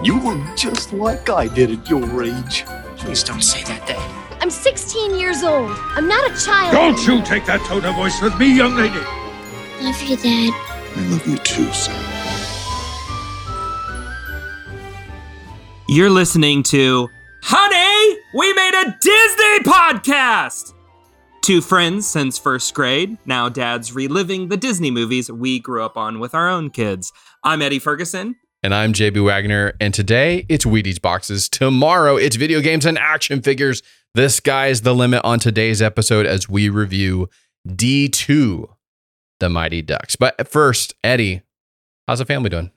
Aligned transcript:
You 0.00 0.20
look 0.22 0.56
just 0.56 0.92
like 0.92 1.28
I 1.28 1.48
did 1.48 1.72
at 1.72 1.90
your 1.90 2.22
age. 2.22 2.64
Please 2.98 3.24
don't 3.24 3.42
say 3.42 3.64
that, 3.64 3.84
Dad. 3.84 4.40
I'm 4.40 4.48
16 4.48 5.18
years 5.18 5.42
old. 5.42 5.72
I'm 5.76 6.06
not 6.06 6.30
a 6.30 6.36
child. 6.40 6.72
Don't 6.72 7.04
you 7.04 7.20
take 7.24 7.44
that 7.46 7.60
tone 7.62 7.84
of 7.84 7.96
voice 7.96 8.22
with 8.22 8.38
me, 8.38 8.56
young 8.56 8.76
lady. 8.76 9.00
Love 9.82 10.00
you, 10.02 10.16
Dad. 10.16 10.54
I 10.94 11.06
love 11.10 11.26
you 11.26 11.36
too, 11.38 11.72
son. 11.72 11.96
You're 15.88 16.10
listening 16.10 16.62
to 16.64 17.08
Honey, 17.42 18.20
we 18.34 18.52
made 18.52 18.74
a 18.74 18.96
Disney 19.00 19.72
podcast! 19.72 20.74
Two 21.42 21.60
friends 21.60 22.06
since 22.06 22.38
first 22.38 22.72
grade. 22.72 23.18
Now 23.26 23.48
dad's 23.48 23.92
reliving 23.92 24.48
the 24.48 24.56
Disney 24.56 24.92
movies 24.92 25.32
we 25.32 25.58
grew 25.58 25.82
up 25.82 25.96
on 25.96 26.20
with 26.20 26.34
our 26.34 26.48
own 26.48 26.70
kids. 26.70 27.12
I'm 27.42 27.62
Eddie 27.62 27.78
Ferguson. 27.80 28.36
And 28.62 28.74
I'm 28.74 28.92
JB 28.92 29.24
Wagner. 29.24 29.74
And 29.80 29.94
today 29.94 30.44
it's 30.48 30.64
Wheaties 30.64 31.00
boxes. 31.00 31.48
Tomorrow 31.48 32.16
it's 32.16 32.34
video 32.34 32.60
games 32.60 32.86
and 32.86 32.98
action 32.98 33.40
figures. 33.40 33.82
The 34.14 34.28
sky's 34.28 34.80
the 34.80 34.94
limit 34.94 35.20
on 35.24 35.38
today's 35.38 35.80
episode 35.80 36.26
as 36.26 36.48
we 36.48 36.68
review 36.68 37.28
D2, 37.68 38.68
The 39.38 39.48
Mighty 39.48 39.80
Ducks. 39.80 40.16
But 40.16 40.48
first, 40.48 40.94
Eddie, 41.04 41.42
how's 42.08 42.18
the 42.18 42.24
family 42.24 42.50
doing? 42.50 42.72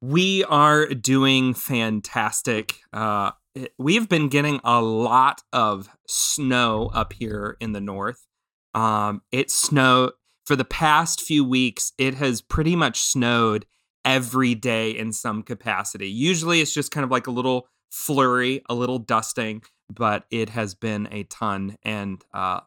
We 0.00 0.42
are 0.44 0.86
doing 0.86 1.54
fantastic. 1.54 2.74
Uh, 2.92 3.30
we've 3.78 4.08
been 4.08 4.28
getting 4.28 4.60
a 4.64 4.82
lot 4.82 5.42
of 5.52 5.88
snow 6.08 6.90
up 6.92 7.12
here 7.12 7.56
in 7.60 7.72
the 7.72 7.80
north. 7.80 8.26
Um, 8.74 9.22
it 9.30 9.52
snowed 9.52 10.12
for 10.46 10.56
the 10.56 10.64
past 10.64 11.20
few 11.20 11.44
weeks. 11.44 11.92
It 11.96 12.14
has 12.14 12.42
pretty 12.42 12.74
much 12.74 12.98
snowed 12.98 13.66
every 14.04 14.54
day 14.54 14.90
in 14.90 15.12
some 15.12 15.42
capacity. 15.42 16.08
Usually 16.08 16.60
it's 16.60 16.72
just 16.72 16.90
kind 16.90 17.04
of 17.04 17.10
like 17.10 17.26
a 17.26 17.30
little 17.30 17.68
flurry, 17.90 18.62
a 18.68 18.74
little 18.74 18.98
dusting, 18.98 19.62
but 19.92 20.24
it 20.30 20.50
has 20.50 20.74
been 20.74 21.08
a 21.10 21.24
ton. 21.24 21.76
And 21.82 22.22
uh, 22.32 22.60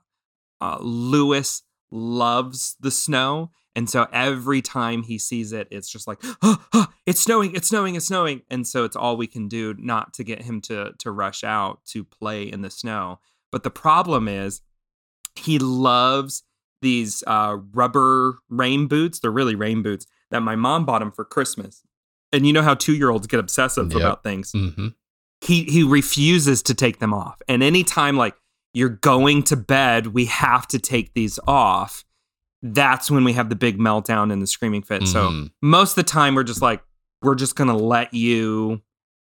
uh, 0.62 0.78
Lewis 0.82 1.64
loves 1.92 2.76
the 2.80 2.92
snow. 2.92 3.52
And 3.76 3.90
so 3.90 4.08
every 4.12 4.62
time 4.62 5.04
he 5.04 5.18
sees 5.18 5.52
it, 5.52 5.68
it's 5.72 5.90
just 5.90 6.08
like, 6.08 6.20
oh, 6.44 6.64
oh, 6.74 6.88
it's 7.06 7.22
snowing, 7.22 7.56
it's 7.56 7.70
snowing, 7.70 7.96
it's 7.96 8.06
snowing. 8.06 8.42
And 8.50 8.68
so 8.68 8.84
it's 8.84 8.96
all 8.96 9.18
we 9.18 9.28
can 9.28 9.48
do 9.48 9.74
not 9.78 10.14
to 10.16 10.24
get 10.24 10.44
him 10.44 10.62
to 10.62 10.92
to 11.00 11.12
rush 11.12 11.44
out 11.44 11.84
to 11.88 12.04
play 12.04 12.44
in 12.44 12.62
the 12.62 12.70
snow. 12.70 13.20
But 13.52 13.64
the 13.64 13.72
problem 13.72 14.28
is 14.28 14.62
he 15.36 15.58
loves 15.58 16.44
these 16.82 17.24
uh, 17.26 17.58
rubber 17.74 18.38
rain 18.50 18.88
boots. 18.88 19.20
They're 19.20 19.32
really 19.32 19.56
rain 19.56 19.82
boots 19.82 20.06
that 20.34 20.42
my 20.42 20.56
mom 20.58 20.84
bought 20.86 21.02
him 21.02 21.12
for 21.12 21.24
Christmas. 21.24 21.84
And 22.34 22.46
you 22.46 22.52
know 22.52 22.64
how 22.64 22.74
two 22.74 22.96
year 22.96 23.10
olds 23.10 23.28
get 23.28 23.40
obsessive 23.40 23.92
Yep. 23.94 24.02
about 24.02 24.24
things 24.24 24.52
Mm-hmm. 24.52 24.88
he 25.42 25.64
he 25.64 25.84
refuses 25.84 26.62
to 26.64 26.74
take 26.74 27.00
them 27.00 27.14
off. 27.14 27.42
And 27.48 27.64
anytime 27.64 28.18
like 28.18 28.36
you're 28.74 28.90
going 28.90 29.44
to 29.44 29.56
bed, 29.56 30.08
we 30.08 30.26
have 30.26 30.68
to 30.70 30.80
take 30.80 31.14
these 31.14 31.40
off. 31.48 32.04
That's 32.64 33.12
when 33.12 33.24
we 33.24 33.34
have 33.34 33.50
the 33.50 33.56
big 33.56 33.78
meltdown 33.78 34.32
and 34.34 34.42
the 34.42 34.48
screaming 34.48 34.82
fit. 34.82 35.08
So 35.08 35.30
Mhm. 35.30 35.52
most 35.62 35.92
of 35.92 35.96
the 35.98 36.04
time 36.12 36.34
we're 36.36 36.44
just 36.44 36.62
like 36.62 36.82
we're 37.22 37.36
just 37.36 37.56
to 37.70 37.74
let 37.78 38.14
you 38.14 38.82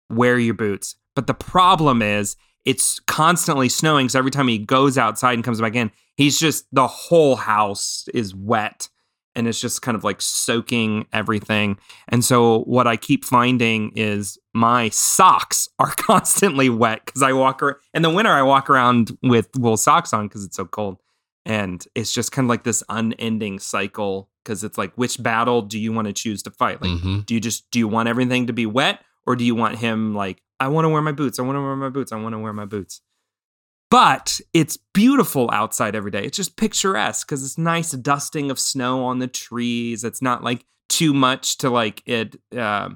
wear 0.10 0.38
your 0.40 0.54
boots. 0.54 0.96
But 1.16 1.28
the 1.28 1.34
problem 1.34 2.02
is 2.02 2.36
it's 2.66 3.00
constantly 3.08 3.68
snowing 3.70 4.08
so 4.10 4.20
every 4.20 4.32
time 4.32 4.48
he 4.48 4.60
goes 4.60 4.98
outside 4.98 5.34
and 5.34 5.44
comes 5.44 5.60
back 5.60 5.76
in, 5.76 5.92
he's 6.16 6.40
just 6.40 6.66
the 6.72 6.88
whole 6.88 7.36
house 7.36 8.08
is 8.14 8.36
wet 8.36 8.88
and 9.36 9.48
it's 9.48 9.60
just 9.62 9.82
kind 9.82 9.96
of 9.96 10.04
like 10.04 10.22
soaking 10.22 11.08
everything. 11.14 11.78
And 12.10 12.24
so 12.26 12.60
what 12.64 12.88
I 12.88 12.98
keep 12.98 13.24
finding 13.26 13.92
is 13.96 14.38
my 14.54 14.90
socks 14.90 15.70
are 15.80 15.94
constantly 15.98 16.70
wet 16.70 17.06
because 17.06 17.22
I 17.24 17.34
walk 17.34 17.62
around 17.62 17.78
in 17.94 18.02
the 18.02 18.10
winter. 18.10 18.32
I 18.32 18.42
walk 18.42 18.70
around 18.70 19.18
with 19.24 19.50
wool 19.58 19.78
socks 19.78 20.14
on 20.14 20.28
because 20.28 20.44
it's 20.46 20.56
so 20.58 20.66
cold, 20.66 20.98
and 21.46 21.86
it's 21.96 22.14
just 22.14 22.32
kind 22.32 22.46
of 22.46 22.50
like 22.50 22.64
this 22.64 22.84
unending 22.90 23.60
cycle. 23.60 24.30
Because 24.44 24.64
it's 24.64 24.76
like, 24.76 24.92
which 24.96 25.22
battle 25.22 25.62
do 25.62 25.78
you 25.78 25.94
want 25.94 26.08
to 26.08 26.14
choose 26.14 26.42
to 26.44 26.50
fight? 26.52 26.82
Like, 26.82 26.90
Mhm. 27.00 27.26
do 27.28 27.36
you 27.36 27.40
just 27.40 27.70
do 27.70 27.78
you 27.78 27.88
want 27.88 28.10
everything 28.10 28.48
to 28.48 28.54
be 28.54 28.66
wet, 28.66 29.00
or 29.28 29.36
do 29.36 29.44
you 29.44 29.54
want 29.54 29.78
him 29.78 30.16
like, 30.16 30.42
I 30.60 30.68
want 30.68 30.86
to 30.86 30.90
wear 30.90 31.02
my 31.04 31.12
boots. 31.12 31.38
I 31.38 31.44
want 31.44 31.58
to 31.58 31.62
wear 31.62 31.76
my 31.76 31.90
boots. 31.90 32.12
I 32.12 32.16
want 32.16 32.34
to 32.34 32.40
wear 32.40 32.52
my 32.52 32.66
boots. 32.66 33.02
But 33.92 34.40
it's 34.54 34.78
beautiful 34.94 35.50
outside 35.52 35.96
every 35.96 36.12
day. 36.12 36.24
It's 36.24 36.38
just 36.38 36.56
picturesque 36.56 37.28
because 37.28 37.44
it's 37.44 37.58
nice 37.58 37.92
dusting 37.92 38.50
of 38.50 38.58
snow 38.58 39.04
on 39.04 39.20
the 39.20 39.28
trees. 39.28 40.06
It's 40.06 40.22
not 40.22 40.44
like 40.44 40.66
too 40.88 41.14
much 41.14 41.58
to 41.58 41.70
like 41.70 42.02
it 42.06 42.38
uh, 42.58 42.92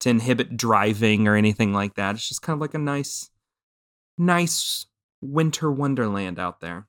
to 0.00 0.08
inhibit 0.10 0.56
driving 0.56 1.28
or 1.28 1.36
anything 1.36 1.72
like 1.72 1.94
that. 1.94 2.16
It's 2.16 2.28
just 2.28 2.42
kind 2.42 2.56
of 2.56 2.60
like 2.60 2.74
a 2.74 2.78
nice, 2.78 3.30
nice 4.18 4.86
winter 5.20 5.70
wonderland 5.70 6.40
out 6.40 6.60
there. 6.60 6.88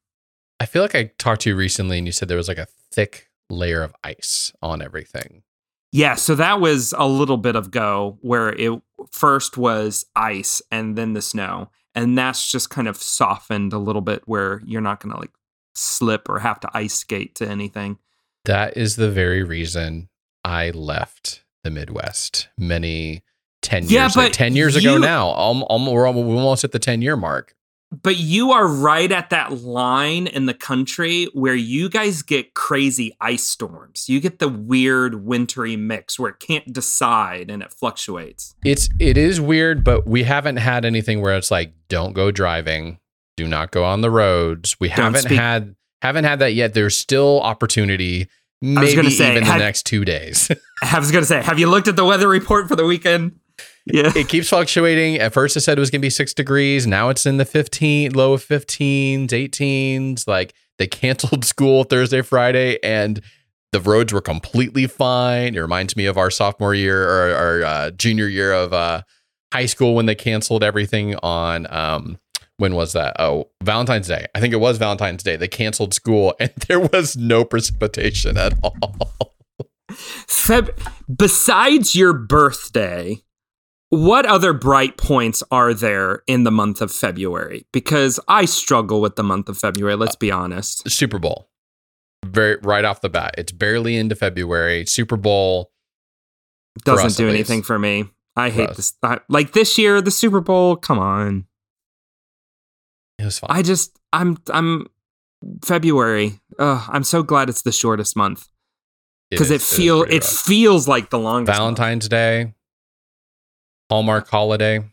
I 0.59 0.66
feel 0.66 0.81
like 0.81 0.96
I 0.96 1.12
talked 1.19 1.42
to 1.42 1.52
you 1.52 1.56
recently 1.56 2.00
and 2.00 2.08
you 2.08 2.12
said 2.12 2.30
there 2.30 2.38
was 2.38 2.47
like 2.47 2.58
a 2.58 2.68
thick 2.92 3.30
layer 3.52 3.84
of 3.84 3.94
ice 4.03 4.52
on 4.63 4.81
everything. 4.81 5.44
Yeah, 5.92 6.16
so 6.16 6.34
that 6.34 6.59
was 6.59 6.92
a 6.97 7.08
little 7.08 7.38
bit 7.38 7.56
of 7.56 7.69
go 7.69 8.18
where 8.22 8.50
it 8.50 8.81
first 9.12 9.58
was 9.58 10.08
ice 10.16 10.59
and 10.72 10.96
then 10.97 11.13
the 11.13 11.22
snow. 11.22 11.69
And 11.96 12.18
that's 12.18 12.50
just 12.52 12.70
kind 12.70 12.88
of 12.88 12.98
softened 12.98 13.74
a 13.74 13.78
little 13.78 14.02
bit 14.02 14.24
where 14.26 14.62
you're 14.66 14.81
not 14.81 15.00
going 15.00 15.14
to 15.14 15.20
like 15.20 15.31
slip 15.76 16.28
or 16.30 16.40
have 16.40 16.59
to 16.62 16.70
ice 16.74 16.96
skate 16.96 17.36
to 17.36 17.48
anything. 17.48 18.00
That 18.46 18.76
is 18.76 18.96
the 18.96 19.12
very 19.12 19.44
reason 19.44 20.09
I 20.44 20.72
left 20.72 21.44
the 21.64 21.70
Midwest 21.72 22.50
many 22.58 23.24
10 23.62 23.86
Yeah, 23.88 24.04
years 24.04 24.16
but 24.16 24.34
10 24.34 24.56
years 24.56 24.76
ago 24.76 24.98
now. 24.98 25.28
Alm- 25.30 25.64
alm- 25.70 25.88
we're 25.88 26.08
almost 26.08 26.64
at 26.64 26.72
the 26.72 26.80
10 26.80 27.02
year 27.02 27.16
mark. 27.16 27.56
But 28.02 28.18
you 28.18 28.52
are 28.52 28.68
right 28.68 29.12
at 29.12 29.30
that 29.30 29.52
line 29.62 30.26
in 30.28 30.48
the 30.48 30.54
country 30.54 31.26
where 31.34 31.54
you 31.56 31.90
guys 31.90 32.24
get 32.24 32.54
crazy 32.56 33.16
ice 33.22 33.44
storms. 33.44 34.09
You 34.09 34.20
get 34.20 34.40
the 34.40 34.50
weird 34.50 35.24
wintry 35.24 35.76
mix 35.76 36.18
where 36.18 36.31
it 36.31 36.40
can't 36.40 36.74
decide 36.74 37.52
and 37.52 37.62
it 37.62 37.72
fluctuates. 37.72 38.56
It's 38.66 38.90
it 39.00 39.18
is 39.18 39.40
weird, 39.40 39.84
but 39.84 40.08
we 40.08 40.24
haven't 40.24 40.58
had 40.58 40.86
anything 40.86 41.22
where 41.22 41.36
it's 41.38 41.52
like 41.52 41.74
don't 41.90 42.14
go 42.14 42.31
driving, 42.31 43.00
do 43.38 43.48
not 43.48 43.72
go 43.72 43.84
on 43.84 44.02
the 44.02 44.10
roads. 44.10 44.75
We 44.80 44.88
Don't 44.90 44.98
haven't 44.98 45.22
speak- 45.24 45.38
had 45.40 45.75
haven't 46.02 46.24
had 46.25 46.40
that 46.40 46.54
yet. 46.54 46.74
There's 46.74 46.98
still 46.98 47.42
opportunity. 47.42 48.28
was 48.62 48.96
Maybe 48.96 49.10
say, 49.12 49.31
even 49.31 49.44
had- 49.44 49.60
the 49.60 49.64
next 49.64 49.86
two 49.86 50.04
days. 50.04 50.50
I 50.84 51.00
was 51.00 51.12
going 51.12 51.22
to 51.22 51.28
say, 51.28 51.42
have 51.42 51.60
you 51.60 51.70
looked 51.70 51.88
at 51.88 51.96
the 51.96 52.04
weather 52.06 52.28
report 52.28 52.68
for 52.68 52.75
the 52.75 52.86
weekend? 52.86 53.40
Yeah. 53.86 54.12
it 54.16 54.30
keeps 54.30 54.50
fluctuating. 54.50 55.18
At 55.18 55.34
first, 55.34 55.58
it 55.58 55.62
said 55.62 55.78
it 55.78 55.82
was 55.82 55.90
going 55.92 56.02
to 56.02 56.06
be 56.06 56.10
six 56.10 56.34
degrees. 56.34 56.88
Now 56.88 57.10
it's 57.10 57.26
in 57.26 57.38
the 57.38 57.46
15, 57.46 58.14
low 58.14 58.34
of 58.34 58.46
15s, 58.46 59.28
18s. 59.28 60.28
Like 60.28 60.54
they 60.78 60.88
canceled 60.88 61.46
school 61.46 61.84
Thursday, 61.84 62.22
Friday, 62.22 62.80
and 62.84 63.22
the 63.72 63.82
roads 63.82 64.14
were 64.14 64.22
completely 64.22 64.88
fine. 64.88 65.56
It 65.56 65.60
reminds 65.60 65.96
me 65.98 66.06
of 66.06 66.18
our 66.18 66.30
sophomore 66.30 66.76
year 66.76 67.04
or 67.04 67.36
our 67.36 67.64
uh, 67.64 67.92
junior 67.92 68.28
year 68.28 68.54
of 68.54 68.72
uh, 68.72 69.02
high 69.52 69.66
school 69.66 69.96
when 69.96 70.06
they 70.06 70.16
canceled 70.16 70.64
everything 70.64 71.16
on. 71.24 71.68
Um, 71.70 72.20
when 72.58 72.76
was 72.76 72.94
that? 72.94 73.16
Oh, 73.20 73.50
Valentine's 73.64 74.08
Day. 74.08 74.28
I 74.36 74.40
think 74.40 74.54
it 74.54 74.60
was 74.60 74.78
Valentine's 74.78 75.24
Day. 75.24 75.36
They 75.36 75.48
canceled 75.48 75.94
school 75.94 76.36
and 76.40 76.52
there 76.68 76.80
was 76.80 77.18
no 77.18 77.44
precipitation 77.44 78.38
at 78.38 78.54
all. 78.64 79.36
Feb- 79.92 80.78
besides 81.14 81.96
your 81.96 82.14
birthday, 82.14 83.22
what 83.94 84.26
other 84.26 84.54
bright 84.54 84.98
points 84.98 85.44
are 85.52 85.74
there 85.74 86.24
in 86.28 86.44
the 86.44 86.52
month 86.52 86.81
of 86.81 86.92
February? 86.92 87.66
Because 87.72 88.20
I 88.28 88.46
struggle 88.46 89.02
with 89.02 89.16
the 89.16 89.24
month 89.24 89.50
of 89.50 89.58
February, 89.58 89.96
let's 89.96 90.16
be 90.16 90.31
honest. 90.31 90.90
Super 90.90 91.20
Bowl. 91.20 91.50
Very 92.26 92.58
right 92.64 92.86
off 92.86 93.02
the 93.02 93.09
bat. 93.09 93.36
It's 93.38 93.52
barely 93.52 93.95
into 93.98 94.16
February. 94.16 94.86
Super 94.86 95.18
Bowl. 95.18 95.72
Doesn't 96.86 97.18
do 97.18 97.30
anything 97.30 97.62
for 97.62 97.78
me. 97.78 98.06
I 98.36 98.50
hate 98.50 98.74
this. 98.75 98.94
I, 99.04 99.19
like 99.30 99.54
this 99.54 99.78
year, 99.78 100.01
the 100.01 100.10
Super 100.10 100.42
Bowl, 100.42 100.75
come 100.75 100.98
on. 100.98 101.45
It 103.19 103.25
was 103.25 103.38
fine. 103.38 103.50
I 103.51 103.62
just, 103.62 104.00
I'm, 104.12 104.38
I'm, 104.51 104.88
February. 105.63 106.40
Ugh, 106.57 106.90
I'm 106.92 107.04
so 107.04 107.22
glad 107.22 107.50
it's 107.50 107.62
the 107.62 107.72
shortest 107.72 108.16
month 108.16 108.48
because 109.30 109.51
it, 109.51 109.56
is- 109.56 109.72
is 109.72 109.78
feel 109.78 110.00
pretty 110.01 110.16
it 110.16 110.24
rough. 110.24 110.31
feels 110.31 110.88
like 110.88 111.10
the 111.12 111.19
longest. 111.19 111.50
month. 111.50 111.78
Valentine's 111.78 112.10
Day, 112.10 112.54
Hallmark 113.89 114.30
holiday. 114.30 114.83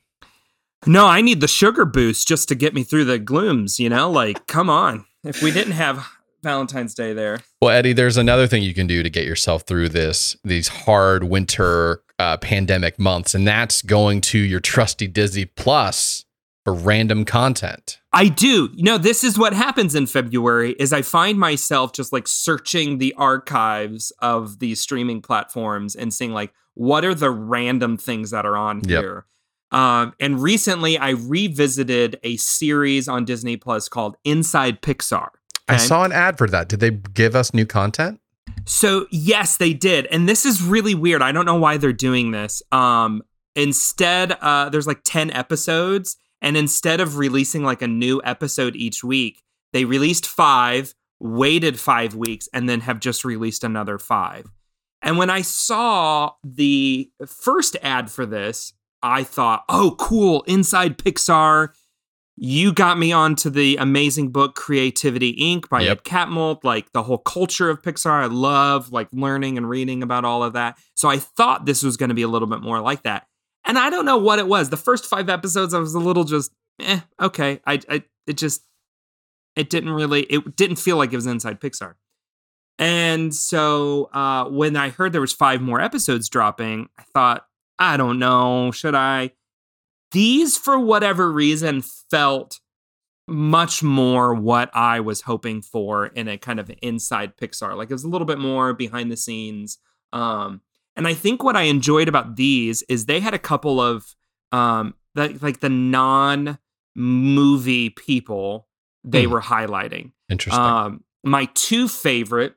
No, 0.87 1.07
I 1.07 1.21
need 1.21 1.41
the 1.41 1.49
sugar 1.49 1.85
boost 1.85 2.27
just 2.27 2.49
to 2.49 2.55
get 2.55 2.75
me 2.75 2.83
through 2.83 3.05
the 3.05 3.19
glooms, 3.19 3.79
you 3.79 3.89
know? 3.89 4.11
Like, 4.11 4.47
come 4.47 4.71
on. 4.71 5.05
If 5.25 5.43
we 5.43 5.51
didn't 5.51 5.73
have 5.73 6.09
Valentine's 6.43 6.95
Day 6.95 7.13
there. 7.13 7.41
Well, 7.61 7.71
Eddie, 7.71 7.93
there's 7.93 8.17
another 8.17 8.47
thing 8.47 8.63
you 8.63 8.75
can 8.75 8.87
do 8.87 9.03
to 9.03 9.11
get 9.11 9.27
yourself 9.27 9.63
through 9.63 9.91
this 9.91 10.37
these 10.43 10.69
hard 10.69 11.25
winter 11.25 12.03
uh, 12.19 12.39
pandemic 12.39 12.99
months, 12.99 13.35
and 13.35 13.47
that's 13.47 13.83
going 13.83 14.21
to 14.23 14.39
your 14.39 14.61
trusty 14.61 15.07
Disney 15.07 15.45
Plus 15.45 16.25
for 16.65 16.75
random 16.75 17.25
content. 17.25 17.99
I 18.13 18.29
do. 18.29 18.71
You 18.75 18.83
know, 18.83 18.99
this 18.99 19.25
is 19.25 19.39
what 19.39 19.53
happens 19.53 19.95
in 19.95 20.07
February 20.07 20.73
is 20.79 20.93
I 20.93 21.03
find 21.03 21.39
myself 21.39 21.93
just 21.93 22.13
like 22.13 22.27
searching 22.27 22.99
the 22.99 23.15
archives 23.15 24.13
of 24.21 24.59
these 24.59 24.81
streaming 24.81 25.23
platforms 25.23 25.95
and 25.95 26.13
seeing 26.13 26.33
like 26.33 26.53
what 26.75 27.05
are 27.05 27.15
the 27.15 27.31
random 27.31 27.97
things 27.97 28.31
that 28.31 28.47
are 28.47 28.57
on 28.57 28.81
Yep. 28.87 29.03
here. 29.03 29.27
Um, 29.73 30.15
and 30.19 30.43
recently 30.43 30.99
I 30.99 31.11
revisited 31.11 32.19
a 32.25 32.37
series 32.39 33.07
on 33.07 33.25
Disney 33.25 33.57
Plus 33.57 33.89
called 33.89 34.17
Inside 34.25 34.83
Pixar. 34.83 35.29
I 35.69 35.77
saw 35.77 36.03
an 36.05 36.11
ad 36.11 36.37
for 36.39 36.49
that. 36.49 36.69
Did 36.69 36.81
they 36.81 36.91
give 36.91 37.37
us 37.37 37.55
new 37.55 37.65
content? 37.67 38.21
So 38.67 39.07
yes, 39.13 39.57
they 39.59 39.73
did, 39.73 40.07
and 40.07 40.29
this 40.29 40.45
is 40.45 40.61
really 40.61 40.95
weird. 40.95 41.23
I 41.23 41.31
don't 41.31 41.47
know 41.47 41.55
why 41.59 41.77
they're 41.77 41.93
doing 41.93 42.33
this. 42.33 42.63
Um, 42.73 43.23
instead, 43.55 44.33
uh, 44.41 44.69
there's 44.71 44.89
like 44.89 45.03
ten 45.05 45.31
episodes, 45.31 46.17
and 46.43 46.57
instead 46.57 47.01
of 47.01 47.17
releasing 47.19 47.63
like 47.63 47.83
a 47.83 47.87
new 47.89 48.21
episode 48.25 48.75
each 48.75 49.05
week, 49.05 49.43
they 49.73 49.85
released 49.85 50.27
five, 50.27 50.95
waited 51.21 51.79
five 51.79 52.17
weeks, 52.17 52.49
and 52.53 52.69
then 52.69 52.81
have 52.81 52.99
just 52.99 53.25
released 53.25 53.63
another 53.63 53.99
five. 53.99 54.47
And 55.03 55.17
when 55.19 55.31
I 55.31 55.43
saw 55.43 56.33
the 56.45 57.11
first 57.27 57.77
ad 57.83 58.11
for 58.11 58.27
this, 58.27 58.75
I 59.03 59.25
thought, 59.25 59.65
"Oh, 59.69 59.97
cool! 59.99 60.43
Inside 60.43 60.99
Pixar." 60.99 61.71
You 62.43 62.73
got 62.73 62.99
me 62.99 63.13
onto 63.13 63.51
the 63.51 63.77
amazing 63.77 64.31
book 64.33 64.55
Creativity 64.55 65.37
Inc. 65.37 65.69
by 65.69 65.83
Yep. 65.83 65.99
Ed 65.99 66.05
Catmull, 66.05 66.65
like 66.65 66.91
the 66.93 67.03
whole 67.03 67.19
culture 67.19 67.69
of 67.69 67.83
Pixar. 67.83 68.23
I 68.23 68.27
love 68.27 68.91
like 68.93 69.09
learning 69.13 69.59
and 69.59 69.69
reading 69.69 70.03
about 70.03 70.25
all 70.25 70.43
of 70.43 70.55
that. 70.55 70.79
So 70.95 71.11
I 71.11 71.19
thought 71.19 71.67
this 71.67 71.83
was 71.83 71.99
going 71.99 72.09
to 72.09 72.15
be 72.15 72.23
a 72.23 72.29
little 72.29 72.49
bit 72.49 72.63
more 72.63 72.81
like 72.81 73.03
that. 73.03 73.27
And 73.67 73.79
I 73.79 73.91
don't 73.91 74.07
know 74.07 74.17
what 74.17 74.39
it 74.39 74.47
was. 74.47 74.71
The 74.71 74.79
first 74.79 75.05
five 75.05 75.29
episodes, 75.29 75.75
I 75.75 75.81
was 75.81 75.93
a 75.93 75.99
little 75.99 76.25
just, 76.25 76.51
eh, 76.81 77.01
okay. 77.21 77.61
I, 77.67 77.81
I, 77.91 78.05
it 78.27 78.39
just, 78.39 78.63
it 79.55 79.69
didn't 79.69 79.91
really, 79.91 80.23
it 80.23 80.57
didn't 80.57 80.77
feel 80.77 80.97
like 80.97 81.13
it 81.13 81.17
was 81.17 81.27
inside 81.27 81.61
Pixar. 81.61 81.97
And 82.81 83.33
so 83.35 84.09
uh, 84.13 84.47
when 84.47 84.75
I 84.75 84.89
heard 84.89 85.13
there 85.13 85.21
was 85.21 85.33
five 85.35 85.61
more 85.61 85.81
episodes 85.81 86.29
dropping, 86.29 86.89
I 86.99 87.03
thought, 87.15 87.45
I 87.79 87.97
don't 87.97 88.19
know, 88.19 88.71
should 88.73 88.95
I? 88.95 89.33
These, 90.13 90.57
for 90.57 90.79
whatever 90.79 91.31
reason, 91.31 91.83
felt 92.11 92.59
much 93.29 93.83
more 93.83 94.35
what 94.35 94.71
I 94.75 94.99
was 95.01 95.21
hoping 95.21 95.63
for 95.63 96.07
in 96.07 96.27
a 96.27 96.37
kind 96.39 96.59
of 96.59 96.71
inside 96.83 97.37
Pixar. 97.37 97.77
Like 97.77 97.91
it 97.91 97.95
was 97.95 98.03
a 98.03 98.09
little 98.09 98.27
bit 98.27 98.39
more 98.39 98.73
behind 98.73 99.13
the 99.13 99.17
scenes. 99.17 99.79
Um, 100.13 100.63
and 100.97 101.07
I 101.07 101.15
think 101.15 101.45
what 101.45 101.57
I 101.57 101.63
enjoyed 101.63 102.09
about 102.09 102.35
these 102.35 102.83
is 102.89 103.05
they 103.07 103.21
had 103.21 103.35
a 103.35 103.39
couple 103.39 103.81
of 103.81 104.17
um, 104.53 104.95
that 105.15 105.43
like 105.43 105.61
the 105.61 105.69
non 105.69 106.59
movie 106.97 107.91
people 107.91 108.67
they 109.05 109.25
Hmm. 109.25 109.31
were 109.33 109.41
highlighting. 109.43 110.13
Interesting. 110.29 110.63
Um, 110.65 111.05
my 111.23 111.45
two 111.55 111.87
favorite 111.87 112.55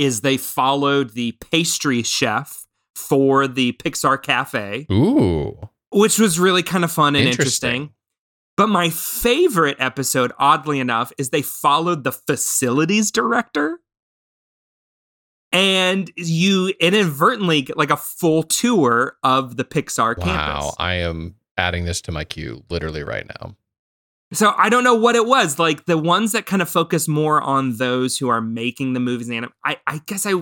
is 0.00 0.22
they 0.22 0.36
followed 0.36 1.10
the 1.10 1.32
pastry 1.50 2.02
chef 2.02 2.66
for 2.96 3.46
the 3.46 3.72
Pixar 3.74 4.20
Cafe, 4.20 4.86
Ooh. 4.90 5.56
which 5.90 6.18
was 6.18 6.40
really 6.40 6.62
kind 6.62 6.82
of 6.84 6.90
fun 6.90 7.14
and 7.14 7.28
Interesting. 7.28 7.68
interesting. 7.70 7.94
But 8.56 8.68
my 8.68 8.90
favorite 8.90 9.76
episode, 9.78 10.32
oddly 10.38 10.80
enough, 10.80 11.12
is 11.18 11.30
they 11.30 11.42
followed 11.42 12.02
the 12.04 12.12
facilities 12.12 13.10
director. 13.10 13.78
And 15.52 16.10
you 16.16 16.72
inadvertently 16.80 17.62
get 17.62 17.76
like 17.76 17.90
a 17.90 17.96
full 17.96 18.42
tour 18.44 19.16
of 19.22 19.56
the 19.56 19.64
Pixar 19.64 20.16
Wow. 20.18 20.24
campus. 20.24 20.64
Wow, 20.64 20.74
I 20.78 20.94
am 20.94 21.34
adding 21.56 21.84
this 21.86 22.00
to 22.02 22.12
my 22.12 22.24
queue 22.24 22.62
literally 22.70 23.02
right 23.02 23.26
now. 23.26 23.56
So 24.32 24.54
I 24.56 24.68
don't 24.68 24.84
know 24.84 24.94
what 24.94 25.16
it 25.16 25.26
was. 25.26 25.58
Like 25.58 25.86
the 25.86 25.98
ones 25.98 26.32
that 26.32 26.46
kind 26.46 26.62
of 26.62 26.68
focus 26.68 27.08
more 27.08 27.40
on 27.40 27.76
those 27.76 28.18
who 28.18 28.28
are 28.28 28.40
making 28.40 28.92
the 28.92 29.00
movies 29.00 29.28
and 29.28 29.36
anim- 29.38 29.52
I 29.64 29.78
I 29.86 30.00
guess 30.06 30.26
I 30.26 30.34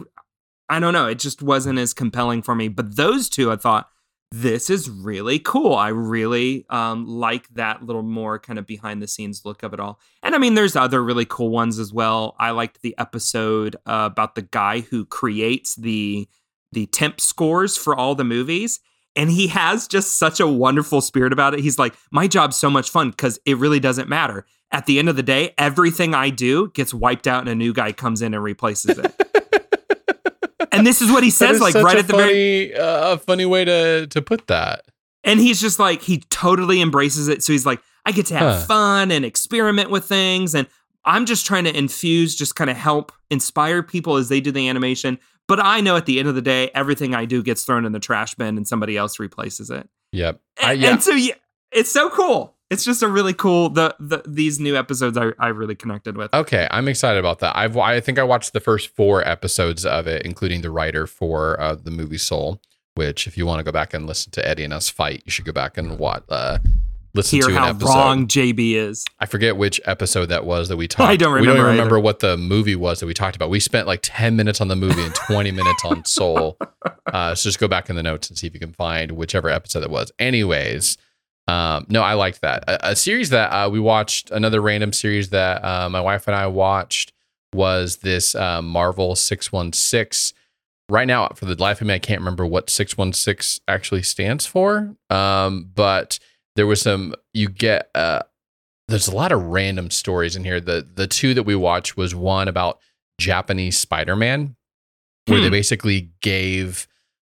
I 0.69 0.79
don't 0.79 0.93
know. 0.93 1.07
It 1.07 1.19
just 1.19 1.43
wasn't 1.43 1.79
as 1.79 1.95
compelling 1.95 2.43
for 2.43 2.55
me. 2.55 2.69
But 2.69 2.97
those 2.97 3.29
two 3.29 3.51
I 3.51 3.57
thought 3.57 3.89
this 4.31 4.69
is 4.69 4.91
really 4.91 5.39
cool. 5.39 5.75
I 5.75 5.89
really 5.89 6.67
um, 6.69 7.07
like 7.07 7.49
that 7.55 7.83
little 7.83 8.03
more 8.03 8.39
kind 8.39 8.59
of 8.59 8.67
behind 8.67 9.03
the 9.03 9.09
scenes 9.09 9.45
look 9.45 9.63
of 9.63 9.73
it 9.73 9.81
all. 9.81 9.99
And 10.23 10.35
I 10.35 10.39
mean, 10.39 10.55
there's 10.55 10.77
other 10.77 11.03
really 11.03 11.25
cool 11.25 11.49
ones 11.49 11.79
as 11.79 11.93
well. 11.93 12.37
I 12.39 12.51
liked 12.51 12.83
the 12.83 12.95
episode 12.99 13.77
uh, 13.87 14.11
about 14.13 14.35
the 14.35 14.43
guy 14.43 14.81
who 14.81 15.07
creates 15.07 15.77
the 15.77 16.29
the 16.73 16.87
temp 16.87 17.21
scores 17.21 17.79
for 17.79 17.97
all 17.97 18.15
the 18.15 18.25
movies. 18.25 18.81
And 19.17 19.31
he 19.31 19.49
has 19.49 19.89
just 19.89 20.17
such 20.19 20.39
a 20.41 20.47
wonderful 20.47 21.01
spirit 21.01 21.33
about 21.33 21.55
it. 21.55 21.61
He's 21.61 21.79
like, 21.79 21.95
my 22.13 22.29
job's 22.29 22.57
so 22.57 22.71
much 22.71 22.91
fun 22.91 23.11
because 23.11 23.39
it 23.45 23.57
really 23.57 23.81
doesn't 23.81 24.09
matter. 24.09 24.47
At 24.71 24.87
the 24.87 24.99
end 24.99 25.09
of 25.09 25.17
the 25.17 25.23
day, 25.23 25.55
everything 25.59 26.15
I 26.15 26.31
do 26.31 26.71
gets 26.75 26.93
wiped 26.95 27.27
out 27.27 27.41
and 27.41 27.49
a 27.49 27.55
new 27.55 27.73
guy 27.73 27.93
comes 27.93 28.23
in 28.23 28.35
and 28.35 28.43
replaces 28.45 28.99
it. 28.99 29.13
and 30.73 30.87
this 30.87 31.01
is 31.01 31.11
what 31.11 31.23
he 31.25 31.31
says, 31.31 31.61
like 31.61 31.75
right 31.75 31.97
at 31.99 32.07
the 32.07 32.13
funny, 32.13 32.25
very 32.69 32.75
uh, 32.77 33.15
a 33.15 33.19
funny 33.19 33.47
way 33.47 33.65
to 33.65 34.07
to 34.09 34.23
put 34.23 34.47
that. 34.49 34.85
and 35.25 35.41
he's 35.41 35.61
just 35.61 35.79
like 35.79 36.03
he 36.03 36.19
totally 36.31 36.81
embraces 36.81 37.29
it 37.29 37.43
so 37.43 37.53
he's 37.53 37.67
like 37.67 37.81
i 38.07 38.13
get 38.13 38.27
to 38.27 38.35
have 38.37 38.61
Huh. 38.61 38.67
fun 38.67 39.11
and 39.11 39.25
experiment 39.25 39.91
with 39.91 40.05
things 40.05 40.55
and 40.55 40.67
i'm 41.05 41.27
just 41.27 41.45
trying 41.47 41.65
to 41.65 41.77
infuse 41.77 42.37
just 42.37 42.55
kind 42.55 42.71
of 42.71 42.77
help 42.77 43.11
inspire 43.31 43.83
people 43.83 44.17
as 44.17 44.29
they 44.29 44.41
do 44.41 44.53
the 44.53 44.69
animation 44.69 45.19
but 45.49 45.59
i 45.61 45.81
know 45.81 45.97
at 45.97 46.07
the 46.07 46.21
end 46.21 46.29
of 46.29 46.35
the 46.37 46.43
day 46.43 46.71
everything 46.75 47.15
i 47.15 47.25
do 47.25 47.43
gets 47.43 47.65
thrown 47.65 47.85
in 47.85 47.91
the 47.93 47.99
trash 47.99 48.35
bin 48.37 48.57
and 48.57 48.69
somebody 48.69 48.97
else 48.97 49.19
replaces 49.19 49.71
it 49.71 49.89
Yep. 50.13 50.41
and, 50.61 50.67
I, 50.71 50.73
yeah. 50.75 50.93
and 50.93 51.03
so 51.03 51.13
yeah 51.13 51.35
it's 51.73 51.91
so 51.91 52.09
cool 52.11 52.55
it's 52.71 52.85
just 52.85 53.03
a 53.03 53.09
really 53.09 53.33
cool 53.35 53.71
the, 53.71 53.97
the 53.99 54.23
these 54.27 54.61
new 54.61 54.77
episodes 54.77 55.17
I, 55.17 55.33
I 55.39 55.49
really 55.49 55.75
connected 55.75 56.17
with 56.19 56.33
Okay, 56.35 56.69
I'm 56.71 56.87
excited 56.87 57.19
about 57.19 57.39
that. 57.39 57.57
I've 57.57 57.77
I 57.79 57.99
think 58.01 58.19
I 58.19 58.23
watched 58.25 58.53
the 58.53 58.61
first 58.61 58.89
four 58.95 59.27
episodes 59.27 59.87
of 59.87 60.07
it, 60.07 60.23
including 60.27 60.61
the 60.61 60.71
writer 60.71 61.07
for 61.07 61.59
uh, 61.59 61.75
the 61.77 61.91
movie 61.91 62.19
Soul. 62.19 62.61
Which, 62.95 63.27
if 63.27 63.39
you 63.39 63.47
want 63.47 63.61
to 63.61 63.65
go 63.65 63.73
back 63.73 63.95
and 63.95 64.07
listen 64.07 64.33
to 64.33 64.47
Eddie 64.47 64.65
and 64.65 64.75
us 64.75 64.91
fight, 64.91 65.23
you 65.25 65.31
should 65.31 65.47
go 65.47 65.53
back 65.53 65.79
and 65.79 65.99
watch. 65.99 66.25
Uh, 66.29 66.59
listen 67.15 67.37
hear 67.39 67.49
to 67.49 67.53
an 67.53 67.63
how 67.63 67.69
episode. 67.71 67.87
wrong 67.89 68.27
jb 68.27 68.75
is 68.75 69.05
I 69.19 69.27
forget 69.27 69.57
which 69.57 69.81
episode 69.85 70.27
that 70.27 70.45
was 70.45 70.69
that 70.69 70.77
we 70.77 70.87
talked. 70.89 71.09
I 71.11 71.17
don't 71.17 71.33
We 71.41 71.47
don't 71.47 71.49
remember 71.49 71.53
even 71.55 71.65
either. 71.67 71.73
remember 71.73 72.01
what 72.01 72.19
the 72.21 72.37
movie 72.37 72.77
was 72.77 73.01
that 73.01 73.07
we 73.07 73.15
talked 73.15 73.35
about. 73.37 73.51
We 73.51 73.61
spent 73.61 73.87
like 73.87 74.01
10 74.03 74.37
minutes 74.37 74.61
on 74.61 74.69
the 74.69 74.77
movie 74.77 75.03
and 75.03 75.15
20 75.15 75.51
minutes 75.51 75.85
on 75.85 76.05
Soul. 76.07 76.59
Uh, 77.07 77.35
so 77.35 77.49
just 77.49 77.59
go 77.59 77.67
back 77.69 77.89
in 77.91 77.97
the 77.97 78.03
notes 78.03 78.29
and 78.29 78.39
see 78.39 78.47
if 78.47 78.55
you 78.55 78.61
can 78.61 78.73
find 78.73 79.13
whichever 79.13 79.49
episode 79.49 79.83
it 79.83 79.91
was. 79.91 80.13
Anyways, 80.19 80.97
um, 81.49 81.87
no, 81.89 82.03
I 82.03 82.13
liked 82.15 82.43
that. 82.43 82.65
A, 82.69 82.91
a 82.91 82.97
series 82.97 83.31
that 83.31 83.49
uh, 83.51 83.71
we 83.71 83.81
watched, 83.81 84.31
another 84.31 84.61
random 84.61 84.93
series 84.93 85.31
that 85.31 85.65
uh, 85.65 85.89
my 85.89 86.01
wife 86.01 86.27
and 86.29 86.37
I 86.37 86.47
watched 86.47 87.13
was 87.55 87.97
this 87.97 88.35
uh, 88.35 88.61
Marvel 88.61 89.17
616. 89.17 90.37
Right 90.91 91.07
now, 91.07 91.29
for 91.35 91.45
the 91.47 91.55
life 91.61 91.81
of 91.81 91.87
me, 91.87 91.95
I 91.95 91.99
can't 91.99 92.21
remember 92.21 92.47
what 92.47 92.71
616 92.71 93.63
actually 93.69 94.03
stands 94.03 94.47
for. 94.47 94.95
Um, 95.11 95.71
but 95.75 96.19
there 96.59 96.67
was 96.67 96.81
some, 96.83 97.15
you 97.33 97.49
get, 97.49 97.89
uh, 97.95 98.21
there's 98.89 99.07
a 99.07 99.15
lot 99.15 99.31
of 99.31 99.41
random 99.41 99.91
stories 99.91 100.35
in 100.35 100.43
here. 100.43 100.61
The 100.61 100.85
the 100.93 101.07
two 101.07 101.35
that 101.35 101.45
we 101.45 101.55
watched 101.55 101.97
was 101.97 102.15
one 102.15 102.49
about 102.49 102.81
Japanese 103.21 103.79
Spider-Man, 103.79 104.57
where 105.27 105.41
they 105.41 105.47
Hmm. 105.47 105.53
basically 105.53 106.11
gave 106.21 106.89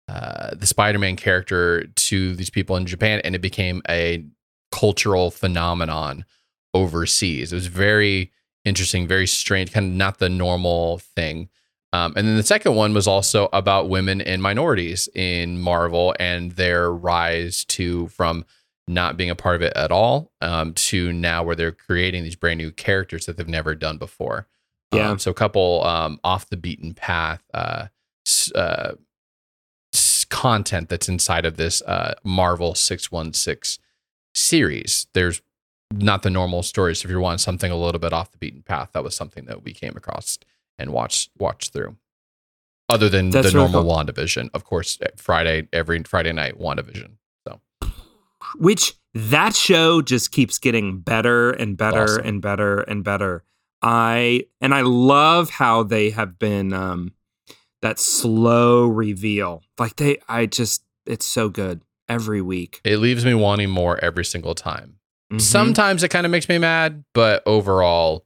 uh, 0.08 0.54
the 0.56 0.66
Spider-Man 0.66 1.16
character 1.16 1.84
to 1.86 2.34
these 2.34 2.50
people 2.50 2.76
in 2.76 2.86
Japan, 2.86 3.20
and 3.22 3.34
it 3.34 3.40
became 3.40 3.80
a 3.88 4.24
cultural 4.72 5.30
phenomenon 5.30 6.24
overseas. 6.74 7.52
It 7.52 7.56
was 7.56 7.66
very 7.68 8.32
interesting, 8.64 9.06
very 9.06 9.26
strange, 9.26 9.72
kind 9.72 9.86
of 9.86 9.92
not 9.92 10.18
the 10.18 10.28
normal 10.28 10.98
thing. 10.98 11.48
Um, 11.92 12.14
and 12.16 12.26
then 12.26 12.36
the 12.36 12.42
second 12.42 12.74
one 12.74 12.94
was 12.94 13.06
also 13.06 13.48
about 13.52 13.88
women 13.90 14.20
and 14.22 14.42
minorities 14.42 15.08
in 15.14 15.60
Marvel 15.60 16.14
and 16.18 16.52
their 16.52 16.90
rise 16.90 17.64
to 17.66 18.08
from 18.08 18.44
not 18.88 19.16
being 19.16 19.30
a 19.30 19.34
part 19.34 19.56
of 19.56 19.62
it 19.62 19.72
at 19.76 19.92
all 19.92 20.32
um, 20.40 20.74
to 20.74 21.12
now 21.12 21.42
where 21.42 21.54
they're 21.54 21.72
creating 21.72 22.24
these 22.24 22.36
brand 22.36 22.58
new 22.58 22.70
characters 22.70 23.26
that 23.26 23.36
they've 23.36 23.48
never 23.48 23.74
done 23.74 23.98
before. 23.98 24.46
Yeah. 24.92 25.10
Um, 25.10 25.18
so 25.18 25.30
a 25.30 25.34
couple 25.34 25.84
um, 25.84 26.20
off 26.22 26.48
the 26.48 26.56
beaten 26.56 26.92
path 26.92 27.42
uh, 27.54 27.86
uh, 28.54 28.92
content 30.28 30.88
that's 30.88 31.08
inside 31.08 31.46
of 31.46 31.56
this 31.56 31.82
uh, 31.82 32.14
Marvel 32.24 32.74
616 32.74 33.82
series. 34.34 35.06
There's 35.14 35.40
not 35.92 36.22
the 36.22 36.30
normal 36.30 36.62
stories. 36.62 37.00
So 37.00 37.06
if 37.06 37.10
you're 37.10 37.20
wanting 37.20 37.38
something 37.38 37.70
a 37.70 37.76
little 37.76 38.00
bit 38.00 38.12
off 38.12 38.32
the 38.32 38.38
beaten 38.38 38.62
path, 38.62 38.90
that 38.92 39.04
was 39.04 39.14
something 39.14 39.44
that 39.46 39.62
we 39.62 39.72
came 39.72 39.94
across 39.96 40.38
and 40.78 40.90
watched 40.90 41.30
watched 41.38 41.72
through. 41.72 41.96
Other 42.88 43.08
than 43.08 43.30
That's 43.30 43.52
the 43.52 43.58
normal 43.58 43.82
cool. 43.82 43.94
WandaVision, 43.94 44.50
of 44.52 44.64
course, 44.64 44.98
Friday 45.16 45.68
every 45.72 46.02
Friday 46.02 46.32
night 46.32 46.58
WandaVision. 46.58 47.12
Which 48.56 48.94
that 49.14 49.54
show 49.54 50.00
just 50.02 50.32
keeps 50.32 50.58
getting 50.58 51.00
better 51.00 51.50
and 51.50 51.76
better 51.76 52.04
Awesome. 52.04 52.26
and 52.26 52.42
better 52.42 52.80
and 52.80 53.04
better. 53.04 53.44
I 53.82 54.46
and 54.60 54.74
I 54.74 54.82
love 54.82 55.50
how 55.50 55.82
they 55.82 56.10
have 56.10 56.38
been 56.38 56.72
um 56.72 57.12
that 57.82 57.98
slow 57.98 58.86
reveal. 58.86 59.62
Like 59.78 59.96
they 59.96 60.18
I 60.28 60.46
just 60.46 60.84
it's 61.06 61.26
so 61.26 61.48
good 61.48 61.82
every 62.08 62.40
week. 62.40 62.80
it 62.84 62.98
leaves 62.98 63.24
me 63.24 63.34
wanting 63.34 63.70
more 63.70 63.98
every 64.04 64.24
single 64.24 64.54
time. 64.54 64.98
Mhm. 65.32 65.40
Sometimes 65.40 66.02
it 66.02 66.08
kind 66.10 66.26
of 66.26 66.30
makes 66.32 66.48
me 66.48 66.58
mad, 66.58 67.04
but 67.14 67.42
overall, 67.46 68.24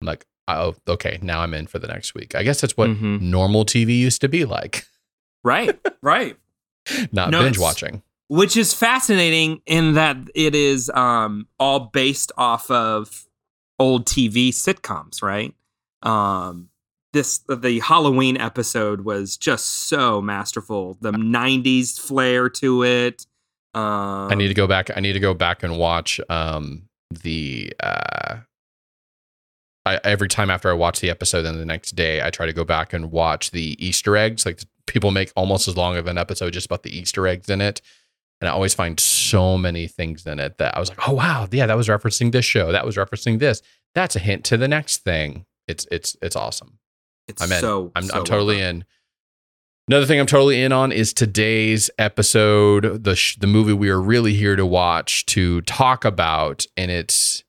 I'm 0.00 0.06
like, 0.06 0.26
oh, 0.48 0.74
okay, 0.88 1.18
now 1.22 1.40
I'm 1.40 1.54
in 1.54 1.66
for 1.66 1.78
the 1.78 1.86
next 1.86 2.14
week. 2.14 2.34
I 2.34 2.42
guess 2.42 2.60
that's 2.60 2.76
what 2.76 2.90
Mhm. 2.90 3.20
normal 3.20 3.64
TV 3.64 3.98
used 3.98 4.20
to 4.22 4.28
be 4.28 4.44
like, 4.44 4.84
right, 5.44 5.78
right. 6.02 6.36
not 7.12 7.30
No, 7.30 7.42
binge 7.42 7.58
watching. 7.58 8.02
Which 8.28 8.56
is 8.56 8.74
fascinating 8.74 9.62
in 9.66 9.94
that 9.94 10.16
it 10.34 10.54
is 10.54 10.90
um, 10.90 11.48
all 11.58 11.80
based 11.80 12.30
off 12.36 12.70
of 12.70 13.26
old 13.78 14.06
TV 14.06 14.50
sitcoms, 14.50 15.22
right? 15.22 15.54
Um, 16.02 16.68
this 17.12 17.38
the 17.48 17.80
Halloween 17.80 18.36
episode 18.36 19.02
was 19.02 19.36
just 19.36 19.88
so 19.88 20.20
masterful. 20.20 20.98
The 21.00 21.12
'90s 21.12 21.98
flair 21.98 22.48
to 22.50 22.84
it. 22.84 23.26
Um, 23.74 24.30
I 24.30 24.34
need 24.34 24.48
to 24.48 24.54
go 24.54 24.66
back. 24.66 24.90
I 24.94 25.00
need 25.00 25.14
to 25.14 25.20
go 25.20 25.34
back 25.34 25.62
and 25.62 25.78
watch 25.78 26.20
um, 26.28 26.82
the. 27.10 27.72
Uh, 27.80 28.36
I, 29.86 30.00
every 30.04 30.28
time 30.28 30.50
after 30.50 30.68
I 30.68 30.74
watch 30.74 31.00
the 31.00 31.08
episode, 31.08 31.46
and 31.46 31.58
the 31.58 31.64
next 31.64 31.92
day 31.92 32.22
I 32.22 32.28
try 32.28 32.44
to 32.44 32.52
go 32.52 32.64
back 32.64 32.92
and 32.92 33.10
watch 33.10 33.52
the 33.52 33.76
Easter 33.84 34.16
eggs. 34.16 34.44
Like 34.44 34.60
people 34.86 35.10
make 35.10 35.32
almost 35.34 35.66
as 35.66 35.76
long 35.76 35.96
of 35.96 36.06
an 36.06 36.18
episode 36.18 36.52
just 36.52 36.66
about 36.66 36.82
the 36.82 36.96
Easter 36.96 37.26
eggs 37.26 37.48
in 37.48 37.62
it, 37.62 37.80
and 38.40 38.48
I 38.48 38.52
always 38.52 38.74
find 38.74 38.98
so 39.00 39.58
many 39.58 39.88
things 39.88 40.26
in 40.26 40.38
it 40.38 40.58
that 40.58 40.76
I 40.76 40.80
was 40.80 40.88
like, 40.88 41.08
oh 41.08 41.14
wow, 41.14 41.48
yeah, 41.50 41.66
that 41.66 41.76
was 41.76 41.88
referencing 41.88 42.32
this 42.32 42.44
show. 42.44 42.72
That 42.72 42.86
was 42.86 42.96
referencing 42.96 43.38
this. 43.38 43.62
That's 43.94 44.16
a 44.16 44.20
hint 44.20 44.44
to 44.46 44.56
the 44.56 44.68
next 44.68 44.98
thing. 44.98 45.44
It's 45.66 45.86
it's 45.90 46.16
it's 46.22 46.36
awesome. 46.36 46.78
It's 47.26 47.42
I'm 47.42 47.52
in. 47.52 47.60
so 47.60 47.92
I'm, 47.94 48.04
so 48.04 48.18
I'm 48.18 48.24
totally 48.24 48.58
done. 48.58 48.76
in. 48.76 48.84
Another 49.88 50.04
thing 50.06 50.20
I'm 50.20 50.26
totally 50.26 50.62
in 50.62 50.70
on 50.70 50.92
is 50.92 51.14
today's 51.14 51.90
episode, 51.98 53.04
the 53.04 53.16
sh- 53.16 53.36
the 53.36 53.46
movie 53.46 53.72
we 53.72 53.88
are 53.88 54.00
really 54.00 54.34
here 54.34 54.54
to 54.54 54.66
watch 54.66 55.24
to 55.26 55.62
talk 55.62 56.04
about, 56.04 56.66
and 56.76 56.90
it's 56.90 57.42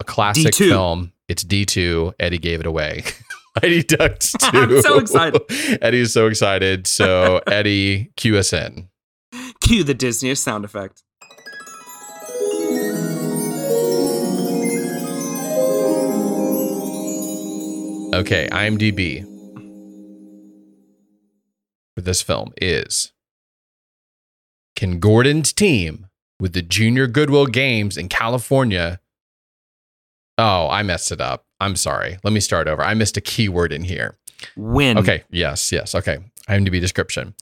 a 0.00 0.04
classic 0.04 0.54
D2. 0.54 0.68
film. 0.68 1.12
It's 1.28 1.42
D2. 1.42 2.14
Eddie 2.20 2.38
gave 2.38 2.60
it 2.60 2.66
away. 2.66 3.02
Eddie 3.62 3.82
Ducks 3.82 4.32
2. 4.32 4.38
I'm 4.52 4.82
so 4.82 4.98
excited. 4.98 5.42
Eddie's 5.82 6.12
so 6.12 6.26
excited. 6.26 6.86
So 6.86 7.40
Eddie, 7.46 8.12
QSN. 8.16 8.88
Cue 9.66 9.82
the 9.82 9.94
Disney 9.94 10.32
sound 10.36 10.64
effect. 10.64 11.02
Okay, 18.14 18.48
IMDb 18.52 19.24
for 21.96 22.00
this 22.00 22.22
film 22.22 22.52
is 22.62 23.12
Can 24.76 25.00
Gordon's 25.00 25.52
team 25.52 26.06
with 26.38 26.52
the 26.52 26.62
Junior 26.62 27.08
Goodwill 27.08 27.46
Games 27.46 27.96
in 27.96 28.08
California? 28.08 29.00
Oh, 30.38 30.68
I 30.68 30.84
messed 30.84 31.10
it 31.10 31.20
up. 31.20 31.44
I'm 31.58 31.74
sorry. 31.74 32.18
Let 32.22 32.32
me 32.32 32.38
start 32.38 32.68
over. 32.68 32.84
I 32.84 32.94
missed 32.94 33.16
a 33.16 33.20
keyword 33.20 33.72
in 33.72 33.82
here. 33.82 34.16
Win. 34.56 34.96
Okay, 34.96 35.24
yes, 35.28 35.72
yes. 35.72 35.96
Okay, 35.96 36.18
IMDb 36.48 36.80
description. 36.80 37.34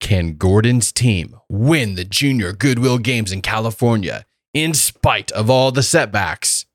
Can 0.00 0.36
Gordon's 0.36 0.92
team 0.92 1.36
win 1.48 1.94
the 1.96 2.04
Junior 2.04 2.52
Goodwill 2.52 2.98
Games 2.98 3.32
in 3.32 3.42
California 3.42 4.24
in 4.54 4.72
spite 4.74 5.30
of 5.32 5.50
all 5.50 5.72
the 5.72 5.82
setbacks? 5.82 6.66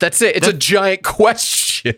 That's 0.00 0.20
it. 0.20 0.36
It's 0.36 0.46
a 0.48 0.52
giant 0.52 1.02
question. 1.04 1.94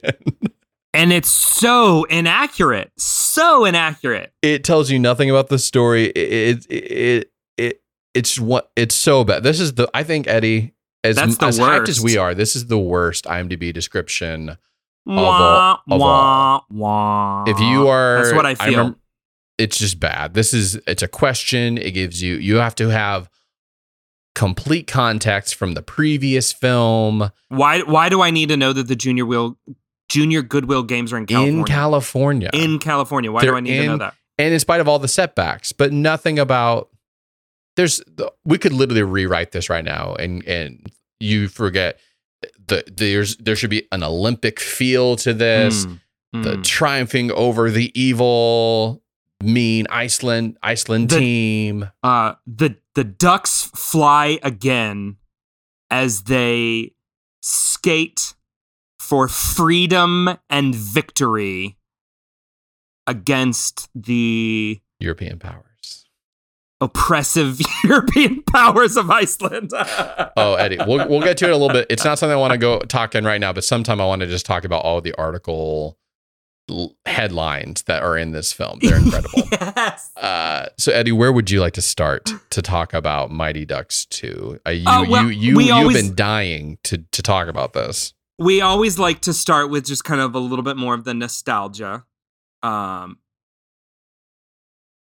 And 0.94 1.12
it's 1.12 1.28
so 1.28 2.04
inaccurate. 2.04 2.92
So 2.96 3.64
inaccurate. 3.64 4.32
it 4.42 4.64
tells 4.64 4.90
you 4.90 4.98
nothing 4.98 5.28
about 5.28 5.48
the 5.48 5.58
story. 5.58 6.06
It 6.06 6.66
it 6.70 6.72
it, 6.72 7.32
it 7.58 7.82
it's 8.14 8.38
what 8.38 8.70
it's 8.76 8.94
so 8.94 9.24
bad. 9.24 9.42
This 9.42 9.60
is 9.60 9.74
the 9.74 9.90
I 9.92 10.04
think 10.04 10.26
Eddie 10.28 10.72
as 11.04 11.16
That's 11.16 11.36
the 11.36 11.46
as 11.46 11.58
hyped 11.58 11.88
as 11.88 12.00
we 12.00 12.16
are. 12.16 12.32
This 12.34 12.56
is 12.56 12.66
the 12.68 12.78
worst 12.78 13.24
IMDb 13.24 13.74
description. 13.74 14.56
Wah, 15.04 15.78
all- 15.86 15.94
of 15.94 16.00
wah, 16.00 16.60
wah. 16.70 17.44
If 17.46 17.60
you 17.60 17.88
are, 17.88 18.22
That's 18.22 18.34
what 18.34 18.46
I 18.46 18.54
feel. 18.54 18.66
remember- 18.68 18.98
it's 19.58 19.78
just 19.78 19.98
bad. 20.00 20.34
This 20.34 20.52
is 20.52 20.76
it's 20.86 21.02
a 21.02 21.08
question. 21.08 21.78
It 21.78 21.92
gives 21.92 22.22
you 22.22 22.34
you 22.36 22.56
have 22.56 22.74
to 22.76 22.88
have 22.88 23.30
complete 24.34 24.86
context 24.86 25.54
from 25.54 25.72
the 25.72 25.80
previous 25.80 26.52
film 26.52 27.30
why 27.48 27.80
why 27.80 28.10
do 28.10 28.20
I 28.20 28.30
need 28.30 28.50
to 28.50 28.56
know 28.58 28.74
that 28.74 28.86
the 28.86 28.94
junior 28.94 29.24
will 29.24 29.56
junior 30.10 30.42
goodwill 30.42 30.82
games 30.82 31.10
are 31.12 31.16
in 31.16 31.24
California? 31.24 31.58
in 31.58 31.64
California. 31.64 32.50
In 32.52 32.78
California. 32.78 33.32
Why 33.32 33.40
They're 33.40 33.52
do 33.52 33.56
I 33.56 33.60
need 33.60 33.78
to 33.78 33.86
know 33.86 33.96
that? 33.96 34.14
and 34.36 34.52
in 34.52 34.60
spite 34.60 34.80
of 34.80 34.88
all 34.88 34.98
the 34.98 35.08
setbacks, 35.08 35.72
but 35.72 35.90
nothing 35.92 36.38
about 36.38 36.90
there's 37.76 38.02
we 38.44 38.58
could 38.58 38.74
literally 38.74 39.02
rewrite 39.02 39.52
this 39.52 39.70
right 39.70 39.84
now 39.84 40.14
and 40.14 40.44
and 40.46 40.92
you 41.18 41.48
forget 41.48 41.98
the 42.66 42.84
there's 42.94 43.36
there 43.38 43.56
should 43.56 43.70
be 43.70 43.88
an 43.90 44.02
Olympic 44.02 44.60
feel 44.60 45.16
to 45.16 45.32
this, 45.32 45.86
Mm, 46.34 46.42
the 46.42 46.56
mm. 46.56 46.64
triumphing 46.64 47.30
over 47.32 47.70
the 47.70 47.98
evil 47.98 49.02
mean 49.42 49.86
Iceland 49.90 50.56
Iceland 50.62 51.10
The- 51.10 51.18
team. 51.18 51.90
uh 52.02 52.34
the 52.46 52.76
the 52.94 53.04
ducks 53.04 53.70
fly 53.74 54.38
again 54.42 55.16
as 55.90 56.22
they 56.22 56.92
skate 57.42 58.34
for 58.98 59.28
freedom 59.28 60.36
and 60.50 60.74
victory 60.74 61.76
against 63.06 63.88
the 63.94 64.80
European 64.98 65.38
powers. 65.38 66.06
oppressive 66.80 67.60
European 67.84 68.42
powers 68.44 68.96
of 68.96 69.10
Iceland. 69.10 69.70
Oh, 70.38 70.54
Eddie, 70.54 70.76
we'll 70.86 71.08
we'll 71.08 71.22
get 71.22 71.38
to 71.38 71.46
it 71.46 71.50
a 71.50 71.56
little 71.56 71.70
bit. 71.70 71.86
It's 71.88 72.04
not 72.04 72.18
something 72.18 72.34
I 72.34 72.38
want 72.40 72.52
to 72.52 72.58
go 72.58 72.80
talk 72.80 73.14
in 73.14 73.24
right 73.24 73.40
now, 73.40 73.52
but 73.52 73.64
sometime 73.64 74.00
I 74.02 74.06
want 74.06 74.20
to 74.20 74.26
just 74.26 74.44
talk 74.44 74.64
about 74.64 74.82
all 74.84 75.00
the 75.00 75.14
article 75.14 75.98
headlines 77.06 77.82
that 77.84 78.02
are 78.02 78.16
in 78.18 78.32
this 78.32 78.52
film. 78.52 78.78
They're 78.82 78.98
incredible. 78.98 79.42
yes. 79.52 80.10
Uh, 80.16 80.66
so 80.78 80.92
Eddie, 80.92 81.12
where 81.12 81.32
would 81.32 81.50
you 81.50 81.60
like 81.60 81.74
to 81.74 81.82
start 81.82 82.30
to 82.50 82.62
talk 82.62 82.92
about 82.92 83.30
Mighty 83.30 83.64
Ducks 83.64 84.04
2? 84.06 84.60
Uh, 84.66 84.70
you, 84.70 84.88
Uh, 84.88 85.04
well, 85.08 85.24
you, 85.30 85.50
you, 85.50 85.56
we 85.56 85.64
you've 85.72 85.92
been 85.92 86.14
dying 86.14 86.78
to, 86.84 86.98
to 87.12 87.22
talk 87.22 87.48
about 87.48 87.72
this. 87.72 88.14
we 88.38 88.60
always 88.60 88.98
like 88.98 89.20
to 89.22 89.32
start 89.32 89.70
with 89.70 89.86
just 89.86 90.04
kind 90.04 90.20
of 90.20 90.34
a 90.34 90.38
little 90.38 90.62
bit 90.64 90.76
more 90.76 90.94
of 90.94 91.04
the 91.04 91.14
nostalgia 91.14 92.04
um 92.62 93.18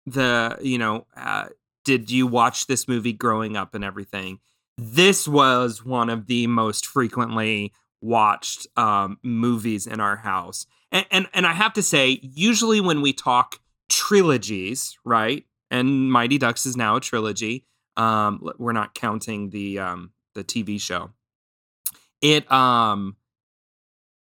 the 0.05 0.57
you 0.61 0.77
know 0.77 1.05
uh, 1.17 1.47
did 1.83 2.11
you 2.11 2.27
watch 2.27 2.67
this 2.67 2.87
movie 2.87 3.13
growing 3.13 3.57
up 3.57 3.73
and 3.73 3.83
everything 3.83 4.39
this 4.77 5.27
was 5.27 5.83
one 5.83 6.09
of 6.09 6.27
the 6.27 6.47
most 6.47 6.85
frequently 6.85 7.71
watched 8.01 8.67
um 8.77 9.17
movies 9.23 9.87
in 9.87 9.99
our 9.99 10.17
house 10.17 10.65
and 10.91 11.05
and, 11.11 11.27
and 11.33 11.47
i 11.47 11.53
have 11.53 11.73
to 11.73 11.83
say 11.83 12.19
usually 12.21 12.81
when 12.81 13.01
we 13.01 13.13
talk 13.13 13.59
trilogies 13.89 14.97
right 15.05 15.45
and 15.71 16.11
mighty 16.11 16.37
ducks 16.37 16.65
is 16.65 16.75
now 16.75 16.95
a 16.95 17.01
trilogy 17.01 17.65
um 17.97 18.49
we're 18.57 18.71
not 18.71 18.93
counting 18.93 19.49
the 19.49 19.79
um 19.79 20.11
the 20.35 20.43
tv 20.43 20.79
show. 20.79 21.09
It 22.21 22.49
um 22.51 23.15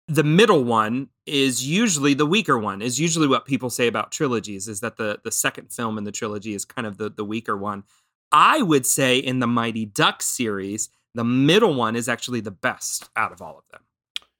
the 0.09 0.25
middle 0.25 0.65
one 0.65 1.09
is 1.25 1.67
usually 1.67 2.13
the 2.13 2.27
weaker 2.27 2.59
one 2.59 2.83
is 2.83 3.01
usually 3.01 3.29
what 3.29 3.47
people 3.47 3.71
say 3.71 3.87
about 3.87 4.11
trilogies 4.11 4.69
is 4.69 4.81
that 4.81 4.97
the 4.97 5.21
the 5.25 5.31
second 5.31 5.73
film 5.73 5.97
in 5.97 6.05
the 6.05 6.13
trilogy 6.13 6.53
is 6.53 6.65
kind 6.65 6.87
of 6.87 6.99
the 6.99 7.09
the 7.09 7.25
weaker 7.25 7.57
one. 7.57 7.85
I 8.31 8.63
would 8.63 8.87
say 8.87 9.19
in 9.19 9.39
the 9.39 9.47
mighty 9.47 9.87
ducks 9.87 10.27
series 10.27 10.91
the 11.15 11.25
middle 11.25 11.75
one 11.75 11.95
is 11.95 12.09
actually 12.09 12.41
the 12.41 12.51
best 12.51 13.11
out 13.17 13.33
of 13.33 13.43
all 13.43 13.59
of 13.59 13.65
them. 13.71 13.83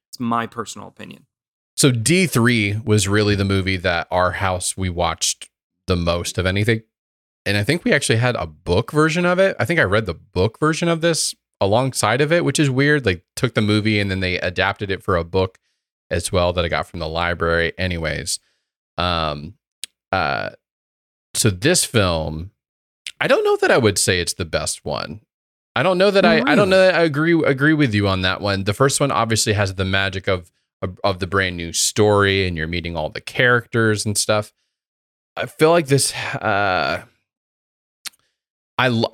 It's 0.09 0.19
my 0.19 0.47
personal 0.47 0.87
opinion 0.87 1.25
So 1.83 1.91
D3 1.91 2.85
was 2.85 3.09
really 3.09 3.35
the 3.35 3.43
movie 3.43 3.75
that 3.75 4.07
our 4.09 4.31
house 4.31 4.77
we 4.77 4.87
watched 4.87 5.49
the 5.85 5.97
most 5.97 6.37
of 6.37 6.45
anything. 6.45 6.83
And 7.45 7.57
I 7.57 7.65
think 7.65 7.83
we 7.83 7.91
actually 7.91 8.19
had 8.19 8.37
a 8.37 8.47
book 8.47 8.89
version 8.93 9.25
of 9.25 9.37
it. 9.37 9.57
I 9.59 9.65
think 9.65 9.81
I 9.81 9.83
read 9.83 10.05
the 10.05 10.13
book 10.13 10.61
version 10.61 10.87
of 10.87 11.01
this 11.01 11.35
alongside 11.59 12.21
of 12.21 12.31
it, 12.31 12.45
which 12.45 12.57
is 12.57 12.69
weird. 12.69 13.05
Like 13.05 13.25
took 13.35 13.53
the 13.53 13.59
movie 13.59 13.99
and 13.99 14.09
then 14.09 14.21
they 14.21 14.39
adapted 14.39 14.91
it 14.91 15.03
for 15.03 15.17
a 15.17 15.25
book 15.25 15.59
as 16.09 16.31
well 16.31 16.53
that 16.53 16.63
I 16.63 16.69
got 16.69 16.87
from 16.87 17.01
the 17.01 17.09
library. 17.09 17.73
Anyways, 17.77 18.39
um 18.97 19.55
uh 20.13 20.51
so 21.33 21.49
this 21.49 21.83
film 21.83 22.51
I 23.19 23.27
don't 23.27 23.43
know 23.43 23.57
that 23.57 23.71
I 23.71 23.77
would 23.77 23.97
say 23.97 24.21
it's 24.21 24.35
the 24.35 24.45
best 24.45 24.85
one. 24.85 25.19
I 25.75 25.83
don't 25.83 25.97
know 25.97 26.11
that 26.11 26.23
I 26.23 26.49
I 26.49 26.55
don't 26.55 26.69
know 26.69 26.79
that 26.79 26.95
I 26.95 27.01
agree 27.01 27.43
agree 27.43 27.73
with 27.73 27.93
you 27.93 28.07
on 28.07 28.21
that 28.21 28.39
one. 28.39 28.63
The 28.63 28.73
first 28.73 29.01
one 29.01 29.11
obviously 29.11 29.51
has 29.51 29.75
the 29.75 29.83
magic 29.83 30.29
of 30.29 30.49
of, 31.03 31.19
the 31.19 31.27
brand 31.27 31.57
new 31.57 31.73
story 31.73 32.47
and 32.47 32.57
you're 32.57 32.67
meeting 32.67 32.95
all 32.95 33.09
the 33.09 33.21
characters 33.21 34.05
and 34.05 34.17
stuff. 34.17 34.51
I 35.35 35.45
feel 35.47 35.71
like 35.71 35.87
this 35.87 36.13
uh 36.15 37.03
I 38.77 38.87
lo- 38.89 39.09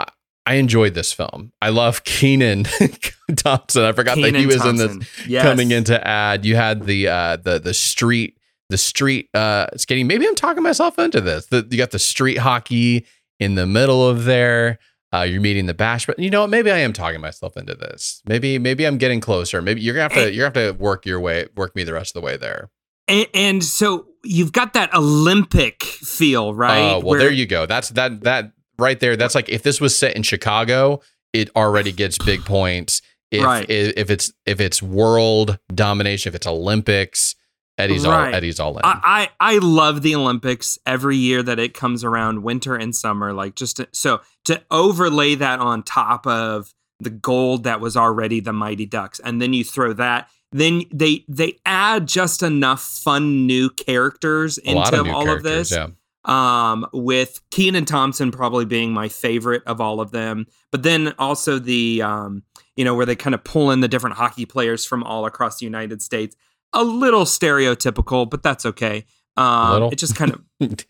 I 0.46 0.56
enjoyed 0.56 0.94
this 0.96 1.14
film. 1.14 1.52
I 1.62 1.70
love 1.70 2.04
Kenan 2.06 2.66
Thompson. 3.36 3.84
I 3.84 3.92
forgot 3.92 4.16
that 4.18 4.26
he 4.26 4.32
Kenan 4.32 4.48
was 4.48 4.66
in 4.66 4.76
this 4.78 5.28
Yes. 5.28 5.44
coming 5.44 5.72
in 5.72 5.84
to 5.86 6.08
add. 6.08 6.46
You 6.46 6.56
had 6.56 6.84
the 6.86 7.08
uh 7.08 7.36
the 7.38 7.60
the 7.60 7.74
street 7.74 8.38
the 8.70 8.78
street 8.78 9.30
uh 9.34 9.68
skating. 9.78 10.08
Maybe 10.08 10.28
I'm 10.28 10.36
talking 10.36 10.64
myself 10.64 10.98
into 11.00 11.22
this. 11.22 11.48
The, 11.48 11.68
you 11.70 11.78
got 11.78 11.92
the 11.92 12.00
street 12.00 12.38
hockey 12.38 13.06
in 13.40 13.56
the 13.56 13.66
middle 13.66 14.08
of 14.08 14.26
there. 14.26 14.80
Uh, 15.14 15.22
you're 15.22 15.42
meeting 15.42 15.66
the 15.66 15.74
bash, 15.74 16.06
but 16.06 16.20
you 16.20 16.30
know 16.30 16.42
what? 16.42 16.50
Maybe 16.52 16.70
I 16.70 16.78
am 16.80 16.94
talking 16.94 17.20
myself 17.20 17.58
into 17.58 17.74
this. 17.74 18.22
Maybe 18.28 18.60
maybe 18.60 18.86
I'm 18.86 18.98
getting 19.00 19.20
closer. 19.22 19.62
Maybe 19.62 19.82
you're 19.82 19.96
gonna 19.96 20.04
have 20.04 20.14
to 20.14 20.32
you're 20.32 20.50
gonna 20.50 20.66
have 20.68 20.78
to 20.78 20.84
work 20.84 21.06
your 21.06 21.20
way 21.20 21.48
work 21.56 21.76
me 21.76 21.84
the 21.84 21.94
rest 21.94 22.16
of 22.16 22.22
the 22.22 22.26
way 22.26 22.38
there. 22.38 22.70
And, 23.08 23.28
and 23.34 23.64
so 23.64 24.06
you've 24.24 24.52
got 24.52 24.74
that 24.74 24.94
Olympic 24.94 25.82
feel, 25.82 26.54
right? 26.54 26.78
Oh 26.80 27.00
well, 27.00 27.02
Where- 27.02 27.20
there 27.20 27.32
you 27.32 27.48
go. 27.48 27.66
That's 27.66 27.90
that 27.90 28.22
that 28.22 28.52
right 28.78 29.00
there. 29.00 29.16
That's 29.18 29.34
like 29.36 29.50
if 29.50 29.64
this 29.64 29.82
was 29.82 29.98
set 29.98 30.16
in 30.16 30.22
Chicago, 30.24 31.02
it 31.34 31.50
already 31.56 31.92
gets 31.92 32.18
big 32.20 32.46
points. 32.46 33.02
If 33.32 33.44
Right. 33.44 33.68
if, 33.70 33.94
if 33.98 34.10
it's 34.12 34.32
if 34.46 34.60
it's 34.62 34.82
world 34.82 35.58
domination, 35.74 36.30
if 36.30 36.36
it's 36.36 36.48
Olympics, 36.48 37.36
Eddie's 37.80 38.06
all 38.06 38.12
Right. 38.12 38.34
Eddie's 38.34 38.60
all 38.60 38.78
in. 38.78 38.82
I, 38.84 39.30
I 39.40 39.54
I 39.56 39.58
love 39.60 40.02
the 40.02 40.16
Olympics 40.16 40.78
every 40.86 41.18
year 41.18 41.42
that 41.44 41.60
it 41.60 41.74
comes 41.74 42.04
around, 42.04 42.44
winter 42.44 42.76
and 42.76 42.96
summer. 42.96 43.34
Like 43.34 43.56
just 43.56 43.78
to, 43.78 43.88
so 43.92 44.22
to 44.46 44.62
overlay 44.70 45.36
that 45.36 45.60
on 45.60 45.84
top 45.84 46.28
of 46.28 46.74
the 47.00 47.10
gold 47.10 47.64
that 47.64 47.80
was 47.80 47.96
already 47.96 48.40
the 48.42 48.54
Mighty 48.54 48.86
Ducks, 48.86 49.20
and 49.20 49.42
then 49.42 49.54
you 49.54 49.64
throw 49.64 49.94
that, 49.94 50.30
then 50.52 50.84
they 50.92 51.24
they 51.28 51.58
add 51.66 52.08
just 52.08 52.44
enough 52.44 52.82
fun 52.82 53.48
new 53.48 53.70
characters 53.70 54.58
into 54.58 55.00
of 55.00 55.06
new 55.06 55.12
all 55.14 55.30
of 55.30 55.44
this. 55.44 55.72
Yeah. 55.72 55.88
um, 56.26 56.86
with 56.92 57.42
Kenan 57.52 57.86
Thompson 57.86 58.32
probably 58.32 58.66
being 58.66 58.92
my 58.92 59.08
favorite 59.08 59.64
of 59.66 59.80
all 59.80 60.02
of 60.02 60.12
them. 60.12 60.46
But 60.72 60.84
then 60.84 61.14
also 61.18 61.60
the, 61.60 62.02
um, 62.02 62.44
you 62.76 62.84
know, 62.84 62.94
where 62.94 63.06
they 63.06 63.16
kind 63.16 63.34
of 63.34 63.44
pull 63.44 63.72
in 63.72 63.80
the 63.80 63.88
different 63.88 64.18
hockey 64.18 64.46
players 64.46 64.86
from 64.86 65.04
all 65.04 65.26
across 65.26 65.60
the 65.60 65.66
United 65.66 66.02
States. 66.02 66.36
A 66.74 66.84
little 66.84 67.26
stereotypical, 67.26 68.30
but 68.30 68.44
that's 68.44 68.66
okay. 68.66 69.06
Um? 69.38 69.84
It 69.92 69.98
just 69.98 70.16
kind 70.16 70.34
of 70.34 70.44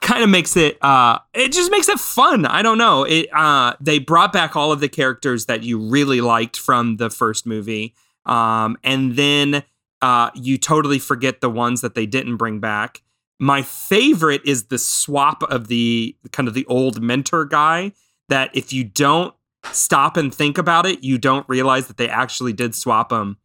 kind 0.00 0.22
of 0.22 0.30
makes 0.30 0.56
it 0.56 0.82
uh 0.82 1.18
it 1.34 1.52
just 1.52 1.70
makes 1.70 1.88
it 1.88 2.00
fun. 2.00 2.46
I 2.46 2.62
don't 2.62 2.78
know. 2.78 3.04
It 3.04 3.28
uh 3.32 3.74
they 3.80 3.98
brought 3.98 4.32
back 4.32 4.56
all 4.56 4.72
of 4.72 4.80
the 4.80 4.88
characters 4.88 5.46
that 5.46 5.62
you 5.62 5.78
really 5.78 6.20
liked 6.20 6.56
from 6.58 6.96
the 6.96 7.10
first 7.10 7.46
movie 7.46 7.94
um 8.26 8.76
and 8.82 9.16
then 9.16 9.62
uh 10.02 10.30
you 10.34 10.58
totally 10.58 10.98
forget 10.98 11.40
the 11.40 11.50
ones 11.50 11.80
that 11.80 11.94
they 11.94 12.06
didn't 12.06 12.36
bring 12.36 12.60
back. 12.60 13.02
My 13.40 13.62
favorite 13.62 14.42
is 14.44 14.64
the 14.64 14.78
swap 14.78 15.44
of 15.44 15.68
the 15.68 16.16
kind 16.32 16.48
of 16.48 16.54
the 16.54 16.66
old 16.66 17.00
mentor 17.00 17.44
guy 17.44 17.92
that 18.28 18.50
if 18.54 18.72
you 18.72 18.84
don't 18.84 19.32
stop 19.72 20.16
and 20.16 20.34
think 20.34 20.56
about 20.56 20.86
it 20.86 21.04
you 21.04 21.18
don't 21.18 21.48
realize 21.48 21.88
that 21.88 21.96
they 21.96 22.08
actually 22.08 22.52
did 22.52 22.74
swap 22.74 23.12
him 23.12 23.36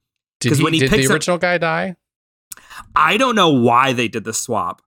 Did, 0.50 0.58
he, 0.60 0.64
when 0.64 0.74
he 0.74 0.80
did 0.80 0.90
picks 0.90 1.04
the 1.08 1.14
up- 1.14 1.16
original 1.16 1.38
guy 1.38 1.58
die? 1.58 1.96
i 2.96 3.18
don't 3.18 3.36
know 3.36 3.50
why 3.50 3.94
they 3.94 4.08
did 4.08 4.24
the 4.24 4.34
swap 4.34 4.82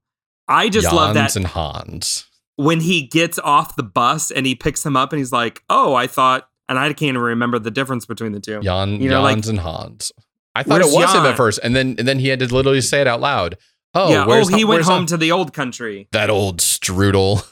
i 0.49 0.69
just 0.69 0.93
love 0.93 1.15
that 1.15 1.23
Jans 1.23 1.37
and 1.37 1.47
Hans. 1.47 2.27
when 2.57 2.81
he 2.81 3.07
gets 3.07 3.39
off 3.41 3.77
the 3.77 3.83
bus 3.83 4.31
and 4.31 4.47
he 4.47 4.55
picks 4.55 4.85
him 4.87 4.97
up 4.97 5.13
and 5.13 5.19
he's 5.19 5.33
like, 5.33 5.63
"Oh, 5.69 5.95
I 5.95 6.07
thought," 6.07 6.49
and 6.69 6.79
I 6.79 6.89
can't 6.89 7.03
even 7.11 7.21
remember 7.21 7.59
the 7.59 7.71
difference 7.71 8.07
between 8.07 8.33
the 8.33 8.41
two. 8.41 8.61
Jan, 8.61 9.01
You 9.01 9.11
know, 9.11 9.23
like- 9.23 9.35
Jans 9.37 9.49
and 9.49 9.59
Hans. 9.61 10.13
I 10.55 10.63
thought 10.63 10.81
it 10.81 10.87
was 10.87 11.13
him 11.13 11.27
at 11.27 11.37
first, 11.37 11.61
and 11.63 11.77
then 11.77 11.97
and 11.99 12.09
then 12.09 12.19
he 12.19 12.29
had 12.29 12.39
to 12.39 12.47
literally 12.55 12.81
say 12.81 13.01
it 13.03 13.07
out 13.07 13.21
loud. 13.21 13.59
Oh, 13.95 14.11
yeah. 14.11 14.25
Oh, 14.27 14.47
he 14.47 14.65
went 14.65 14.85
home 14.85 15.05
to 15.07 15.17
the 15.17 15.33
old 15.33 15.53
country. 15.53 16.09
that 16.13 16.31
old 16.31 16.61
strudel. 16.61 17.47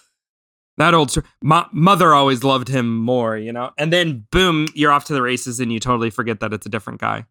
That 0.78 0.94
old. 0.94 1.14
My 1.42 1.66
mother 1.73 2.14
always 2.14 2.42
loved 2.42 2.68
him 2.68 2.99
more, 2.99 3.37
you 3.37 3.52
know. 3.52 3.70
And 3.78 3.92
then 3.92 4.26
boom, 4.30 4.66
you're 4.75 4.90
off 4.90 5.04
to 5.06 5.12
the 5.12 5.23
races, 5.23 5.61
and 5.61 5.73
you 5.73 5.78
totally 5.80 6.11
forget 6.11 6.40
that 6.40 6.52
it's 6.52 6.66
a 6.66 6.68
different 6.70 7.00
guy. 7.00 7.26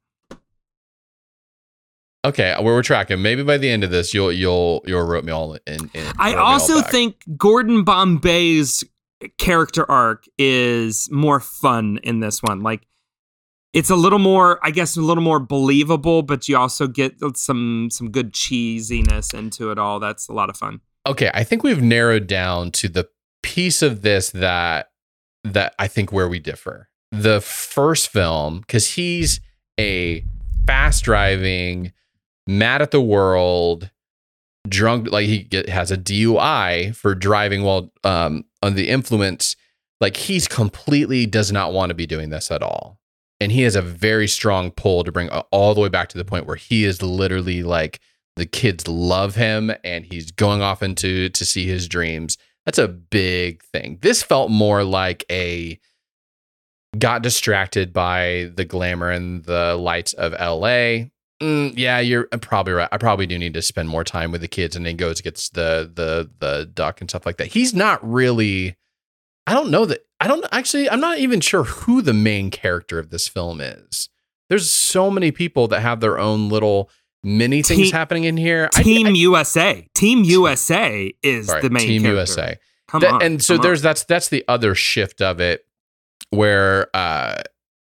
Okay, 2.26 2.52
uh, 2.52 2.62
where 2.62 2.74
we're 2.74 2.84
tracking. 2.84 3.22
Maybe 3.22 3.44
by 3.44 3.58
the 3.58 3.70
end 3.70 3.84
of 3.84 3.92
this, 3.92 4.14
you'll 4.14 4.32
you'll 4.32 4.82
you'll 4.86 5.06
rope 5.06 5.26
me 5.26 5.32
all 5.32 5.54
in. 5.54 5.90
in 5.94 6.06
I 6.18 6.30
rope 6.30 6.36
me 6.36 6.36
all 6.36 6.54
also 6.54 6.82
think 6.82 7.24
Gordon 7.38 7.84
Bombay's 7.84 8.84
character 9.38 9.90
arc 9.90 10.26
is 10.38 11.10
more 11.12 11.40
fun 11.40 12.00
in 12.04 12.20
this 12.20 12.42
one. 12.42 12.62
Like 12.62 12.88
it's 13.74 13.90
a 13.90 13.96
little 13.96 14.20
more, 14.20 14.60
I 14.64 14.72
guess, 14.72 14.96
a 14.96 15.02
little 15.02 15.24
more 15.24 15.40
believable, 15.40 16.22
but 16.22 16.48
you 16.48 16.58
also 16.58 16.88
get 16.88 17.16
some 17.36 17.90
some 17.92 18.12
good 18.12 18.34
cheesiness 18.34 19.34
into 19.34 19.72
it 19.72 19.78
all. 19.78 20.00
That's 20.00 20.28
a 20.30 20.34
lot 20.34 20.50
of 20.50 20.58
fun. 20.58 20.82
okay. 21.08 21.30
I 21.34 21.44
think 21.44 21.64
we've 21.64 21.82
narrowed 21.82 22.28
down 22.28 22.72
to 22.72 22.88
the 22.88 23.10
piece 23.42 23.82
of 23.82 24.02
this 24.02 24.30
that 24.32 24.92
that 25.44 25.76
I 25.78 25.88
think 25.88 26.12
where 26.12 26.30
we 26.30 26.40
differ. 26.40 26.90
The 27.12 27.42
first 27.42 28.10
film, 28.10 28.62
because 28.62 28.94
he's 28.94 29.42
a 29.80 30.26
fast 30.66 31.04
driving, 31.04 31.92
mad 32.48 32.82
at 32.82 32.92
the 32.92 33.02
world, 33.02 33.90
drunk. 34.68 35.12
Like 35.12 35.28
he 35.28 35.44
get, 35.44 35.70
has 35.70 35.92
a 35.92 35.98
DUI 35.98 36.96
for 36.96 37.16
driving 37.16 37.64
while 37.64 37.92
um, 38.04 38.46
under 38.62 38.78
the 38.78 38.90
influence. 38.90 39.56
Like 40.02 40.18
he's 40.18 40.48
completely 40.48 41.26
does 41.26 41.52
not 41.52 41.74
want 41.74 41.90
to 41.90 41.96
be 41.96 42.06
doing 42.06 42.30
this 42.30 42.52
at 42.52 42.64
all. 42.64 43.00
And 43.40 43.52
he 43.52 43.64
has 43.64 43.76
a 43.76 43.82
very 43.82 44.28
strong 44.28 44.72
pull 44.72 45.04
to 45.04 45.12
bring 45.12 45.30
all 45.30 45.74
the 45.74 45.82
way 45.82 45.90
back 45.90 46.10
to 46.10 46.18
the 46.18 46.26
point 46.26 46.46
where 46.46 46.56
he 46.56 46.86
is 46.86 47.02
literally 47.02 47.64
like 47.64 48.00
the 48.36 48.46
kids 48.46 48.88
love 48.88 49.36
him 49.36 49.72
and 49.84 50.06
he's 50.06 50.32
going 50.32 50.62
off 50.62 50.82
into 50.82 51.30
to 51.30 51.46
see 51.46 51.66
his 51.66 51.88
dreams. 51.88 52.38
That's 52.66 52.78
a 52.78 52.88
big 52.88 53.64
thing. 53.64 54.00
This 54.02 54.24
felt 54.24 54.50
more 54.50 54.84
like 54.84 55.26
a 55.30 55.80
got 56.98 57.22
distracted 57.22 57.92
by 57.92 58.52
the 58.56 58.66
glamour 58.66 59.10
and 59.10 59.44
the 59.44 59.76
lights 59.76 60.14
of 60.14 60.32
LA. 60.34 61.10
Mm, 61.44 61.74
yeah, 61.76 62.00
you're 62.00 62.28
probably 62.42 62.74
right. 62.74 62.90
I 62.92 62.98
probably 62.98 63.26
do 63.28 63.38
need 63.38 63.54
to 63.56 63.62
spend 63.62 63.90
more 63.90 64.04
time 64.04 64.32
with 64.32 64.42
the 64.42 64.48
kids, 64.48 64.76
and 64.76 64.86
then 64.86 64.96
goes 64.96 65.20
gets 65.22 65.50
the 65.50 65.92
the 65.94 66.30
the 66.40 66.66
duck 66.66 67.02
and 67.02 67.10
stuff 67.10 67.26
like 67.26 67.38
that. 67.38 67.48
He's 67.48 67.74
not 67.74 68.00
really. 68.08 68.76
I 69.46 69.54
don't 69.54 69.70
know 69.70 69.86
that. 69.86 70.06
I 70.22 70.28
don't 70.28 70.46
actually. 70.52 70.90
I'm 70.90 71.02
not 71.02 71.18
even 71.20 71.42
sure 71.42 71.64
who 71.64 72.02
the 72.02 72.14
main 72.14 72.50
character 72.50 72.98
of 73.00 73.10
this 73.10 73.28
film 73.28 73.60
is. 73.60 74.10
There's 74.50 74.70
so 74.70 75.10
many 75.12 75.32
people 75.32 75.68
that 75.70 75.82
have 75.82 76.00
their 76.00 76.18
own 76.20 76.50
little 76.50 76.90
mini 77.24 77.62
things 77.62 77.84
Team- 77.88 77.92
happening 77.92 78.24
in 78.26 78.38
here. 78.38 78.70
Team 78.70 79.08
I- 79.08 79.12
USA. 79.12 79.88
Team 79.96 80.24
USA 80.24 81.12
is 81.24 81.48
Sorry, 81.48 81.62
the 81.62 81.70
main 81.70 81.88
Team 81.88 82.02
character. 82.04 82.18
USA. 82.20 82.58
Come 82.88 83.02
That- 83.02 83.14
on. 83.16 83.24
and 83.24 83.44
so 83.44 83.56
come 83.56 83.60
on. 83.60 83.64
there's 83.68 83.82
that's 83.82 84.04
that's 84.06 84.30
the 84.30 84.46
other 84.48 84.76
shift 84.76 85.22
of 85.22 85.40
it 85.42 85.66
where 86.30 86.88
uh 86.96 87.42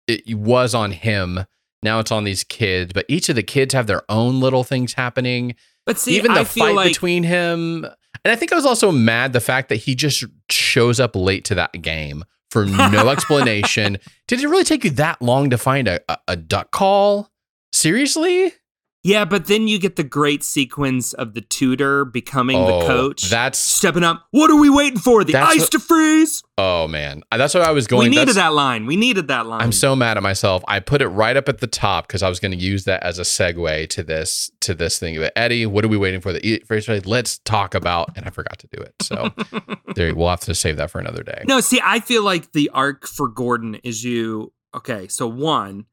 it 0.07 0.36
was 0.38 0.73
on 0.73 0.91
him 0.91 1.45
now 1.84 2.00
it's 2.00 2.12
on 2.12 2.24
these 2.24 2.44
kids 2.44 2.94
but 2.94 3.06
each 3.08 3.30
of 3.30 3.36
the 3.36 3.44
kids 3.44 3.74
have 3.74 3.88
their 3.88 4.04
own 4.10 4.40
little 4.40 4.63
things 4.63 4.94
happening. 4.94 5.56
But 5.86 5.98
see, 5.98 6.18
even 6.18 6.34
the 6.34 6.42
I 6.42 6.44
feel 6.44 6.66
fight 6.66 6.76
like 6.76 6.88
between 6.90 7.24
him 7.24 7.86
and 7.86 8.32
i 8.32 8.36
think 8.36 8.52
i 8.52 8.56
was 8.56 8.66
also 8.66 8.92
mad 8.92 9.32
the 9.32 9.40
fact 9.40 9.70
that 9.70 9.78
he 9.78 9.96
just 9.96 10.26
shows 10.50 11.00
up 11.00 11.16
late 11.16 11.46
to 11.46 11.56
that 11.56 11.82
game 11.82 12.24
for 12.50 12.66
no 12.66 13.10
explanation. 13.10 13.98
Did 14.28 14.42
it 14.42 14.48
really 14.48 14.63
take 14.63 14.84
you 14.84 14.92
that 14.92 15.22
long 15.22 15.50
to 15.50 15.58
find 15.58 15.88
a, 15.88 16.00
a, 16.10 16.18
a 16.30 16.36
duck 16.36 16.72
call? 16.72 17.30
Seriously 17.72 18.54
yeah, 19.08 19.24
but 19.24 19.46
then 19.46 19.67
you 19.70 19.80
get 19.80 19.96
the 19.96 20.04
great 20.04 20.43
sequence 20.43 21.13
of 21.13 21.34
the 21.34 21.39
tutor 21.41 22.04
becoming 22.04 22.58
Oh, 22.58 22.82
the 22.82 22.88
coach, 22.88 23.30
that's 23.30 23.58
stepping 23.58 24.04
up. 24.04 24.26
What 24.32 24.52
are 24.52 24.60
we 24.60 24.70
waiting 24.70 25.00
for? 25.00 25.24
The 25.24 25.36
ice 25.36 25.62
what- 25.62 25.72
to 25.72 25.80
freeze. 25.80 26.43
oh 26.58 26.88
man 26.88 27.22
uh, 27.32 27.38
that's 27.38 27.54
what 27.54 27.62
i 27.63 27.72
was 27.72 27.86
going 27.86 28.10
we 28.10 28.15
needed 28.15 28.36
that 28.36 28.54
line. 28.54 28.86
We 28.86 28.96
needed 28.96 29.28
that 29.30 29.46
line. 29.46 29.62
I'm 29.62 29.72
so 29.72 29.96
mad 29.96 30.17
at 30.17 30.24
myself. 30.24 30.63
I 30.67 30.80
put 30.80 31.02
it 31.02 31.08
right 31.08 31.38
up 31.38 31.48
at 31.48 31.60
the 31.60 31.67
top 31.67 32.08
because 32.08 32.24
I 32.24 32.30
was 32.30 32.39
going 32.39 32.52
to 32.52 32.58
use 32.58 32.84
that 32.86 33.04
as 33.04 33.20
a 33.20 33.24
segue 33.24 33.89
to 33.89 34.04
this 34.04 34.52
to 34.62 34.74
this 34.74 35.00
thing. 35.00 35.17
But 35.17 35.34
Eddie, 35.36 35.65
what 35.65 35.86
are 35.86 35.88
we 35.88 35.98
waiting 35.98 36.20
for? 36.20 36.34
The 36.34 36.62
first 36.65 36.88
trade? 36.88 37.06
Let's 37.06 37.38
talk 37.39 37.76
about. 37.76 38.12
And 38.17 38.26
I 38.26 38.30
forgot 38.30 38.60
to 38.60 38.67
do 38.67 38.82
it. 38.82 38.93
So 39.02 39.32
there, 39.96 40.13
we'll 40.15 40.30
have 40.30 40.41
to 40.41 40.56
save 40.56 40.78
that 40.78 40.91
for 40.91 41.00
another 41.00 41.24
day. 41.24 41.43
No, 41.48 41.60
see, 41.62 41.80
I 41.84 42.00
feel 42.00 42.24
like 42.24 42.52
the 42.52 42.70
arc 42.74 43.08
for 43.08 43.28
Gordon 43.28 43.76
is 43.84 44.04
you. 44.04 44.52
Okay, 44.76 45.08
so 45.08 45.28
one, 45.28 45.86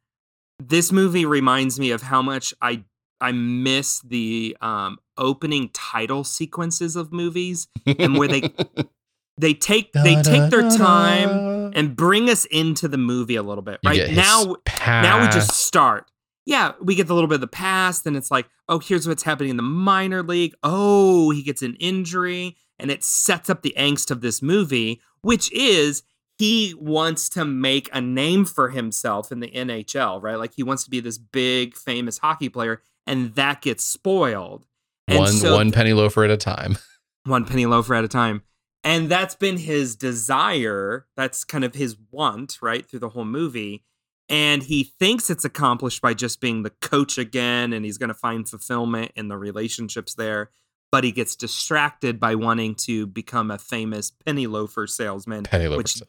this 0.59 0.91
movie 0.93 1.27
reminds 1.27 1.79
me 1.79 1.91
of 1.91 2.03
how 2.03 2.23
much 2.23 2.53
I 2.61 2.85
I 3.25 3.33
miss 3.33 4.01
the 4.01 4.55
um, 4.61 4.99
opening 5.17 5.71
title 5.73 6.25
sequences 6.25 6.95
of 6.95 7.11
movies 7.11 7.69
and 7.87 8.19
where 8.19 8.29
they 8.29 8.53
they 9.39 9.55
take 9.55 9.95
they 9.95 10.21
take 10.23 10.51
their 10.51 10.69
time 10.69 11.73
and 11.75 11.97
bring 11.97 12.29
us 12.29 12.45
into 12.45 12.87
the 12.87 12.99
movie 12.99 13.37
a 13.37 13.43
little 13.43 13.63
bit. 13.63 13.81
Right 13.83 13.97
get 13.97 14.11
his 14.11 14.19
now, 14.19 14.57
now 14.87 15.23
we 15.23 15.29
just 15.29 15.53
start. 15.53 16.11
Yeah, 16.45 16.73
we 16.83 16.95
get 16.95 17.07
the 17.07 17.15
little 17.15 17.29
bit 17.29 17.37
of 17.37 17.41
the 17.41 17.47
past, 17.47 18.07
and 18.07 18.15
it's 18.15 18.31
like, 18.31 18.47
oh, 18.69 18.79
here's 18.79 19.09
what's 19.09 19.23
happening 19.23 19.49
in 19.49 19.57
the 19.57 19.63
minor 19.63 20.23
league. 20.23 20.53
Oh, 20.63 21.31
he 21.31 21.43
gets 21.43 21.63
an 21.63 21.77
injury, 21.81 22.59
and 22.79 22.91
it 22.91 23.03
sets 23.03 23.49
up 23.49 23.63
the 23.63 23.75
angst 23.79 24.11
of 24.11 24.21
this 24.21 24.43
movie, 24.43 25.01
which 25.23 25.51
is 25.51 26.03
he 26.37 26.75
wants 26.79 27.31
to 27.31 27.47
make 27.47 27.89
a 27.95 28.03
name 28.03 28.45
for 28.45 28.69
himself 28.69 29.33
in 29.33 29.41
the 29.41 29.51
NHL, 29.51 30.23
right? 30.23 30.35
Like 30.37 30.53
he 30.55 30.63
wants 30.63 30.85
to 30.85 30.91
be 30.91 31.01
this 31.01 31.17
big, 31.17 31.75
famous 31.75 32.19
hockey 32.19 32.51
player, 32.51 32.83
and 33.07 33.35
that 33.35 33.63
gets 33.63 33.85
spoiled. 33.85 34.67
And 35.07 35.19
one 35.19 35.33
so 35.33 35.55
one 35.55 35.73
penny 35.73 35.93
loafer 35.93 36.25
at 36.25 36.31
a 36.31 36.37
time. 36.37 36.79
one 37.25 37.45
penny 37.45 37.67
loafer 37.67 37.95
at 37.95 38.05
a 38.05 38.09
time. 38.09 38.43
And 38.83 39.09
that's 39.09 39.35
been 39.35 39.57
his 39.57 39.97
desire. 39.97 41.07
That's 41.17 41.43
kind 41.45 41.65
of 41.65 41.75
his 41.75 41.97
want, 42.11 42.59
right, 42.61 42.87
through 42.87 43.01
the 43.01 43.09
whole 43.11 43.25
movie. 43.25 43.83
And 44.29 44.63
he 44.63 44.85
thinks 44.99 45.31
it's 45.31 45.45
accomplished 45.45 46.01
by 46.01 46.15
just 46.15 46.41
being 46.41 46.63
the 46.63 46.71
coach 46.71 47.19
again, 47.19 47.73
and 47.73 47.85
he's 47.85 47.99
going 47.99 48.09
to 48.09 48.15
find 48.15 48.49
fulfillment 48.49 49.13
in 49.17 49.29
the 49.29 49.37
relationships 49.37 50.15
there. 50.15 50.51
But 50.91 51.05
he 51.05 51.13
gets 51.13 51.35
distracted 51.35 52.21
by 52.21 52.35
wanting 52.35 52.75
to 52.87 53.07
become 53.07 53.51
a 53.51 53.59
famous 53.59 54.11
penny 54.11 54.47
loafer 54.47 54.87
salesman, 54.87 55.45
Penny 55.45 55.67
loafer. 55.67 55.79
which 55.79 56.03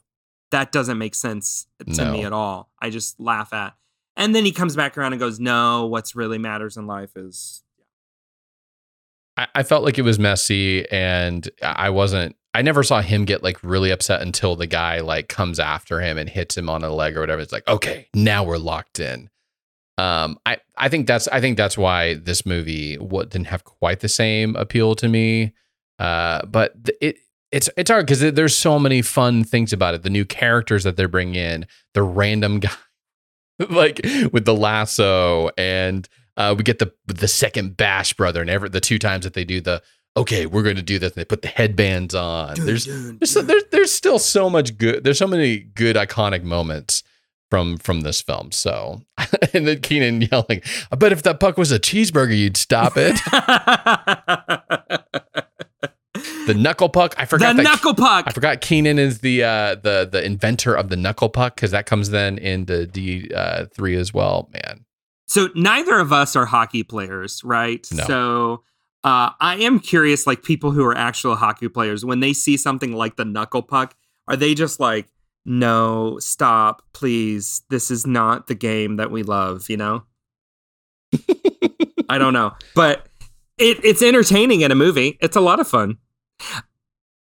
that 0.51 0.71
doesn't 0.71 0.97
make 0.97 1.15
sense 1.15 1.67
to 1.93 2.12
me 2.12 2.23
at 2.23 2.31
all. 2.34 2.71
I 2.79 2.89
just 2.89 3.19
laugh 3.19 3.51
at. 3.51 3.75
And 4.17 4.34
then 4.34 4.45
he 4.45 4.51
comes 4.51 4.75
back 4.75 4.97
around 4.97 5.13
and 5.13 5.19
goes, 5.19 5.39
"No, 5.39 5.86
what's 5.86 6.15
really 6.15 6.38
matters 6.38 6.78
in 6.78 6.88
life 6.88 7.15
is 7.15 7.63
I, 9.38 9.63
felt 9.63 9.84
like 9.84 9.97
it 9.97 10.04
was 10.04 10.17
messy 10.17 10.89
and 10.89 11.49
I 11.62 11.89
wasn't 11.89 12.36
I 12.54 12.62
never 12.62 12.84
saw 12.84 13.01
him 13.01 13.25
get 13.25 13.43
like 13.43 13.62
really 13.63 13.91
upset 13.91 14.21
until 14.21 14.56
the 14.56 14.67
guy 14.67 15.01
like 15.01 15.28
comes 15.28 15.60
after 15.60 15.99
him 15.99 16.17
and 16.17 16.30
hits 16.30 16.56
him 16.56 16.69
on 16.69 16.82
the 16.82 16.89
leg 16.89 17.17
or 17.17 17.19
whatever. 17.19 17.41
It's 17.41 17.51
like, 17.51 17.67
okay, 17.67 18.08
now 18.13 18.45
we're 18.45 18.58
locked 18.58 18.99
in. 18.99 19.30
Um, 19.97 20.38
I, 20.45 20.58
I 20.78 20.88
think 20.88 21.06
that's 21.08 21.28
I 21.28 21.41
think 21.41 21.58
that's 21.58 21.78
why 21.78 22.13
this 22.13 22.45
movie 22.45 22.95
what 22.95 23.30
didn't 23.30 23.47
have 23.47 23.65
quite 23.65 23.99
the 23.99 24.08
same 24.08 24.56
appeal 24.56 24.95
to 24.95 25.10
me. 25.10 25.54
Uh, 25.99 26.45
but 26.45 26.73
it 27.01 27.17
it's 27.51 27.69
it's 27.75 27.91
hard 27.91 28.06
because 28.06 28.21
there's 28.21 28.58
so 28.58 28.80
many 28.80 29.01
fun 29.01 29.43
things 29.43 29.73
about 29.73 29.93
it. 29.93 30.04
The 30.04 30.10
new 30.10 30.25
characters 30.25 30.86
that 30.86 30.95
they're 30.95 31.10
bringing 31.10 31.36
in, 31.36 31.67
the 31.93 32.04
random 32.04 32.60
guy 32.62 32.71
like 33.70 34.02
with 34.32 34.46
the 34.46 34.56
lasso, 34.56 35.50
and 35.58 36.08
uh, 36.38 36.56
we 36.58 36.63
get 36.63 36.80
the 36.80 36.91
the 37.08 37.28
second 37.28 37.78
Bash 37.78 38.13
brother, 38.13 38.41
and 38.41 38.50
ever 38.50 38.70
the 38.70 38.82
two 38.82 39.00
times 39.00 39.24
that 39.24 39.34
they 39.34 39.44
do 39.46 39.62
the 39.62 39.82
okay, 40.18 40.46
we're 40.46 40.63
going 40.63 40.78
to 40.78 40.82
do 40.82 41.00
this, 41.00 41.12
and 41.13 41.22
they 41.22 41.26
put 41.26 41.41
the 41.41 41.48
headbands 41.50 42.15
on. 42.15 42.56
There's 42.56 42.86
there's, 42.86 43.32
so, 43.32 43.41
there's 43.41 43.63
there's 43.72 43.91
still 43.91 44.20
so 44.20 44.50
much 44.50 44.78
good. 44.78 45.04
There's 45.04 45.18
so 45.18 45.28
many 45.28 45.60
good 45.60 45.96
iconic 45.96 46.44
moments 46.44 47.04
from 47.50 47.78
from 47.78 48.02
this 48.02 48.22
film. 48.22 48.52
So, 48.52 49.02
and 49.54 49.68
then 49.68 49.82
Kenan 49.82 50.22
yelling, 50.22 50.62
"I 50.91 50.96
bet 50.96 51.12
if 51.12 51.24
that 51.24 51.39
puck 51.39 51.58
was 51.58 51.72
a 51.72 51.80
cheeseburger, 51.80 52.38
you'd 52.38 52.58
stop 52.58 52.94
it." 52.96 53.20
the 56.45 56.53
knuckle 56.53 56.89
puck. 56.89 57.15
I 57.17 57.25
forgot 57.25 57.55
that. 57.55 57.63
knuckle 57.63 57.93
puck." 57.93 58.25
I 58.27 58.31
forgot 58.31 58.62
Kenan 58.62 58.99
is 58.99 59.19
the 59.19 59.43
uh, 59.43 59.75
the 59.75 60.08
the 60.12 60.23
inventor 60.23 60.73
of 60.75 60.89
the 60.89 60.95
knuckle 60.95 61.29
puck 61.29 61.55
because 61.55 61.71
that 61.71 61.86
comes 61.86 62.10
then 62.10 62.38
into 62.38 62.86
D 62.88 63.31
uh, 63.34 63.65
three 63.73 63.95
as 63.95 64.13
well. 64.13 64.49
Man, 64.53 64.86
So 65.27 65.49
neither 65.55 65.99
of 65.99 66.12
us 66.13 66.36
are 66.36 66.45
hockey 66.45 66.84
players, 66.84 67.43
right? 67.43 67.86
No. 67.91 68.03
So 68.05 68.63
uh, 69.03 69.31
I 69.39 69.58
am 69.58 69.79
curious, 69.79 70.25
like 70.25 70.43
people 70.43 70.71
who 70.71 70.84
are 70.84 70.97
actual 70.97 71.36
hockey 71.36 71.69
players, 71.69 72.03
when 72.03 72.21
they 72.21 72.34
see 72.34 72.58
something 72.58 72.91
like 72.93 73.17
the 73.17 73.25
knuckle 73.25 73.62
puck, 73.62 73.95
are 74.27 74.36
they 74.36 74.55
just 74.55 74.79
like, 74.79 75.08
"No, 75.45 76.17
stop, 76.19 76.81
please. 76.93 77.62
This 77.69 77.91
is 77.91 78.08
not 78.08 78.47
the 78.47 78.55
game 78.55 78.95
that 78.95 79.12
we 79.12 79.21
love," 79.23 79.69
you 79.69 79.77
know? 79.77 80.05
I 82.10 82.17
don't 82.17 82.34
know, 82.34 82.53
but 82.75 83.08
it, 83.58 83.84
it's 83.84 84.01
entertaining 84.01 84.62
in 84.62 84.71
a 84.71 84.75
movie. 84.75 85.17
It's 85.21 85.36
a 85.36 85.41
lot 85.41 85.60
of 85.60 85.67
fun. 85.67 85.97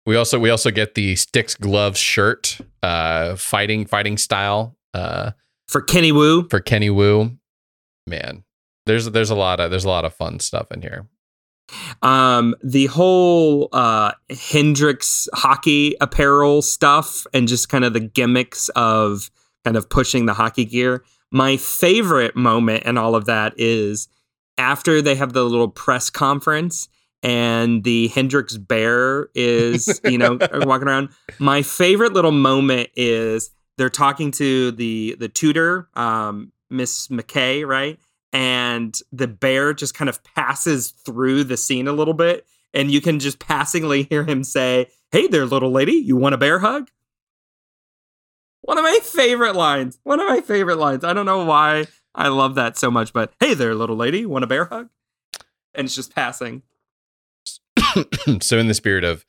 We 0.05 0.15
also 0.15 0.39
we 0.39 0.49
also 0.49 0.71
get 0.71 0.95
the 0.95 1.15
sticks 1.15 1.55
gloves 1.55 1.99
shirt, 1.99 2.59
uh, 2.81 3.35
fighting 3.35 3.85
fighting 3.85 4.17
style 4.17 4.75
uh, 4.93 5.31
For 5.67 5.81
Kenny 5.81 6.11
Wu, 6.11 6.47
for 6.49 6.59
Kenny 6.59 6.89
Wu. 6.89 7.37
Man, 8.07 8.43
there's 8.85 9.09
there's 9.11 9.29
a 9.29 9.35
lot 9.35 9.59
of 9.59 9.71
there's 9.71 9.85
a 9.85 9.89
lot 9.89 10.05
of 10.05 10.13
fun 10.13 10.39
stuff 10.39 10.71
in 10.71 10.81
here. 10.81 11.07
um, 12.01 12.53
the 12.63 12.87
whole 12.87 13.69
uh, 13.71 14.11
Hendrix 14.51 15.29
hockey 15.33 15.95
apparel 16.01 16.61
stuff 16.61 17.25
and 17.33 17.47
just 17.47 17.69
kind 17.69 17.85
of 17.85 17.93
the 17.93 18.01
gimmicks 18.01 18.69
of 18.69 19.31
kind 19.63 19.77
of 19.77 19.89
pushing 19.89 20.25
the 20.25 20.33
hockey 20.33 20.65
gear. 20.65 21.03
My 21.31 21.55
favorite 21.57 22.35
moment 22.35 22.83
in 22.83 22.97
all 22.97 23.15
of 23.15 23.25
that 23.25 23.53
is 23.57 24.09
after 24.57 25.01
they 25.01 25.15
have 25.15 25.31
the 25.33 25.43
little 25.43 25.69
press 25.69 26.09
conference 26.09 26.89
and 27.23 27.85
the 27.85 28.09
Hendrix 28.09 28.57
bear 28.57 29.29
is, 29.33 30.01
you 30.03 30.17
know, 30.17 30.37
walking 30.53 30.87
around. 30.87 31.09
My 31.39 31.61
favorite 31.61 32.11
little 32.11 32.33
moment 32.33 32.89
is 32.95 33.49
they're 33.77 33.89
talking 33.89 34.29
to 34.31 34.71
the 34.71 35.15
the 35.17 35.29
tutor, 35.29 35.87
um, 35.95 36.51
Miss 36.69 37.07
McKay, 37.07 37.65
right? 37.65 37.97
And 38.33 38.99
the 39.11 39.27
bear 39.27 39.73
just 39.73 39.93
kind 39.95 40.09
of 40.09 40.21
passes 40.23 40.91
through 40.91 41.45
the 41.45 41.55
scene 41.57 41.87
a 41.87 41.93
little 41.93 42.13
bit, 42.13 42.45
and 42.73 42.91
you 42.91 42.99
can 42.99 43.19
just 43.19 43.39
passingly 43.39 44.03
hear 44.03 44.23
him 44.25 44.43
say, 44.43 44.87
"Hey 45.11 45.27
there, 45.27 45.45
little 45.45 45.71
lady, 45.71 45.93
you 45.93 46.17
want 46.17 46.35
a 46.35 46.37
bear 46.37 46.59
hug?" 46.59 46.89
One 48.61 48.77
of 48.77 48.83
my 48.83 48.99
favorite 49.01 49.55
lines. 49.55 49.99
One 50.03 50.19
of 50.19 50.27
my 50.27 50.41
favorite 50.41 50.77
lines. 50.77 51.03
I 51.03 51.13
don't 51.13 51.25
know 51.25 51.45
why 51.45 51.85
I 52.15 52.27
love 52.29 52.55
that 52.55 52.77
so 52.77 52.91
much, 52.91 53.13
but 53.13 53.33
hey 53.39 53.53
there, 53.53 53.75
little 53.75 53.95
lady, 53.95 54.25
want 54.25 54.43
a 54.43 54.47
bear 54.47 54.65
hug? 54.65 54.89
And 55.73 55.85
it's 55.85 55.95
just 55.95 56.13
passing. 56.13 56.63
so 58.41 58.57
in 58.57 58.67
the 58.67 58.73
spirit 58.73 59.03
of 59.03 59.25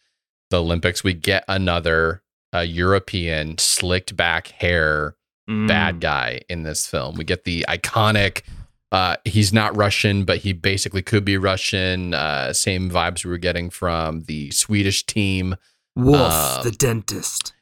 the 0.50 0.60
Olympics, 0.60 1.02
we 1.04 1.14
get 1.14 1.44
another 1.48 2.22
uh, 2.54 2.60
European 2.60 3.58
slicked 3.58 4.16
back 4.16 4.48
hair 4.48 5.16
Mm. 5.46 5.68
bad 5.68 6.00
guy 6.00 6.40
in 6.48 6.62
this 6.62 6.86
film. 6.86 7.16
We 7.16 7.24
get 7.24 7.44
the 7.44 7.66
iconic. 7.68 8.44
Uh, 8.90 9.16
he's 9.26 9.52
not 9.52 9.76
Russian, 9.76 10.24
but 10.24 10.38
he 10.38 10.54
basically 10.54 11.02
could 11.02 11.22
be 11.22 11.36
Russian. 11.36 12.14
Uh, 12.14 12.54
same 12.54 12.88
vibes 12.90 13.26
we 13.26 13.30
were 13.30 13.36
getting 13.36 13.68
from 13.68 14.22
the 14.22 14.50
Swedish 14.52 15.04
team. 15.04 15.56
Wolf, 15.96 16.32
Um, 16.32 16.62
the 16.64 16.70
dentist. 16.70 17.52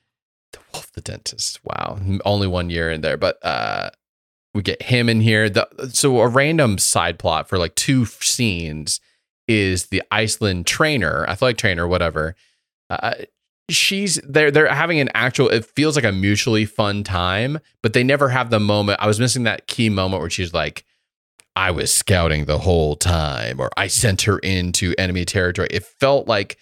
The 0.53 0.61
Wolf 0.73 0.92
the 0.92 1.01
Dentist. 1.01 1.59
Wow, 1.64 1.99
only 2.25 2.47
one 2.47 2.71
year 2.71 2.88
in 2.88 3.01
there, 3.01 3.16
but 3.16 3.45
uh, 3.45 3.90
we 4.55 4.62
get 4.62 4.83
him 4.83 5.09
in 5.09 5.21
here. 5.21 5.51
The, 5.51 5.66
so 5.92 6.21
a 6.21 6.29
random 6.29 6.79
side 6.79 7.18
plot 7.18 7.49
for 7.49 7.59
like 7.59 7.75
two 7.75 8.05
scenes 8.07 9.01
is 9.53 9.87
the 9.87 10.03
Iceland 10.11 10.67
trainer, 10.67 11.27
athletic 11.29 11.59
trainer, 11.59 11.87
whatever. 11.87 12.35
Uh, 12.91 13.15
she's 13.71 14.21
they're 14.29 14.51
they're 14.51 14.73
having 14.73 15.01
an 15.01 15.11
actual. 15.15 15.49
It 15.49 15.65
feels 15.65 15.97
like 15.97 16.05
a 16.05 16.12
mutually 16.12 16.65
fun 16.65 17.05
time, 17.05 17.59
but 17.83 17.93
they 17.93 18.05
never 18.05 18.29
have 18.29 18.51
the 18.51 18.61
moment. 18.61 19.01
I 19.01 19.07
was 19.07 19.21
missing 19.21 19.45
that 19.45 19.67
key 19.67 19.88
moment 19.88 20.21
where 20.21 20.31
she's 20.31 20.53
like. 20.55 20.85
I 21.55 21.71
was 21.71 21.93
scouting 21.93 22.47
the 22.47 22.57
whole 22.57 22.97
time, 22.97 23.61
or 23.61 23.69
I 23.77 23.87
sent 23.87 24.23
her 24.23 24.38
into 24.38 24.95
enemy 24.97 25.27
territory. 25.27 25.69
It 25.71 25.85
felt 25.85 26.27
like 26.27 26.57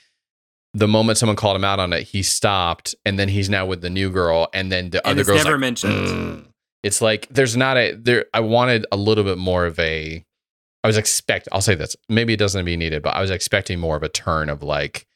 the 0.74 0.88
moment 0.88 1.16
someone 1.16 1.36
called 1.36 1.54
him 1.54 1.62
out 1.62 1.78
on 1.78 1.92
it, 1.92 2.02
he 2.08 2.24
stopped, 2.24 2.96
and 3.04 3.16
then 3.16 3.28
he's 3.28 3.48
now 3.48 3.66
with 3.66 3.82
the 3.82 3.88
new 3.90 4.10
girl, 4.10 4.48
and 4.52 4.72
then 4.72 4.90
the 4.90 4.98
And 5.06 5.12
other 5.12 5.20
it's 5.20 5.28
girl's 5.28 5.44
never 5.44 5.56
like, 5.58 5.60
mentioned. 5.60 6.08
"Mm." 6.08 6.46
It's 6.82 7.00
like 7.00 7.28
there's 7.30 7.56
not 7.56 7.76
a 7.76 7.92
there. 7.94 8.26
I 8.34 8.40
wanted 8.40 8.84
a 8.90 8.96
little 8.96 9.22
bit 9.22 9.38
more 9.38 9.64
of 9.64 9.78
a. 9.78 10.24
I 10.82 10.88
was 10.88 10.96
expect. 10.96 11.48
I'll 11.52 11.60
say 11.60 11.74
this. 11.74 11.96
Maybe 12.08 12.32
it 12.32 12.38
doesn't 12.38 12.64
be 12.64 12.76
needed, 12.76 13.02
but 13.02 13.14
I 13.14 13.20
was 13.20 13.30
expecting 13.30 13.78
more 13.78 13.96
of 13.96 14.02
a 14.02 14.08
turn 14.08 14.48
of 14.48 14.62
like, 14.62 15.06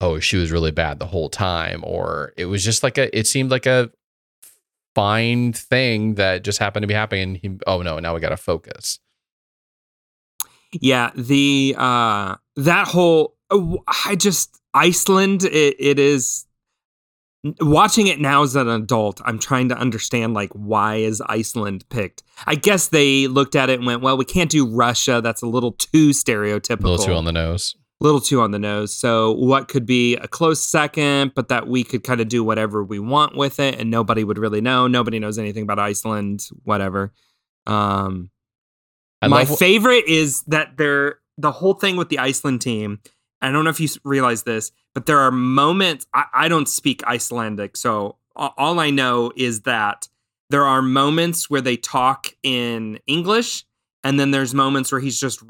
oh, 0.00 0.18
she 0.18 0.36
was 0.36 0.50
really 0.50 0.70
bad 0.70 0.98
the 0.98 1.06
whole 1.06 1.28
time, 1.28 1.82
or 1.84 2.32
it 2.36 2.46
was 2.46 2.64
just 2.64 2.82
like 2.82 2.98
a. 2.98 3.16
It 3.16 3.26
seemed 3.26 3.50
like 3.50 3.66
a 3.66 3.90
fine 4.94 5.52
thing 5.52 6.14
that 6.14 6.44
just 6.44 6.58
happened 6.58 6.82
to 6.84 6.86
be 6.86 6.94
happening. 6.94 7.34
He, 7.34 7.58
oh 7.66 7.82
no, 7.82 7.98
now 7.98 8.14
we 8.14 8.20
got 8.20 8.30
to 8.30 8.36
focus. 8.36 8.98
Yeah, 10.80 11.10
the 11.14 11.74
uh 11.78 12.36
that 12.56 12.88
whole 12.88 13.36
uh, 13.50 13.76
I 14.06 14.16
just 14.16 14.58
Iceland 14.72 15.44
it, 15.44 15.76
it 15.78 15.98
is 15.98 16.46
watching 17.60 18.06
it 18.06 18.20
now 18.20 18.42
as 18.42 18.56
an 18.56 18.68
adult 18.68 19.20
I'm 19.24 19.38
trying 19.38 19.68
to 19.68 19.76
understand 19.76 20.34
like 20.34 20.50
why 20.52 20.96
is 20.96 21.20
Iceland 21.26 21.84
picked. 21.90 22.22
I 22.46 22.54
guess 22.54 22.88
they 22.88 23.26
looked 23.26 23.54
at 23.54 23.70
it 23.70 23.78
and 23.78 23.86
went, 23.86 24.02
well, 24.02 24.16
we 24.16 24.24
can't 24.24 24.50
do 24.50 24.66
Russia. 24.66 25.20
That's 25.22 25.42
a 25.42 25.46
little 25.46 25.72
too 25.72 26.10
stereotypical. 26.10 26.84
A 26.84 26.88
little 26.88 27.06
too 27.06 27.12
on 27.12 27.24
the 27.24 27.32
nose. 27.32 27.76
A 28.00 28.04
little 28.04 28.20
too 28.20 28.40
on 28.40 28.50
the 28.50 28.58
nose. 28.58 28.94
So 28.94 29.32
what 29.32 29.68
could 29.68 29.86
be 29.86 30.16
a 30.16 30.26
close 30.26 30.62
second, 30.62 31.32
but 31.34 31.48
that 31.48 31.68
we 31.68 31.84
could 31.84 32.02
kind 32.02 32.20
of 32.20 32.28
do 32.28 32.42
whatever 32.42 32.82
we 32.82 32.98
want 32.98 33.36
with 33.36 33.60
it 33.60 33.78
and 33.78 33.90
nobody 33.90 34.24
would 34.24 34.38
really 34.38 34.60
know. 34.60 34.86
Nobody 34.86 35.18
knows 35.18 35.38
anything 35.38 35.62
about 35.62 35.78
Iceland, 35.78 36.48
whatever. 36.64 37.12
Um 37.66 38.30
I 39.20 39.28
my 39.28 39.42
love 39.44 39.58
favorite 39.58 40.06
is 40.06 40.42
that 40.48 40.76
they're 40.76 41.18
the 41.38 41.52
whole 41.52 41.74
thing 41.74 41.96
with 41.96 42.08
the 42.08 42.18
Iceland 42.18 42.60
team. 42.60 43.00
I 43.42 43.50
don't 43.50 43.64
know 43.64 43.70
if 43.70 43.80
you 43.80 43.88
realize 44.04 44.42
this, 44.44 44.72
but 44.94 45.06
there 45.06 45.18
are 45.18 45.30
moments. 45.30 46.06
I, 46.14 46.24
I 46.32 46.48
don't 46.48 46.68
speak 46.68 47.04
Icelandic, 47.06 47.76
so 47.76 48.16
all 48.36 48.80
I 48.80 48.90
know 48.90 49.32
is 49.36 49.62
that 49.62 50.08
there 50.50 50.64
are 50.64 50.82
moments 50.82 51.48
where 51.50 51.60
they 51.60 51.76
talk 51.76 52.28
in 52.42 52.98
English, 53.06 53.64
and 54.02 54.18
then 54.18 54.30
there's 54.30 54.54
moments 54.54 54.90
where 54.92 55.00
he's 55.00 55.18
just 55.20 55.42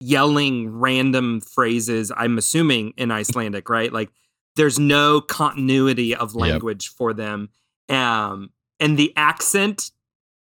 yelling 0.00 0.68
random 0.68 1.40
phrases. 1.40 2.12
I'm 2.16 2.38
assuming 2.38 2.94
in 2.96 3.10
Icelandic, 3.10 3.68
right? 3.68 3.92
Like 3.92 4.10
there's 4.56 4.78
no 4.78 5.20
continuity 5.20 6.14
of 6.14 6.34
Yep. 6.34 6.40
language 6.40 6.88
for 6.88 7.12
them, 7.12 7.50
um, 7.88 8.50
and 8.80 8.96
the 8.98 9.12
accent 9.16 9.90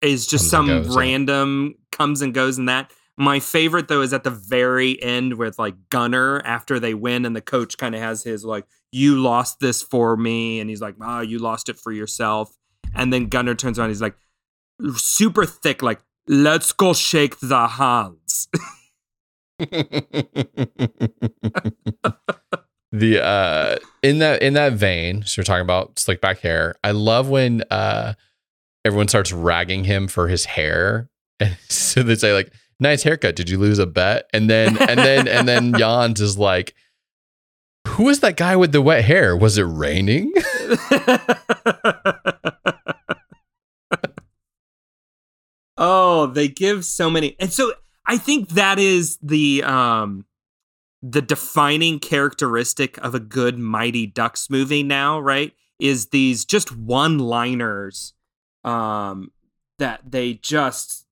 is 0.01 0.27
just 0.27 0.51
Comes 0.51 0.51
some 0.51 0.67
goes, 0.67 0.87
yeah. 0.95 0.99
random 0.99 1.75
comes 1.91 2.21
and 2.21 2.33
goes 2.33 2.57
in 2.57 2.65
that. 2.65 2.91
My 3.17 3.39
favorite 3.39 3.87
though 3.87 4.01
is 4.01 4.13
at 4.13 4.23
the 4.23 4.29
very 4.29 5.01
end 5.01 5.35
with 5.35 5.57
like 5.57 5.75
Gunnar 5.89 6.41
after 6.45 6.79
they 6.79 6.93
win 6.93 7.25
and 7.25 7.35
the 7.35 7.41
coach 7.41 7.77
kind 7.77 7.95
of 7.95 8.01
has 8.01 8.23
his 8.23 8.45
like 8.45 8.65
you 8.91 9.19
lost 9.19 9.59
this 9.59 9.81
for 9.81 10.15
me 10.15 10.59
and 10.59 10.69
he's 10.69 10.81
like 10.81 10.95
oh 11.01 11.21
you 11.21 11.39
lost 11.39 11.69
it 11.69 11.77
for 11.77 11.91
yourself 11.91 12.55
and 12.93 13.11
then 13.11 13.27
Gunnar 13.27 13.55
turns 13.55 13.79
around 13.79 13.89
he's 13.89 14.01
like 14.01 14.15
super 14.95 15.45
thick 15.45 15.81
like 15.81 15.99
let's 16.27 16.71
go 16.71 16.93
shake 16.93 17.39
the 17.39 17.67
hands 17.67 18.47
the 22.91 23.23
uh 23.23 23.77
in 24.03 24.19
that 24.19 24.41
in 24.43 24.53
that 24.53 24.73
vein, 24.73 25.23
so 25.23 25.39
we're 25.39 25.45
talking 25.45 25.61
about 25.61 25.97
slick 25.97 26.21
back 26.21 26.39
hair. 26.39 26.75
I 26.83 26.91
love 26.91 27.27
when 27.29 27.63
uh 27.71 28.13
everyone 28.85 29.07
starts 29.07 29.31
ragging 29.33 29.83
him 29.83 30.07
for 30.07 30.27
his 30.27 30.45
hair. 30.45 31.09
And 31.39 31.57
so 31.69 32.03
they 32.03 32.15
say 32.15 32.33
like, 32.33 32.51
nice 32.79 33.03
haircut. 33.03 33.35
Did 33.35 33.49
you 33.49 33.57
lose 33.57 33.79
a 33.79 33.85
bet? 33.85 34.29
And 34.33 34.49
then 34.49 34.77
and 34.77 34.99
then 34.99 35.27
and 35.27 35.47
then 35.47 35.73
Jans 35.77 36.21
is 36.21 36.37
like, 36.37 36.73
Who 37.87 38.03
was 38.05 38.19
that 38.21 38.37
guy 38.37 38.55
with 38.55 38.71
the 38.71 38.81
wet 38.81 39.03
hair? 39.05 39.35
Was 39.35 39.57
it 39.57 39.63
raining? 39.63 40.33
oh, 45.77 46.27
they 46.27 46.47
give 46.47 46.85
so 46.85 47.09
many. 47.09 47.35
And 47.39 47.51
so 47.51 47.73
I 48.05 48.17
think 48.17 48.49
that 48.49 48.79
is 48.79 49.17
the 49.21 49.63
um 49.63 50.25
the 51.03 51.21
defining 51.21 51.99
characteristic 51.99 52.97
of 52.99 53.13
a 53.13 53.19
good 53.19 53.57
Mighty 53.59 54.07
Ducks 54.07 54.49
movie 54.49 54.83
now, 54.83 55.19
right? 55.19 55.53
Is 55.79 56.07
these 56.07 56.43
just 56.43 56.75
one-liners 56.75 58.13
um 58.63 59.31
that 59.79 60.01
they 60.09 60.33
just 60.33 61.06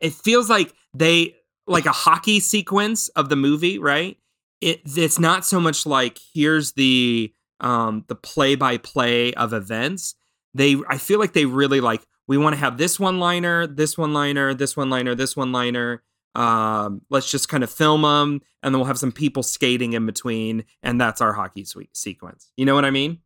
it 0.00 0.12
feels 0.12 0.48
like 0.48 0.74
they 0.94 1.34
like 1.66 1.86
a 1.86 1.92
hockey 1.92 2.40
sequence 2.40 3.08
of 3.08 3.28
the 3.28 3.36
movie, 3.36 3.78
right? 3.78 4.16
It 4.60 4.80
it's 4.84 5.18
not 5.18 5.44
so 5.44 5.60
much 5.60 5.86
like 5.86 6.18
here's 6.34 6.72
the 6.72 7.32
um 7.60 8.04
the 8.08 8.14
play 8.14 8.54
by 8.54 8.78
play 8.78 9.32
of 9.34 9.52
events. 9.52 10.14
They 10.54 10.76
I 10.88 10.98
feel 10.98 11.18
like 11.18 11.32
they 11.32 11.44
really 11.44 11.80
like 11.80 12.02
we 12.26 12.36
want 12.38 12.54
to 12.54 12.60
have 12.60 12.78
this 12.78 12.98
one 12.98 13.18
liner, 13.20 13.66
this 13.66 13.96
one 13.96 14.12
liner, 14.12 14.54
this 14.54 14.76
one 14.76 14.90
liner, 14.90 15.14
this 15.14 15.36
one 15.36 15.52
liner. 15.52 16.02
Um, 16.34 17.00
let's 17.10 17.30
just 17.30 17.48
kind 17.48 17.64
of 17.64 17.70
film 17.70 18.02
them, 18.02 18.42
and 18.62 18.72
then 18.72 18.78
we'll 18.78 18.86
have 18.86 18.98
some 18.98 19.12
people 19.12 19.42
skating 19.42 19.94
in 19.94 20.06
between, 20.06 20.64
and 20.82 21.00
that's 21.00 21.20
our 21.20 21.32
hockey 21.32 21.64
sequence. 21.92 22.52
You 22.56 22.64
know 22.64 22.74
what 22.74 22.84
I 22.84 22.90
mean? 22.90 23.18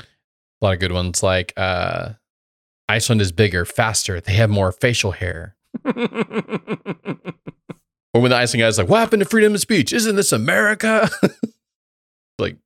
A 0.00 0.04
lot 0.64 0.74
of 0.74 0.80
good 0.80 0.92
ones 0.92 1.22
like 1.22 1.52
uh 1.56 2.10
Iceland 2.88 3.20
is 3.20 3.32
bigger, 3.32 3.64
faster, 3.64 4.20
they 4.20 4.34
have 4.34 4.50
more 4.50 4.72
facial 4.72 5.12
hair. 5.12 5.56
Or 8.12 8.20
when 8.20 8.30
the 8.30 8.36
Iceland 8.36 8.60
guy's 8.62 8.78
like, 8.78 8.88
What 8.88 9.00
happened 9.00 9.22
to 9.22 9.28
freedom 9.28 9.54
of 9.54 9.60
speech? 9.60 9.92
Isn't 9.92 10.14
this 10.16 10.30
America? 10.32 11.10
like, 12.38 12.56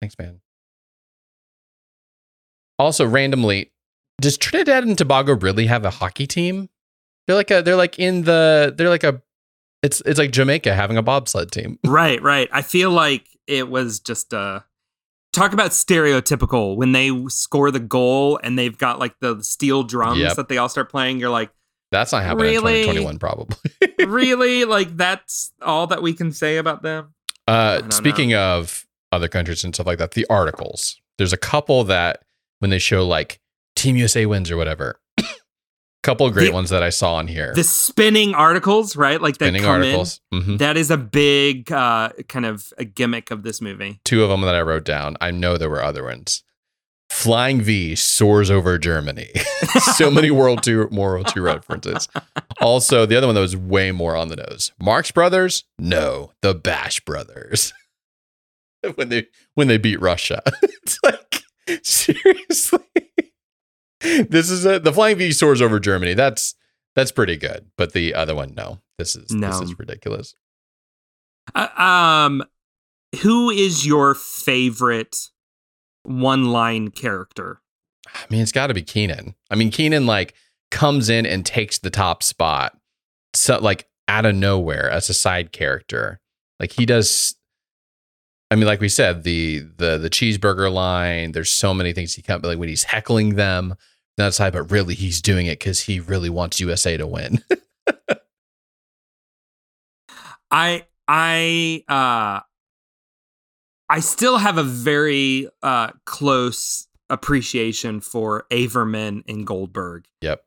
thanks, 0.00 0.16
man. 0.18 0.40
Also, 2.78 3.06
randomly, 3.06 3.70
does 4.20 4.36
Trinidad 4.36 4.84
and 4.84 4.96
Tobago 4.98 5.34
really 5.36 5.66
have 5.66 5.84
a 5.84 5.90
hockey 5.90 6.26
team? 6.26 6.68
They're 7.26 7.36
like 7.36 7.50
a 7.50 7.62
they're 7.62 7.76
like 7.76 7.98
in 7.98 8.22
the 8.24 8.74
they're 8.76 8.88
like 8.88 9.04
a 9.04 9.22
it's 9.82 10.02
it's 10.04 10.18
like 10.18 10.32
Jamaica 10.32 10.74
having 10.74 10.96
a 10.96 11.02
bobsled 11.02 11.52
team. 11.52 11.78
right, 11.86 12.20
right. 12.20 12.48
I 12.52 12.62
feel 12.62 12.90
like 12.90 13.26
it 13.46 13.68
was 13.68 14.00
just 14.00 14.34
uh 14.34 14.60
talk 15.32 15.52
about 15.52 15.70
stereotypical 15.70 16.74
when 16.76 16.90
they 16.90 17.10
score 17.28 17.70
the 17.70 17.78
goal 17.78 18.40
and 18.42 18.58
they've 18.58 18.76
got 18.76 18.98
like 18.98 19.14
the 19.20 19.40
steel 19.44 19.84
drums 19.84 20.18
Yep. 20.18 20.36
that 20.36 20.48
they 20.48 20.58
all 20.58 20.68
start 20.68 20.90
playing. 20.90 21.20
You're 21.20 21.30
like, 21.30 21.50
That's 21.90 22.12
not 22.12 22.22
happening 22.22 22.46
Really? 22.52 22.80
in 22.82 22.86
2021, 22.94 23.18
probably. 23.18 23.56
really? 24.06 24.64
Like 24.64 24.96
that's 24.96 25.52
all 25.62 25.86
that 25.88 26.02
we 26.02 26.12
can 26.14 26.32
say 26.32 26.56
about 26.56 26.82
them? 26.82 27.14
Uh, 27.48 27.82
speaking 27.90 28.34
of 28.34 28.86
other 29.12 29.26
countries 29.28 29.64
and 29.64 29.74
stuff 29.74 29.86
like 29.86 29.98
that, 29.98 30.12
the 30.12 30.26
articles. 30.30 31.00
There's 31.18 31.32
a 31.32 31.36
couple 31.36 31.82
that 31.84 32.22
when 32.60 32.70
they 32.70 32.78
show 32.78 33.06
like 33.06 33.40
Team 33.76 33.96
USA 33.96 34.24
wins 34.26 34.50
or 34.50 34.56
whatever. 34.56 35.00
couple 36.02 36.26
of 36.26 36.32
great 36.32 36.46
The- 36.46 36.52
ones 36.52 36.70
that 36.70 36.82
I 36.82 36.90
saw 36.90 37.14
on 37.16 37.26
here. 37.28 37.52
The 37.54 37.64
spinning 37.64 38.34
articles, 38.34 38.96
right? 38.96 39.20
Like 39.20 39.34
Spinning 39.34 39.62
that 39.62 39.66
come 39.66 39.76
articles. 39.82 40.20
in. 40.32 40.42
Mhm. 40.42 40.58
That 40.58 40.76
is 40.76 40.90
a 40.90 40.96
big 40.96 41.70
uh, 41.72 42.10
kind 42.28 42.46
of 42.46 42.72
a 42.78 42.84
gimmick 42.84 43.30
of 43.30 43.42
this 43.42 43.60
movie. 43.60 44.00
Two 44.04 44.22
of 44.22 44.30
them 44.30 44.40
that 44.42 44.54
I 44.54 44.62
wrote 44.62 44.84
down. 44.84 45.16
I 45.20 45.30
know 45.30 45.58
there 45.58 45.68
were 45.68 45.82
other 45.82 46.04
ones. 46.04 46.42
Flying 47.10 47.60
V 47.60 47.96
soars 47.96 48.52
over 48.52 48.78
Germany. 48.78 49.30
so 49.96 50.10
many 50.12 50.30
World 50.30 50.62
Two 50.62 50.86
World 50.92 51.26
Two 51.26 51.42
references. 51.42 52.08
Also, 52.60 53.04
the 53.04 53.16
other 53.16 53.26
one 53.26 53.34
that 53.34 53.40
was 53.40 53.56
way 53.56 53.90
more 53.90 54.16
on 54.16 54.28
the 54.28 54.36
nose. 54.36 54.70
Marx 54.80 55.10
Brothers? 55.10 55.64
No, 55.76 56.32
the 56.40 56.54
Bash 56.54 57.00
Brothers. 57.00 57.72
when 58.94 59.08
they 59.08 59.26
when 59.54 59.66
they 59.66 59.76
beat 59.76 60.00
Russia. 60.00 60.40
it's 60.62 60.98
like 61.02 61.42
seriously. 61.82 62.78
this 64.00 64.48
is 64.48 64.64
a 64.64 64.78
the 64.78 64.92
Flying 64.92 65.18
V 65.18 65.32
soars 65.32 65.60
over 65.60 65.80
Germany. 65.80 66.14
That's 66.14 66.54
that's 66.94 67.10
pretty 67.10 67.36
good. 67.36 67.66
But 67.76 67.92
the 67.92 68.14
other 68.14 68.36
one, 68.36 68.54
no. 68.54 68.78
This 68.98 69.16
is 69.16 69.26
this 69.28 69.60
is 69.60 69.78
ridiculous. 69.78 70.36
Uh, 71.56 71.68
um, 71.76 72.44
who 73.22 73.50
is 73.50 73.84
your 73.84 74.14
favorite 74.14 75.16
one-line 76.04 76.90
character? 76.90 77.60
I 78.14 78.26
mean, 78.30 78.40
it's 78.40 78.52
got 78.52 78.68
to 78.68 78.74
be 78.74 78.82
Kenan. 78.82 79.34
I 79.50 79.54
mean, 79.54 79.70
Kenan 79.70 80.06
like 80.06 80.34
comes 80.70 81.08
in 81.08 81.26
and 81.26 81.44
takes 81.44 81.78
the 81.78 81.90
top 81.90 82.22
spot, 82.22 82.76
so 83.34 83.58
like 83.58 83.86
out 84.08 84.26
of 84.26 84.34
nowhere 84.34 84.90
as 84.90 85.08
a 85.08 85.14
side 85.14 85.52
character. 85.52 86.20
Like 86.58 86.72
he 86.72 86.86
does. 86.86 87.36
I 88.50 88.56
mean, 88.56 88.66
like 88.66 88.80
we 88.80 88.88
said, 88.88 89.22
the 89.22 89.60
the 89.60 89.98
the 89.98 90.10
cheeseburger 90.10 90.72
line. 90.72 91.32
There's 91.32 91.52
so 91.52 91.72
many 91.72 91.92
things 91.92 92.14
he 92.14 92.22
can't. 92.22 92.44
like 92.44 92.58
when 92.58 92.68
he's 92.68 92.84
heckling 92.84 93.36
them. 93.36 93.74
That 94.16 94.34
side, 94.34 94.52
but 94.52 94.70
really 94.70 94.94
he's 94.94 95.22
doing 95.22 95.46
it 95.46 95.60
because 95.60 95.82
he 95.82 96.00
really 96.00 96.28
wants 96.28 96.60
USA 96.60 96.96
to 96.96 97.06
win. 97.06 97.42
I 100.50 100.86
I 101.08 101.84
uh 101.88 102.40
I 103.90 104.00
still 104.00 104.38
have 104.38 104.56
a 104.56 104.62
very 104.62 105.48
uh 105.62 105.90
close 106.06 106.86
appreciation 107.10 108.00
for 108.00 108.46
Averman 108.50 109.24
and 109.28 109.46
Goldberg. 109.46 110.06
yep. 110.20 110.44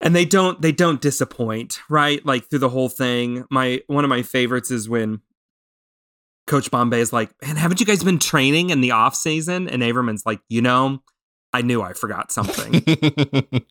And 0.00 0.14
they 0.14 0.24
don't 0.24 0.62
they 0.62 0.72
don't 0.72 1.00
disappoint, 1.00 1.80
right? 1.88 2.24
Like 2.24 2.48
through 2.48 2.60
the 2.60 2.68
whole 2.68 2.88
thing. 2.88 3.44
My 3.50 3.82
one 3.88 4.04
of 4.04 4.08
my 4.08 4.22
favorites 4.22 4.70
is 4.70 4.88
when 4.88 5.20
Coach 6.46 6.70
Bombay 6.70 7.00
is 7.00 7.12
like, 7.12 7.30
Man, 7.42 7.56
haven't 7.56 7.80
you 7.80 7.86
guys 7.86 8.04
been 8.04 8.18
training 8.20 8.70
in 8.70 8.80
the 8.80 8.92
off 8.92 9.16
season? 9.16 9.68
And 9.68 9.82
Averman's 9.82 10.24
like, 10.24 10.40
you 10.48 10.62
know, 10.62 11.02
I 11.52 11.62
knew 11.62 11.82
I 11.82 11.94
forgot 11.94 12.30
something. 12.30 12.84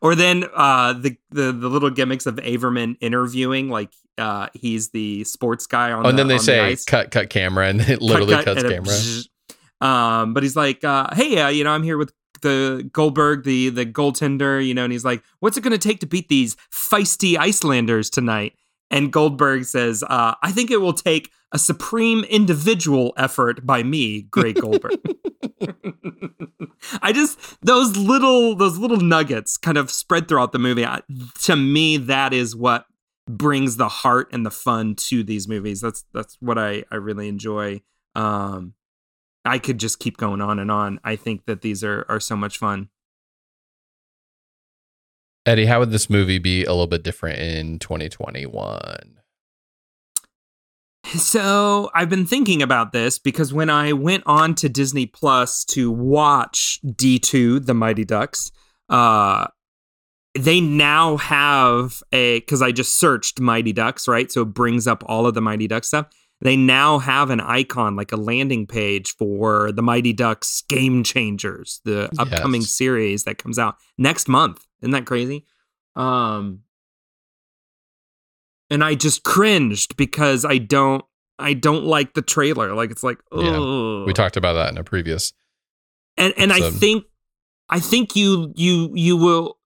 or 0.00 0.14
then 0.14 0.44
uh 0.54 0.92
the, 0.92 1.16
the 1.30 1.52
the 1.52 1.68
little 1.68 1.90
gimmicks 1.90 2.26
of 2.26 2.36
Averman 2.36 2.96
interviewing, 3.00 3.68
like 3.68 3.92
uh 4.18 4.48
he's 4.54 4.90
the 4.90 5.24
sports 5.24 5.66
guy 5.66 5.92
on 5.92 6.06
oh, 6.06 6.08
and 6.08 6.18
the, 6.18 6.22
then 6.22 6.28
they 6.28 6.34
on 6.34 6.68
the 6.68 6.76
say 6.76 6.90
cut 6.90 7.10
cut 7.10 7.30
camera, 7.30 7.68
and 7.68 7.80
it 7.88 8.02
literally 8.02 8.34
Cut, 8.34 8.44
cut, 8.44 8.56
cuts 8.58 8.68
camera. 8.68 8.94
Um, 9.80 10.32
but 10.32 10.42
he's 10.42 10.56
like, 10.56 10.82
uh, 10.84 11.14
hey, 11.14 11.38
uh, 11.38 11.48
you 11.48 11.62
know, 11.62 11.70
I'm 11.70 11.82
here 11.82 11.98
with 11.98 12.12
the 12.42 12.88
Goldberg, 12.92 13.44
the 13.44 13.68
the 13.70 13.86
goaltender, 13.86 14.64
you 14.64 14.74
know, 14.74 14.84
and 14.84 14.92
he's 14.92 15.04
like, 15.04 15.22
what's 15.40 15.56
it 15.56 15.62
going 15.62 15.78
to 15.78 15.88
take 15.88 16.00
to 16.00 16.06
beat 16.06 16.28
these 16.28 16.56
feisty 16.72 17.36
Icelanders 17.36 18.10
tonight? 18.10 18.54
And 18.90 19.12
Goldberg 19.12 19.64
says, 19.64 20.04
uh, 20.04 20.34
I 20.42 20.52
think 20.52 20.70
it 20.70 20.78
will 20.78 20.92
take 20.92 21.30
a 21.52 21.58
supreme 21.58 22.24
individual 22.24 23.12
effort 23.16 23.64
by 23.64 23.82
me, 23.82 24.22
Great 24.22 24.56
Goldberg. 24.60 24.98
I 27.02 27.12
just 27.12 27.38
those 27.62 27.96
little 27.96 28.54
those 28.54 28.78
little 28.78 29.00
nuggets 29.00 29.56
kind 29.56 29.78
of 29.78 29.90
spread 29.90 30.28
throughout 30.28 30.52
the 30.52 30.58
movie. 30.58 30.84
I, 30.84 31.02
to 31.44 31.56
me, 31.56 31.96
that 31.96 32.32
is 32.32 32.54
what 32.54 32.86
brings 33.28 33.76
the 33.76 33.88
heart 33.88 34.28
and 34.32 34.46
the 34.46 34.50
fun 34.50 34.94
to 34.94 35.22
these 35.22 35.48
movies. 35.48 35.80
That's 35.80 36.04
that's 36.12 36.36
what 36.40 36.58
I 36.58 36.84
I 36.90 36.96
really 36.96 37.28
enjoy. 37.28 37.82
Um, 38.14 38.74
I 39.44 39.58
could 39.58 39.78
just 39.78 39.98
keep 39.98 40.16
going 40.16 40.40
on 40.40 40.58
and 40.58 40.70
on. 40.70 41.00
I 41.04 41.16
think 41.16 41.46
that 41.46 41.62
these 41.62 41.82
are 41.84 42.04
are 42.08 42.20
so 42.20 42.36
much 42.36 42.58
fun. 42.58 42.88
Eddie, 45.44 45.66
how 45.66 45.78
would 45.78 45.92
this 45.92 46.10
movie 46.10 46.38
be 46.38 46.64
a 46.64 46.70
little 46.70 46.88
bit 46.88 47.04
different 47.04 47.38
in 47.38 47.78
2021? 47.78 49.16
So 51.14 51.90
I've 51.94 52.08
been 52.10 52.26
thinking 52.26 52.62
about 52.62 52.92
this 52.92 53.18
because 53.18 53.52
when 53.52 53.70
I 53.70 53.92
went 53.92 54.24
on 54.26 54.54
to 54.56 54.68
Disney 54.68 55.06
Plus 55.06 55.64
to 55.66 55.90
watch 55.90 56.80
D2, 56.84 57.64
The 57.64 57.74
Mighty 57.74 58.04
Ducks, 58.04 58.50
uh, 58.88 59.46
they 60.36 60.60
now 60.60 61.16
have 61.16 62.02
a 62.12 62.40
because 62.40 62.60
I 62.60 62.72
just 62.72 62.98
searched 62.98 63.40
Mighty 63.40 63.72
Ducks, 63.72 64.06
right? 64.08 64.30
So 64.30 64.42
it 64.42 64.46
brings 64.46 64.86
up 64.86 65.02
all 65.06 65.26
of 65.26 65.34
the 65.34 65.40
Mighty 65.40 65.66
Ducks 65.66 65.88
stuff. 65.88 66.08
They 66.42 66.56
now 66.56 66.98
have 66.98 67.30
an 67.30 67.40
icon, 67.40 67.96
like 67.96 68.12
a 68.12 68.16
landing 68.16 68.66
page 68.66 69.14
for 69.16 69.72
the 69.72 69.82
Mighty 69.82 70.12
Ducks 70.12 70.62
Game 70.68 71.02
Changers, 71.02 71.80
the 71.84 72.10
upcoming 72.18 72.60
Yes. 72.62 72.70
series 72.72 73.24
that 73.24 73.38
comes 73.38 73.58
out 73.58 73.76
next 73.96 74.28
month. 74.28 74.66
Isn't 74.82 74.90
that 74.90 75.06
crazy? 75.06 75.46
Um, 75.94 76.60
and 78.70 78.82
I 78.84 78.94
just 78.94 79.22
cringed 79.22 79.96
because 79.96 80.44
I 80.44 80.58
don't 80.58 81.04
I 81.38 81.54
don't 81.54 81.84
like 81.84 82.14
the 82.14 82.22
trailer. 82.22 82.74
Like 82.74 82.90
it's 82.90 83.02
like 83.02 83.18
Yeah. 83.32 84.04
We 84.04 84.12
talked 84.12 84.36
about 84.36 84.54
that 84.54 84.70
in 84.70 84.78
a 84.78 84.84
previous. 84.84 85.32
and 86.16 86.32
and 86.36 86.52
I 86.52 86.70
think 86.70 87.04
I 87.68 87.80
think 87.80 88.16
you 88.16 88.52
you 88.56 88.90
you 88.94 89.16
will 89.16 89.58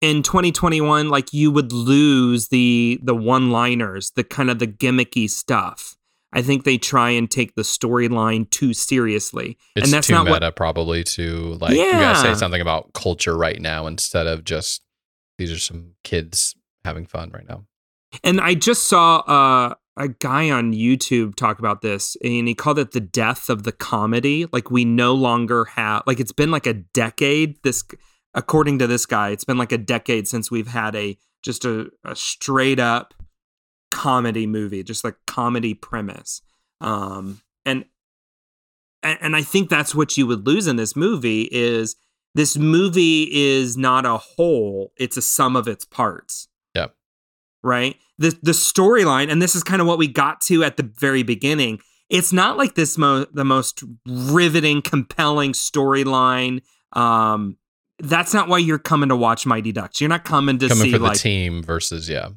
in 0.00 0.22
2021 0.22 1.08
like 1.08 1.32
you 1.32 1.50
would 1.50 1.72
lose 1.72 2.48
the 2.48 3.00
the 3.02 3.14
one 3.14 3.50
liners, 3.50 4.12
the 4.12 4.24
kind 4.24 4.50
of 4.50 4.58
the 4.58 4.66
gimmicky 4.66 5.28
stuff. 5.28 5.96
I 6.32 6.42
think 6.42 6.64
they 6.64 6.76
try 6.76 7.10
and 7.10 7.30
take 7.30 7.54
the 7.54 7.62
storyline 7.62 8.50
too 8.50 8.74
seriously. 8.74 9.56
It's 9.74 9.86
and 9.86 9.92
that's 9.94 10.08
too 10.08 10.14
not 10.14 10.26
meta, 10.26 10.46
what 10.46 10.56
probably 10.56 11.02
to 11.04 11.54
like 11.60 11.72
you 11.72 11.90
gotta 11.92 12.18
say 12.18 12.34
something 12.34 12.60
about 12.60 12.92
culture 12.92 13.36
right 13.36 13.60
now 13.60 13.86
instead 13.86 14.26
of 14.26 14.44
just 14.44 14.82
these 15.38 15.52
are 15.52 15.58
some 15.58 15.92
kids 16.04 16.54
having 16.84 17.06
fun 17.06 17.30
right 17.32 17.48
now. 17.48 17.64
And 18.22 18.40
I 18.40 18.54
just 18.54 18.88
saw 18.88 19.18
uh, 19.20 19.74
a 19.96 20.08
guy 20.08 20.50
on 20.50 20.72
YouTube 20.72 21.34
talk 21.34 21.58
about 21.58 21.82
this, 21.82 22.16
and 22.22 22.48
he 22.48 22.54
called 22.54 22.78
it 22.78 22.92
the 22.92 23.00
death 23.00 23.48
of 23.48 23.62
the 23.62 23.72
comedy. 23.72 24.46
Like 24.52 24.70
we 24.70 24.84
no 24.84 25.14
longer 25.14 25.64
have, 25.66 26.02
like 26.06 26.20
it's 26.20 26.32
been 26.32 26.50
like 26.50 26.66
a 26.66 26.74
decade. 26.74 27.62
This, 27.62 27.84
according 28.34 28.78
to 28.80 28.86
this 28.86 29.06
guy, 29.06 29.30
it's 29.30 29.44
been 29.44 29.58
like 29.58 29.72
a 29.72 29.78
decade 29.78 30.28
since 30.28 30.50
we've 30.50 30.68
had 30.68 30.94
a 30.94 31.16
just 31.42 31.64
a, 31.64 31.90
a 32.04 32.14
straight 32.16 32.78
up 32.80 33.14
comedy 33.90 34.46
movie, 34.46 34.82
just 34.82 35.04
like 35.04 35.14
comedy 35.26 35.74
premise. 35.74 36.42
Um, 36.80 37.40
and 37.64 37.84
and 39.02 39.36
I 39.36 39.42
think 39.42 39.70
that's 39.70 39.94
what 39.94 40.16
you 40.16 40.26
would 40.26 40.46
lose 40.46 40.66
in 40.66 40.76
this 40.76 40.96
movie 40.96 41.48
is 41.52 41.96
this 42.34 42.56
movie 42.56 43.28
is 43.32 43.76
not 43.76 44.04
a 44.04 44.16
whole; 44.18 44.92
it's 44.96 45.16
a 45.16 45.22
sum 45.22 45.56
of 45.56 45.68
its 45.68 45.84
parts 45.84 46.48
Yep. 46.74 46.94
right? 47.62 47.96
The 48.18 48.36
the 48.42 48.52
storyline, 48.52 49.30
and 49.30 49.42
this 49.42 49.54
is 49.54 49.62
kind 49.62 49.80
of 49.80 49.86
what 49.86 49.98
we 49.98 50.08
got 50.08 50.40
to 50.42 50.64
at 50.64 50.76
the 50.76 50.82
very 50.82 51.22
beginning. 51.22 51.80
It's 52.08 52.32
not 52.32 52.56
like 52.56 52.74
this 52.74 52.96
mo- 52.96 53.26
the 53.32 53.44
most 53.44 53.82
riveting, 54.06 54.80
compelling 54.80 55.52
storyline. 55.52 56.62
Um, 56.92 57.58
that's 57.98 58.32
not 58.32 58.48
why 58.48 58.58
you're 58.58 58.78
coming 58.78 59.08
to 59.08 59.16
watch 59.16 59.44
Mighty 59.46 59.72
Ducks. 59.72 60.00
You're 60.00 60.08
not 60.08 60.24
coming 60.24 60.58
to 60.58 60.68
Coming 60.68 60.84
see 60.84 60.92
for 60.92 60.98
the 60.98 61.04
like 61.04 61.18
team 61.18 61.62
versus 61.62 62.08
yeah. 62.08 62.28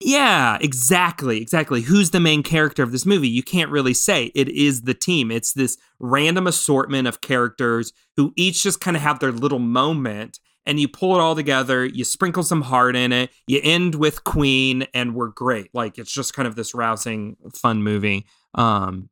yeah, 0.00 0.58
exactly, 0.60 1.42
exactly. 1.42 1.82
Who's 1.82 2.10
the 2.10 2.20
main 2.20 2.42
character 2.42 2.82
of 2.82 2.92
this 2.92 3.04
movie? 3.04 3.28
You 3.28 3.42
can't 3.42 3.70
really 3.70 3.94
say. 3.94 4.32
It 4.34 4.48
is 4.48 4.82
the 4.82 4.94
team. 4.94 5.30
It's 5.30 5.52
this 5.52 5.76
random 5.98 6.46
assortment 6.46 7.08
of 7.08 7.20
characters 7.20 7.92
who 8.16 8.32
each 8.36 8.62
just 8.62 8.80
kind 8.80 8.96
of 8.96 9.02
have 9.02 9.18
their 9.18 9.32
little 9.32 9.58
moment, 9.58 10.38
and 10.68 10.78
you 10.78 10.86
pull 10.86 11.16
it 11.16 11.20
all 11.20 11.34
together. 11.34 11.84
You 11.86 12.04
sprinkle 12.04 12.42
some 12.42 12.60
heart 12.60 12.94
in 12.94 13.10
it. 13.10 13.30
You 13.46 13.60
end 13.64 13.94
with 13.94 14.22
Queen, 14.22 14.86
and 14.92 15.14
we're 15.14 15.28
great. 15.28 15.70
Like 15.74 15.98
it's 15.98 16.12
just 16.12 16.34
kind 16.34 16.46
of 16.46 16.54
this 16.54 16.74
rousing, 16.74 17.36
fun 17.54 17.82
movie. 17.82 18.26
Um, 18.54 19.08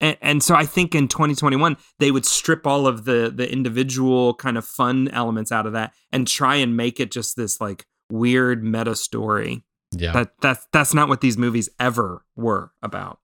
and, 0.00 0.16
and 0.22 0.42
so 0.42 0.54
I 0.54 0.64
think 0.64 0.94
in 0.94 1.08
2021 1.08 1.76
they 1.98 2.12
would 2.12 2.24
strip 2.24 2.66
all 2.66 2.86
of 2.86 3.04
the 3.04 3.32
the 3.34 3.52
individual 3.52 4.32
kind 4.34 4.56
of 4.56 4.64
fun 4.64 5.08
elements 5.08 5.50
out 5.50 5.66
of 5.66 5.72
that 5.72 5.92
and 6.12 6.26
try 6.26 6.54
and 6.54 6.76
make 6.76 7.00
it 7.00 7.10
just 7.10 7.36
this 7.36 7.60
like 7.60 7.84
weird 8.10 8.62
meta 8.62 8.94
story. 8.94 9.64
Yeah. 9.90 10.12
That 10.12 10.32
that's 10.40 10.68
that's 10.72 10.94
not 10.94 11.08
what 11.08 11.20
these 11.20 11.36
movies 11.36 11.68
ever 11.80 12.24
were 12.36 12.70
about. 12.80 13.18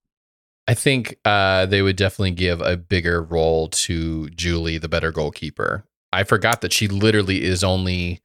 I 0.66 0.74
think 0.74 1.16
uh, 1.24 1.66
they 1.66 1.80
would 1.80 1.94
definitely 1.94 2.32
give 2.32 2.60
a 2.60 2.76
bigger 2.76 3.22
role 3.22 3.68
to 3.68 4.28
Julie, 4.30 4.78
the 4.78 4.88
better 4.88 5.12
goalkeeper. 5.12 5.86
I 6.16 6.24
forgot 6.24 6.60
that 6.62 6.72
she 6.72 6.88
literally 6.88 7.44
is 7.44 7.62
only 7.64 8.22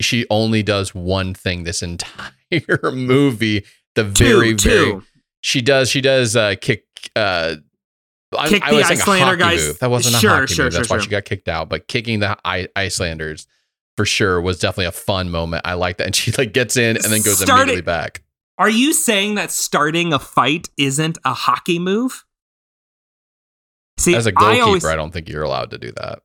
she 0.00 0.26
only 0.30 0.62
does 0.62 0.94
one 0.94 1.34
thing 1.34 1.62
this 1.64 1.82
entire 1.82 2.22
movie. 2.92 3.64
The 3.94 4.04
very 4.04 4.54
two, 4.56 4.68
very 4.70 4.90
two. 4.92 5.02
she 5.40 5.60
does 5.62 5.88
she 5.90 6.00
does 6.00 6.34
uh, 6.36 6.54
kick 6.60 6.84
uh, 7.16 7.56
I- 8.36 8.48
Kick 8.48 8.62
I 8.64 8.70
the 8.70 8.76
was 8.76 8.86
saying 8.86 8.98
a 8.98 9.02
Icelander 9.02 9.36
guys. 9.36 9.66
Move. 9.66 9.78
That 9.80 9.90
wasn't 9.90 10.14
a 10.16 10.18
Sure, 10.18 10.30
hockey 10.30 10.54
sure, 10.54 10.64
move. 10.66 10.72
That's 10.72 10.88
sure, 10.88 10.96
why 10.96 10.98
sure. 11.00 11.04
she 11.04 11.10
got 11.10 11.24
kicked 11.26 11.48
out. 11.48 11.68
But 11.68 11.86
kicking 11.88 12.20
the 12.20 12.36
I- 12.44 12.68
Icelanders 12.74 13.46
for 13.96 14.06
sure 14.06 14.40
was 14.40 14.58
definitely 14.58 14.86
a 14.86 14.92
fun 14.92 15.30
moment. 15.30 15.62
I 15.66 15.74
like 15.74 15.98
that, 15.98 16.06
and 16.06 16.16
she 16.16 16.32
like 16.32 16.52
gets 16.54 16.76
in 16.78 16.96
and 16.96 17.04
then 17.04 17.20
goes 17.22 17.38
Started- 17.38 17.62
immediately 17.64 17.82
back. 17.82 18.22
Are 18.58 18.70
you 18.70 18.92
saying 18.94 19.34
that 19.36 19.50
starting 19.50 20.12
a 20.12 20.18
fight 20.18 20.68
isn't 20.78 21.18
a 21.24 21.34
hockey 21.34 21.78
move? 21.78 22.24
See, 23.98 24.14
As 24.14 24.26
a 24.26 24.32
goalkeeper, 24.32 24.64
always, 24.64 24.84
I 24.84 24.96
don't 24.96 25.10
think 25.12 25.28
you're 25.28 25.42
allowed 25.42 25.70
to 25.72 25.78
do 25.78 25.92
that. 25.92 26.20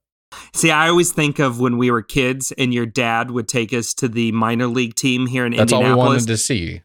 See. 0.54 0.72
I 0.72 0.90
always 0.90 1.12
think 1.12 1.40
of 1.40 1.60
when 1.60 1.78
we 1.78 1.92
were 1.92 2.02
kids 2.02 2.52
and 2.58 2.74
your 2.74 2.86
dad 2.86 3.32
would 3.32 3.48
take 3.48 3.74
us 3.74 3.94
to 3.96 4.08
the 4.08 4.32
minor 4.32 4.68
league 4.68 4.96
team 4.96 5.28
here 5.28 5.46
in 5.46 5.54
That's 5.56 5.72
all 5.74 5.80
we 5.80 5.86
Indianapolis. 5.86 6.22
wanted 6.22 6.28
to 6.28 6.38
see. 6.38 6.82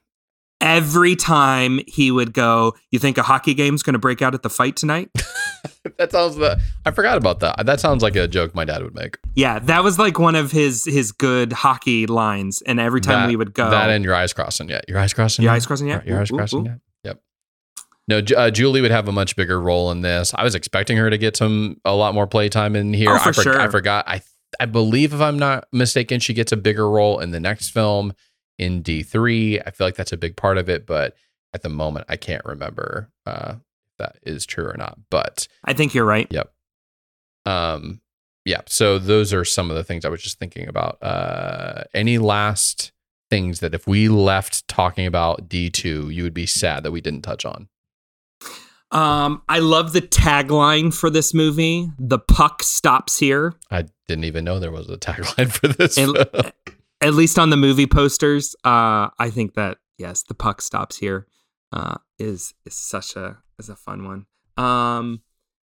Every 0.61 1.17
time 1.17 1.81
he 1.89 2.13
would 2.13 2.33
go, 2.33 2.75
"You 2.93 3.01
think 3.01 3.19
a 3.19 3.23
hockey 3.25 3.53
game's 3.53 3.83
going 3.83 3.95
to 3.95 3.99
break 3.99 4.23
out 4.23 4.33
at 4.33 4.43
the 4.45 4.51
fight 4.51 4.77
tonight?" 4.77 5.11
that 5.99 6.13
sounds 6.13 6.37
the 6.37 6.61
I 6.87 6.93
forgot 6.93 7.17
about 7.19 7.41
that. 7.41 7.67
That 7.67 7.81
sounds 7.81 8.01
like 8.01 8.15
a 8.15 8.29
joke 8.29 8.55
my 8.55 8.65
dad 8.65 8.85
would 8.85 8.95
make. 8.95 9.19
yeah, 9.35 9.59
that 9.59 9.83
was 9.83 9.99
like 9.99 10.21
one 10.21 10.37
of 10.37 10.53
his 10.53 10.85
his 10.85 11.11
good 11.11 11.53
hockey 11.53 12.07
lines. 12.07 12.63
And 12.63 12.79
every 12.79 13.01
time 13.01 13.23
That- 13.23 13.29
we 13.29 13.35
would 13.35 13.55
go, 13.55 13.71
That 13.71 13.91
and 13.91 14.05
your 14.05 14.15
eyes 14.15 14.33
crossing 14.33 14.69
yet. 14.69 14.85
Your 14.89 14.99
eyes 15.01 15.13
crossing 15.13 15.43
Your 15.43 15.51
yet? 15.53 15.57
eyes 15.57 15.67
crossing 15.67 15.89
yet? 15.89 16.07
Your 16.07 16.21
eyes 16.21 16.31
Ooh, 16.31 16.35
ooh, 16.35 16.39
crossing 16.39 16.61
ooh. 16.61 16.65
yet? 16.71 16.79
No, 18.09 18.21
uh, 18.37 18.51
Julie 18.51 18.81
would 18.81 18.91
have 18.91 19.07
a 19.09 19.13
much 19.13 19.37
bigger 19.37 19.61
role 19.61 19.91
in 19.93 20.01
this. 20.03 20.33
I 20.35 20.43
was 20.43 20.55
expecting 20.55 20.97
her 20.97 21.09
to 21.09 21.19
get 21.19 21.37
some 21.37 21.81
a 21.85 21.95
lot 21.95 22.15
more 22.15 22.27
playtime 22.27 22.75
in 22.75 22.93
here. 22.93 23.11
Oh, 23.11 23.19
for 23.19 23.29
I, 23.29 23.33
for- 23.33 23.43
sure. 23.43 23.61
I 23.61 23.69
forgot. 23.69 24.05
I 24.09 24.23
I 24.61 24.67
believe 24.67 25.15
if 25.15 25.21
I'm 25.21 25.39
not 25.39 25.67
mistaken, 25.73 26.21
she 26.21 26.35
gets 26.35 26.53
a 26.53 26.57
bigger 26.57 26.89
role 26.91 27.21
in 27.21 27.31
the 27.31 27.41
next 27.41 27.71
film 27.71 28.13
in 28.59 28.83
D3. 28.83 29.63
I 29.67 29.71
feel 29.71 29.87
like 29.87 29.95
that's 29.95 30.13
a 30.13 30.17
big 30.17 30.37
part 30.37 30.59
of 30.59 30.69
it, 30.69 30.87
but 30.87 31.15
at 31.55 31.63
the 31.63 31.69
moment 31.69 32.07
I 32.09 32.17
can't 32.17 32.45
remember 32.45 33.11
uh, 33.25 33.55
if 33.57 33.99
that 33.99 34.17
is 34.23 34.45
true 34.45 34.67
or 34.67 34.77
not. 34.77 34.99
But 35.11 35.49
I 35.65 35.73
think 35.73 35.95
you're 35.95 36.05
right. 36.05 36.27
Yep. 36.31 36.53
Um, 37.47 38.01
yeah. 38.45 38.61
So 38.67 38.99
those 38.99 39.33
are 39.33 39.45
some 39.45 39.71
of 39.71 39.77
the 39.77 39.85
things 39.85 40.05
I 40.05 40.09
was 40.09 40.23
just 40.23 40.39
thinking 40.39 40.69
about. 40.69 41.03
Uh, 41.03 41.85
any 41.95 42.19
last 42.19 42.93
things 43.31 43.61
that 43.61 43.75
if 43.75 43.87
we 43.87 44.09
left 44.09 44.67
talking 44.69 45.07
about 45.07 45.49
D 45.49 45.71
two, 45.71 46.11
you 46.11 46.23
would 46.25 46.35
be 46.35 46.47
sad 46.47 46.83
that 46.83 46.91
we 46.91 47.01
didn't 47.01 47.23
touch 47.23 47.45
on? 47.45 47.69
Um, 48.93 49.43
I 49.49 49.61
love 49.61 49.95
the 49.95 50.03
tagline 50.03 50.95
for 50.95 51.09
this 51.09 51.33
movie. 51.33 51.91
The 51.99 52.19
puck 52.19 52.63
stops 52.63 53.19
here. 53.19 53.55
I 53.71 53.87
didn't 54.07 54.25
even 54.25 54.45
know 54.45 54.59
there 54.59 54.71
was 54.71 54.89
a 54.91 54.99
tagline 54.99 55.51
for 55.51 55.69
this. 55.69 55.95
Film. 55.95 56.17
At 57.01 57.15
least 57.15 57.39
on 57.39 57.51
the 57.51 57.57
movie 57.57 57.87
posters, 57.87 58.55
uh, 58.65 59.09
I 59.19 59.31
think 59.31 59.55
that 59.55 59.79
yes, 59.99 60.23
the 60.23 60.35
puck 60.35 60.61
stops 60.61 60.99
here. 60.99 61.27
Uh, 61.73 61.97
is 62.19 62.55
is 62.67 62.75
such 62.75 63.17
a 63.17 63.39
is 63.59 63.71
a 63.71 63.77
fun 63.77 64.05
one. 64.05 64.27
Um, 64.63 65.23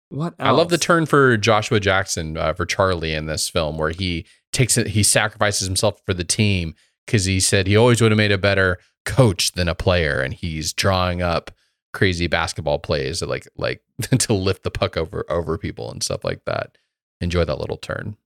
what 0.08 0.34
else? 0.38 0.48
I 0.48 0.50
love 0.50 0.68
the 0.68 0.78
turn 0.78 1.06
for 1.06 1.36
Joshua 1.36 1.80
Jackson 1.80 2.36
uh, 2.36 2.52
for 2.52 2.66
Charlie 2.66 3.14
in 3.14 3.26
this 3.26 3.48
film, 3.48 3.78
where 3.78 3.90
he 3.90 4.26
takes 4.52 4.76
it, 4.76 4.88
he 4.88 5.02
sacrifices 5.02 5.66
himself 5.66 6.02
for 6.04 6.12
the 6.12 6.24
team 6.24 6.74
because 7.06 7.24
he 7.24 7.40
said 7.40 7.66
he 7.66 7.76
always 7.76 8.02
would 8.02 8.10
have 8.10 8.18
made 8.18 8.32
a 8.32 8.36
better 8.36 8.78
coach 9.04 9.52
than 9.52 9.68
a 9.68 9.74
player, 9.74 10.20
and 10.20 10.34
he's 10.34 10.72
drawing 10.72 11.22
up 11.22 11.52
crazy 11.92 12.26
basketball 12.26 12.78
plays 12.78 13.20
that 13.20 13.28
like 13.28 13.46
like 13.56 13.82
to 14.18 14.32
lift 14.32 14.62
the 14.62 14.70
puck 14.70 14.96
over 14.96 15.24
over 15.28 15.58
people 15.58 15.90
and 15.90 16.02
stuff 16.02 16.24
like 16.24 16.44
that. 16.46 16.78
Enjoy 17.20 17.44
that 17.44 17.58
little 17.58 17.76
turn. 17.76 18.16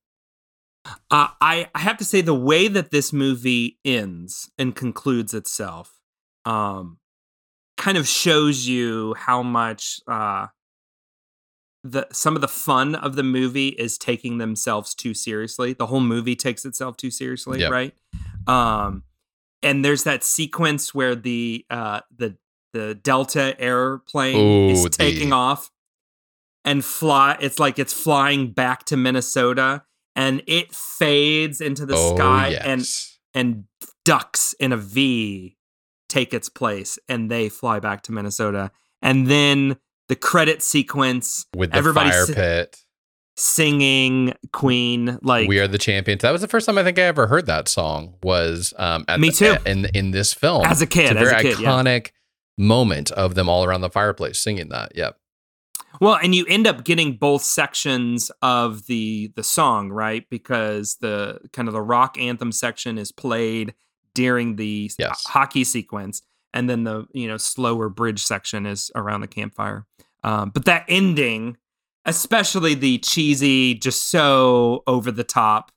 Uh, 1.11 1.29
I 1.41 1.69
I 1.75 1.81
have 1.81 1.97
to 1.99 2.05
say 2.05 2.21
the 2.21 2.35
way 2.35 2.69
that 2.69 2.91
this 2.91 3.13
movie 3.13 3.79
ends 3.85 4.51
and 4.57 4.75
concludes 4.75 5.35
itself, 5.35 6.01
um, 6.45 6.99
kind 7.77 7.99
of 7.99 8.07
shows 8.07 8.67
you 8.69 9.15
how 9.19 9.43
much 9.43 10.01
uh, 10.07 10.47
the 11.83 12.07
some 12.13 12.37
of 12.37 12.41
the 12.41 12.49
fun 12.49 12.95
of 12.95 13.17
the 13.17 13.23
movie 13.25 13.69
is 13.71 13.99
taking 13.99 14.39
themselves 14.39 14.95
too 14.95 15.13
seriously. 15.13 15.73
The 15.73 15.87
whole 15.87 16.01
movie 16.01 16.37
takes 16.37 16.65
itself 16.65 16.97
too 16.97 17.11
seriously, 17.11 17.61
Yep. 17.61 17.71
right? 17.73 17.95
Um, 18.47 19.03
and 19.63 19.85
there's 19.85 20.05
that 20.05 20.23
sequence 20.23 20.95
where 20.95 21.17
the 21.17 21.67
uh, 21.69 22.01
the 22.17 22.37
the 22.77 22.95
Delta 22.95 23.59
airplane 23.61 24.37
Ooh, 24.37 24.69
is 24.71 24.83
the- 24.83 24.91
taking 24.91 25.33
off 25.33 25.71
and 26.65 26.85
fly. 26.85 27.37
It's 27.41 27.59
like 27.59 27.79
it's 27.79 27.93
flying 27.93 28.51
back 28.53 28.85
to 28.87 28.97
Minnesota, 28.97 29.83
and 30.15 30.43
it 30.47 30.75
fades 30.75 31.61
into 31.61 31.87
the 31.87 31.95
oh 31.97 32.17
sky, 32.17 32.49
yes. 32.49 33.19
and 33.35 33.45
and 33.47 33.65
ducks 34.05 34.55
in 34.61 34.73
a 34.73 34.77
V 34.77 35.57
take 36.09 36.33
its 36.33 36.49
place, 36.49 36.99
and 37.09 37.31
they 37.31 37.49
fly 37.49 37.81
back 37.81 38.03
to 38.03 38.13
Minnesota, 38.13 38.71
and 39.03 39.27
then 39.27 39.77
the 40.09 40.17
credit 40.17 40.63
sequence, 40.63 41.47
with 41.55 41.73
the 41.73 41.77
everybody 41.77 42.11
fire 42.11 42.27
si- 42.27 42.35
pit. 42.35 42.77
singing 43.37 44.33
Queen, 44.53 45.19
like 45.23 45.49
we 45.49 45.59
are 45.59 45.69
the 45.69 45.79
champions. 45.79 46.23
That 46.23 46.31
was 46.33 46.41
the 46.41 46.49
first 46.49 46.67
time 46.67 46.79
I 46.79 46.85
think 46.85 46.99
I 46.99 47.03
ever 47.03 47.27
heard 47.27 47.47
that 47.47 47.69
song. 47.69 48.15
Was 48.23 48.73
um, 48.79 49.05
at 49.09 49.21
Me 49.21 49.31
the- 49.31 49.59
too. 49.59 49.71
in 49.71 49.85
in 49.95 50.11
this 50.13 50.33
film 50.35 50.65
As 50.65 50.81
a 50.83 50.87
kid, 50.87 51.13
It's 51.13 51.13
a 51.13 51.19
as 51.21 51.27
a 51.27 51.31
very 51.31 51.43
kid, 51.43 51.59
yeah. 51.61 51.71
Moment 52.59 53.11
of 53.13 53.35
them 53.35 53.49
all 53.49 53.65
around 53.65 53.81
the 53.83 53.91
fireplace 53.91 54.39
singing 54.39 54.69
that. 54.71 54.93
Yep. 54.95 55.17
Well, 56.01 56.19
and 56.23 56.35
you 56.35 56.45
end 56.49 56.67
up 56.67 56.85
getting 56.85 57.17
both 57.17 57.43
sections 57.43 58.31
of 58.43 58.87
the 58.87 59.33
the 59.37 59.43
song, 59.43 59.91
right? 59.91 60.29
Because 60.29 60.97
the 61.01 61.41
kind 61.53 61.69
of 61.69 61.75
the 61.75 61.83
rock 61.83 62.19
anthem 62.19 62.53
section 62.53 62.99
is 62.99 63.13
played 63.13 63.75
during 64.15 64.57
the 64.57 64.91
Yes. 64.99 65.25
hockey 65.27 65.65
sequence, 65.65 66.23
and 66.53 66.69
then 66.69 66.85
the 66.85 67.07
you 67.13 67.29
know 67.29 67.37
slower 67.37 67.89
bridge 67.89 68.23
section 68.25 68.67
is 68.67 68.91
around 68.95 69.21
the 69.21 69.27
campfire. 69.27 69.87
Um, 70.25 70.51
but 70.51 70.65
that 70.65 70.85
ending, 70.89 71.57
especially 72.05 72.75
the 72.75 72.99
cheesy, 72.99 73.75
just 73.75 74.11
so 74.11 74.83
over 74.87 75.11
the 75.13 75.25
top 75.25 75.71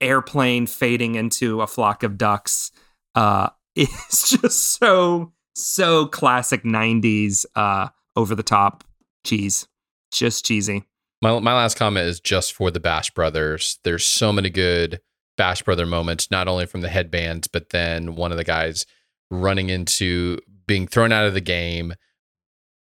airplane 0.00 0.66
fading 0.66 1.14
into 1.14 1.62
a 1.62 1.66
flock 1.66 2.02
of 2.02 2.18
ducks, 2.18 2.72
uh, 3.14 3.48
is 3.76 4.36
just 4.40 4.72
so 4.78 5.32
so 5.54 6.06
classic 6.06 6.62
90s 6.64 7.46
uh 7.56 7.88
over 8.16 8.34
the 8.34 8.42
top 8.42 8.84
cheese. 9.24 9.66
Just 10.12 10.44
cheesy. 10.44 10.84
My 11.22 11.38
my 11.40 11.54
last 11.54 11.76
comment 11.76 12.06
is 12.06 12.20
just 12.20 12.52
for 12.52 12.70
the 12.70 12.80
Bash 12.80 13.10
Brothers. 13.10 13.78
There's 13.82 14.04
so 14.04 14.32
many 14.32 14.50
good 14.50 15.00
Bash 15.36 15.62
Brother 15.62 15.86
moments, 15.86 16.30
not 16.30 16.48
only 16.48 16.66
from 16.66 16.82
the 16.82 16.88
headbands, 16.88 17.48
but 17.48 17.70
then 17.70 18.14
one 18.14 18.30
of 18.30 18.38
the 18.38 18.44
guys 18.44 18.86
running 19.30 19.70
into 19.70 20.38
being 20.66 20.86
thrown 20.86 21.12
out 21.12 21.26
of 21.26 21.34
the 21.34 21.40
game, 21.40 21.94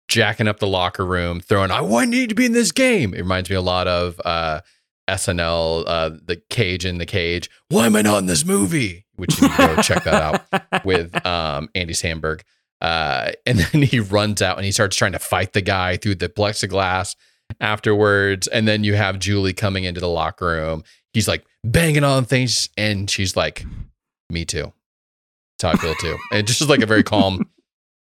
jacking 0.07 0.47
up 0.47 0.59
the 0.59 0.67
locker 0.67 1.05
room, 1.05 1.39
throwing, 1.39 1.71
I 1.71 1.81
want 1.81 2.09
need 2.09 2.29
to 2.29 2.35
be 2.35 2.45
in 2.45 2.51
this 2.51 2.71
game. 2.71 3.13
It 3.13 3.19
reminds 3.19 3.49
me 3.49 3.55
a 3.55 3.61
lot 3.61 3.87
of 3.87 4.19
uh, 4.25 4.61
SNL, 5.09 5.83
uh, 5.87 6.09
the 6.23 6.41
cage 6.49 6.85
in 6.85 6.97
the 6.97 7.05
cage. 7.05 7.49
Why 7.69 7.85
am 7.85 7.95
I 7.95 8.01
not 8.01 8.19
in 8.19 8.25
this 8.25 8.45
movie? 8.45 9.05
Which 9.15 9.39
you 9.41 9.49
can 9.49 9.75
go 9.75 9.81
check 9.81 10.03
that 10.05 10.21
out 10.21 10.85
with 10.85 11.25
um, 11.25 11.69
Andy 11.75 11.93
Samberg. 11.93 12.41
Uh, 12.81 13.31
and 13.45 13.59
then 13.71 13.81
he 13.81 13.99
runs 13.99 14.41
out 14.41 14.57
and 14.57 14.65
he 14.65 14.71
starts 14.71 14.95
trying 14.95 15.11
to 15.13 15.19
fight 15.19 15.53
the 15.53 15.61
guy 15.61 15.97
through 15.97 16.15
the 16.15 16.29
plexiglass 16.29 17.15
afterwards. 17.59 18.47
And 18.47 18.67
then 18.67 18.83
you 18.83 18.95
have 18.95 19.19
Julie 19.19 19.53
coming 19.53 19.83
into 19.83 20.01
the 20.01 20.09
locker 20.09 20.45
room. 20.45 20.83
He's 21.13 21.27
like 21.27 21.45
banging 21.63 22.03
on 22.03 22.25
things, 22.25 22.69
and 22.75 23.07
she's 23.07 23.35
like, 23.35 23.63
"Me 24.31 24.45
too." 24.45 24.73
That's 25.59 25.61
how 25.61 25.69
I 25.69 25.75
feel 25.75 25.95
too. 25.95 26.17
And 26.31 26.47
just 26.47 26.67
like 26.67 26.81
a 26.81 26.87
very 26.87 27.03
calm, 27.03 27.47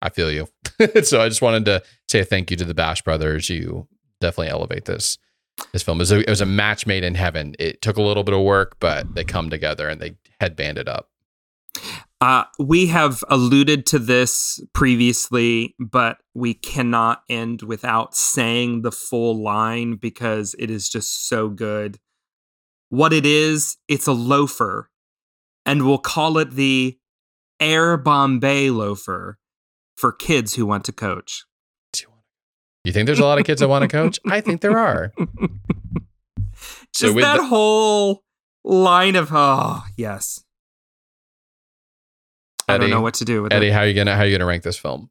I 0.01 0.09
feel 0.09 0.31
you. 0.31 0.49
so 1.03 1.21
I 1.21 1.29
just 1.29 1.43
wanted 1.43 1.65
to 1.65 1.83
say 2.09 2.23
thank 2.23 2.53
you 2.53 2.57
to 2.59 2.65
the 2.65 2.75
Bash 2.75 3.03
Brothers. 3.03 3.51
You 3.51 3.89
definitely 4.21 4.51
elevate 4.51 4.85
this 4.85 5.19
this 5.73 5.83
film. 5.83 5.99
It 5.99 6.03
was, 6.03 6.13
a, 6.13 6.21
it 6.21 6.31
was 6.31 6.41
a 6.41 6.47
match 6.47 6.87
made 6.87 7.05
in 7.05 7.15
heaven. 7.15 7.55
It 7.59 7.83
took 7.83 7.97
a 7.97 8.03
little 8.03 8.25
bit 8.25 8.35
of 8.35 8.43
work, 8.43 8.77
but 8.81 9.15
they 9.15 9.25
come 9.25 9.51
together 9.51 9.89
and 9.89 10.01
they 10.01 10.17
headbanded 10.41 10.89
up. 10.89 11.09
Uh, 12.21 12.45
we 12.59 12.87
have 12.87 13.25
alluded 13.29 13.85
to 13.85 13.99
this 13.99 14.63
previously, 14.73 15.75
but 15.81 16.19
we 16.35 16.55
cannot 16.55 17.23
end 17.29 17.63
without 17.63 18.15
saying 18.15 18.83
the 18.83 18.93
full 18.93 19.43
line 19.43 19.97
because 19.97 20.55
it 20.57 20.71
is 20.71 20.89
just 20.89 21.27
so 21.29 21.49
good. 21.49 21.99
What 22.91 23.13
it 23.13 23.27
is, 23.27 23.77
it's 23.89 24.07
a 24.07 24.13
loafer, 24.13 24.89
and 25.67 25.85
we'll 25.85 25.99
call 25.99 26.39
it 26.39 26.53
the 26.53 26.97
Air 27.59 27.97
Bombay 27.97 28.71
loafer 28.71 29.39
for 29.97 30.13
kids 30.13 30.55
who 30.55 30.65
want 30.65 30.85
to 30.85 30.93
coach. 30.93 31.45
You 32.85 32.93
think 32.93 33.07
there's 33.07 33.19
a 33.21 33.25
lot 33.25 33.39
of 33.39 33.45
kids 33.45 33.61
that 33.61 33.69
want 33.69 33.83
to 33.83 33.89
coach? 33.89 34.19
I 34.29 34.41
think 34.41 34.61
there 34.61 34.79
are. 34.79 35.13
So 36.95 37.07
Just 37.07 37.15
with 37.17 37.25
that 37.25 37.39
the- 37.39 37.47
whole 37.47 38.23
line 38.65 39.17
of 39.17 39.31
oh 39.33 39.83
yes. 39.97 40.45
I 42.69 42.77
don't 42.79 42.91
know 42.91 43.01
what 43.01 43.15
to 43.15 43.25
do 43.25 43.43
with 43.43 43.53
Eddie, 43.53 43.69
it. 43.69 43.73
how 43.73 43.81
are 43.81 43.87
you 43.87 43.95
gonna 43.95 44.15
how 44.15 44.21
are 44.23 44.27
you 44.27 44.37
gonna 44.37 44.47
rank 44.47 44.63
this 44.63 44.77
film? 44.79 45.11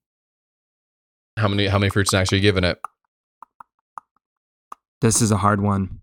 How 1.38 1.48
many 1.48 1.68
how 1.68 1.80
many 1.80 1.90
fruit 1.90 2.08
snacks 2.08 2.32
are 2.32 2.36
you 2.36 2.42
giving 2.42 2.64
it? 2.64 2.80
This 5.02 5.22
is 5.22 5.32
a 5.32 5.38
hard 5.38 5.60
one. 5.62 6.02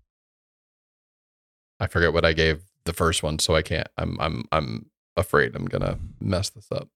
I 1.80 1.86
forget 1.86 2.12
what 2.12 2.24
I 2.24 2.32
gave 2.32 2.60
the 2.84 2.92
first 2.92 3.22
one, 3.22 3.38
so 3.38 3.54
I 3.54 3.62
can't. 3.62 3.88
I'm 3.96 4.18
I'm 4.20 4.44
I'm 4.50 4.86
afraid 5.16 5.54
I'm 5.54 5.66
gonna 5.66 5.98
mess 6.20 6.50
this 6.50 6.66
up. 6.72 6.88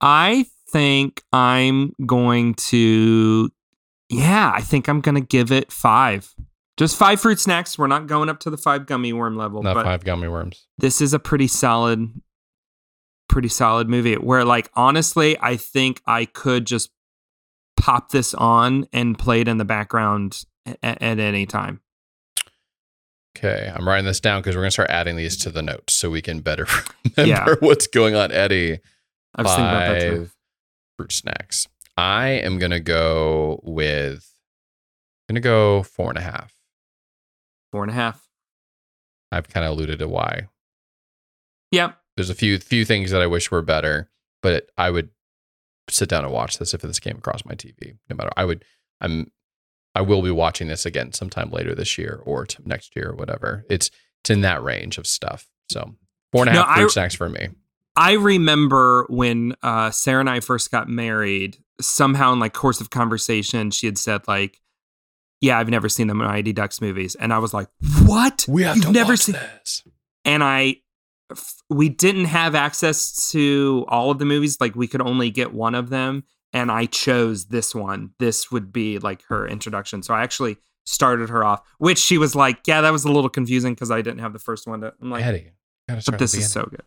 I 0.00 0.46
think 0.70 1.22
I'm 1.32 1.92
going 2.06 2.54
to, 2.54 3.50
yeah, 4.08 4.52
I 4.54 4.60
think 4.60 4.88
I'm 4.88 5.00
going 5.00 5.14
to 5.16 5.20
give 5.20 5.50
it 5.52 5.72
five. 5.72 6.34
Just 6.76 6.96
five 6.96 7.20
fruit 7.20 7.40
snacks. 7.40 7.76
We're 7.78 7.88
not 7.88 8.06
going 8.06 8.28
up 8.28 8.38
to 8.40 8.50
the 8.50 8.56
five 8.56 8.86
gummy 8.86 9.12
worm 9.12 9.36
level, 9.36 9.62
Not 9.62 9.84
five 9.84 10.04
gummy 10.04 10.28
worms. 10.28 10.66
this 10.78 11.00
is 11.00 11.12
a 11.12 11.18
pretty 11.18 11.48
solid, 11.48 12.08
pretty 13.28 13.48
solid 13.48 13.88
movie. 13.88 14.14
Where, 14.14 14.44
like, 14.44 14.70
honestly, 14.74 15.36
I 15.40 15.56
think 15.56 16.00
I 16.06 16.24
could 16.26 16.66
just 16.66 16.90
pop 17.76 18.10
this 18.10 18.32
on 18.34 18.86
and 18.92 19.18
play 19.18 19.40
it 19.40 19.48
in 19.48 19.58
the 19.58 19.64
background 19.64 20.44
at, 20.82 21.02
at 21.02 21.18
any 21.18 21.46
time. 21.46 21.80
Okay, 23.36 23.72
I'm 23.74 23.86
writing 23.86 24.04
this 24.06 24.20
down 24.20 24.40
because 24.42 24.56
we're 24.56 24.62
gonna 24.62 24.70
start 24.72 24.90
adding 24.90 25.16
these 25.16 25.36
to 25.38 25.50
the 25.50 25.62
notes 25.62 25.94
so 25.94 26.10
we 26.10 26.20
can 26.22 26.40
better 26.40 26.66
remember 27.16 27.50
Yeah. 27.52 27.54
what's 27.60 27.86
going 27.86 28.14
on. 28.16 28.32
Eddie, 28.32 28.78
I 29.38 29.42
was 29.42 29.50
thinking 29.52 29.66
about 29.66 29.88
that 29.94 30.00
too. 30.10 30.30
fruit 30.98 31.12
snacks. 31.12 31.68
I 31.96 32.28
am 32.28 32.58
gonna 32.58 32.80
go 32.80 33.60
with. 33.62 34.30
Gonna 35.28 35.40
go 35.40 35.82
four 35.82 36.08
and 36.10 36.18
a 36.18 36.22
half. 36.22 36.52
Four 37.72 37.82
and 37.82 37.90
a 37.90 37.94
half. 37.94 38.26
I've 39.30 39.48
kind 39.48 39.64
of 39.66 39.72
alluded 39.72 39.98
to 39.98 40.08
why. 40.08 40.48
Yep. 41.72 41.96
There's 42.16 42.30
a 42.30 42.34
few 42.34 42.58
few 42.58 42.84
things 42.84 43.10
that 43.10 43.22
I 43.22 43.26
wish 43.26 43.50
were 43.50 43.62
better, 43.62 44.10
but 44.42 44.70
I 44.76 44.90
would 44.90 45.10
sit 45.90 46.08
down 46.08 46.24
and 46.24 46.32
watch 46.32 46.58
this 46.58 46.74
if 46.74 46.80
this 46.80 46.98
came 46.98 47.16
across 47.18 47.44
my 47.44 47.54
TV. 47.54 47.98
No 48.10 48.16
matter, 48.16 48.30
I 48.36 48.44
would. 48.44 48.64
I'm. 49.00 49.30
I 49.94 50.00
will 50.02 50.22
be 50.22 50.30
watching 50.30 50.68
this 50.68 50.86
again 50.86 51.12
sometime 51.12 51.50
later 51.50 51.74
this 51.74 51.98
year 51.98 52.20
or 52.24 52.46
next 52.64 52.94
year 52.96 53.10
or 53.10 53.14
whatever. 53.16 53.64
It's 53.68 53.90
it's 54.22 54.30
in 54.30 54.40
that 54.42 54.62
range 54.62 54.96
of 54.98 55.06
stuff. 55.06 55.46
So 55.70 55.94
four 56.32 56.42
and 56.42 56.50
a 56.50 56.52
half 56.52 56.68
No, 56.68 56.74
fruit 56.74 56.84
I- 56.84 56.88
snacks 56.92 57.14
for 57.14 57.28
me. 57.28 57.48
I 57.98 58.12
remember 58.12 59.06
when 59.08 59.56
uh, 59.60 59.90
Sarah 59.90 60.20
and 60.20 60.30
I 60.30 60.38
first 60.38 60.70
got 60.70 60.88
married. 60.88 61.58
Somehow, 61.80 62.32
in 62.32 62.38
like 62.38 62.54
course 62.54 62.80
of 62.80 62.90
conversation, 62.90 63.72
she 63.72 63.86
had 63.86 63.98
said 63.98 64.26
like, 64.28 64.60
"Yeah, 65.40 65.58
I've 65.58 65.68
never 65.68 65.88
seen 65.88 66.06
the 66.06 66.14
Mighty 66.14 66.52
Ducks 66.52 66.80
movies," 66.80 67.16
and 67.16 67.32
I 67.32 67.38
was 67.38 67.52
like, 67.52 67.68
"What? 68.04 68.46
We 68.48 68.62
have 68.62 68.76
You've 68.76 68.86
to 68.86 68.92
never 68.92 69.16
seen?" 69.16 69.34
this. 69.34 69.82
And 70.24 70.44
I, 70.44 70.76
f- 71.32 71.62
we 71.70 71.88
didn't 71.88 72.26
have 72.26 72.54
access 72.54 73.30
to 73.32 73.84
all 73.88 74.12
of 74.12 74.20
the 74.20 74.24
movies. 74.24 74.58
Like 74.60 74.76
we 74.76 74.86
could 74.86 75.02
only 75.02 75.30
get 75.30 75.52
one 75.52 75.74
of 75.74 75.90
them, 75.90 76.22
and 76.52 76.70
I 76.70 76.86
chose 76.86 77.46
this 77.46 77.74
one. 77.74 78.10
This 78.20 78.52
would 78.52 78.72
be 78.72 79.00
like 79.00 79.22
her 79.24 79.46
introduction. 79.46 80.04
So 80.04 80.14
I 80.14 80.22
actually 80.22 80.56
started 80.84 81.30
her 81.30 81.44
off, 81.44 81.62
which 81.78 81.98
she 81.98 82.16
was 82.16 82.36
like, 82.36 82.60
"Yeah, 82.64 82.80
that 82.80 82.92
was 82.92 83.04
a 83.04 83.10
little 83.10 83.30
confusing 83.30 83.74
because 83.74 83.90
I 83.90 84.02
didn't 84.02 84.20
have 84.20 84.32
the 84.32 84.38
first 84.38 84.68
one." 84.68 84.82
To, 84.82 84.94
I'm 85.02 85.10
like, 85.10 85.24
Eddie, 85.24 85.50
gotta 85.88 86.00
start 86.00 86.14
"But 86.14 86.18
this 86.20 86.34
is 86.34 86.50
so 86.50 86.64
good." 86.64 86.82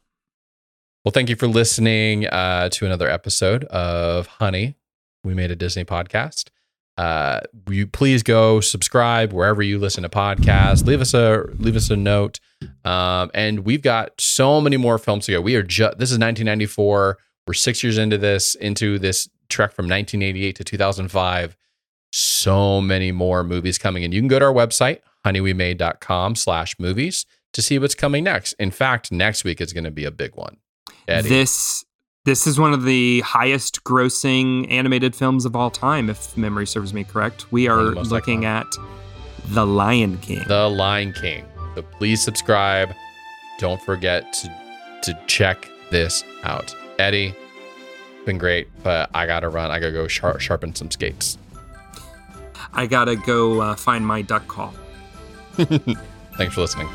Well, 1.03 1.11
thank 1.11 1.29
you 1.29 1.35
for 1.35 1.47
listening 1.47 2.27
uh, 2.27 2.69
to 2.69 2.85
another 2.85 3.09
episode 3.09 3.63
of 3.65 4.27
Honey. 4.27 4.75
We 5.23 5.33
made 5.33 5.49
a 5.49 5.55
Disney 5.55 5.83
podcast. 5.83 6.49
Uh, 6.95 7.39
you 7.71 7.87
please 7.87 8.21
go 8.21 8.61
subscribe 8.61 9.33
wherever 9.33 9.63
you 9.63 9.79
listen 9.79 10.03
to 10.03 10.09
podcasts. 10.09 10.85
Leave 10.85 11.01
us 11.01 11.15
a 11.15 11.45
leave 11.57 11.75
us 11.75 11.89
a 11.89 11.95
note. 11.95 12.39
Um, 12.85 13.31
and 13.33 13.61
we've 13.61 13.81
got 13.81 14.21
so 14.21 14.61
many 14.61 14.77
more 14.77 14.99
films 14.99 15.25
to 15.25 15.31
go. 15.31 15.41
We 15.41 15.55
are 15.55 15.63
just 15.63 15.97
this 15.97 16.11
is 16.11 16.19
1994. 16.19 17.17
We're 17.47 17.53
six 17.53 17.81
years 17.81 17.97
into 17.97 18.19
this 18.19 18.53
into 18.53 18.99
this 18.99 19.27
trek 19.49 19.71
from 19.71 19.85
1988 19.85 20.55
to 20.57 20.63
2005. 20.63 21.57
So 22.11 22.79
many 22.79 23.11
more 23.11 23.43
movies 23.43 23.79
coming 23.79 24.03
in. 24.03 24.11
You 24.11 24.21
can 24.21 24.27
go 24.27 24.37
to 24.37 24.45
our 24.45 24.53
website 24.53 24.99
honeywemade.com 25.25 26.35
slash 26.35 26.77
movies 26.77 27.25
to 27.53 27.61
see 27.63 27.79
what's 27.79 27.95
coming 27.95 28.23
next. 28.23 28.53
In 28.53 28.69
fact, 28.69 29.11
next 29.11 29.43
week 29.43 29.61
is 29.61 29.73
going 29.73 29.83
to 29.83 29.91
be 29.91 30.05
a 30.05 30.11
big 30.11 30.35
one. 30.35 30.57
Eddie. 31.11 31.29
This 31.29 31.85
this 32.23 32.45
is 32.45 32.59
one 32.59 32.71
of 32.71 32.83
the 32.83 33.21
highest 33.21 33.83
grossing 33.83 34.69
animated 34.71 35.15
films 35.15 35.43
of 35.45 35.55
all 35.55 35.71
time, 35.71 36.09
if 36.09 36.37
memory 36.37 36.67
serves 36.67 36.93
me 36.93 37.03
correct. 37.03 37.51
We 37.51 37.67
are 37.67 37.81
looking 37.81 38.45
at 38.45 38.67
The 39.47 39.65
Lion 39.65 40.19
King. 40.19 40.43
The 40.47 40.69
Lion 40.69 41.13
King. 41.13 41.45
So 41.73 41.81
please 41.81 42.21
subscribe. 42.21 42.89
Don't 43.57 43.81
forget 43.81 44.31
to 44.33 44.55
to 45.03 45.19
check 45.25 45.67
this 45.89 46.23
out. 46.43 46.75
Eddie, 46.99 47.33
been 48.25 48.37
great, 48.37 48.67
but 48.83 49.09
I 49.15 49.25
gotta 49.25 49.49
run. 49.49 49.71
I 49.71 49.79
gotta 49.79 49.91
go 49.91 50.07
sharp, 50.07 50.39
sharpen 50.39 50.75
some 50.75 50.91
skates. 50.91 51.37
I 52.73 52.85
gotta 52.85 53.15
go 53.15 53.61
uh, 53.61 53.75
find 53.75 54.05
my 54.05 54.21
duck 54.21 54.47
call. 54.47 54.73
Thanks 55.55 56.53
for 56.53 56.61
listening. 56.61 56.87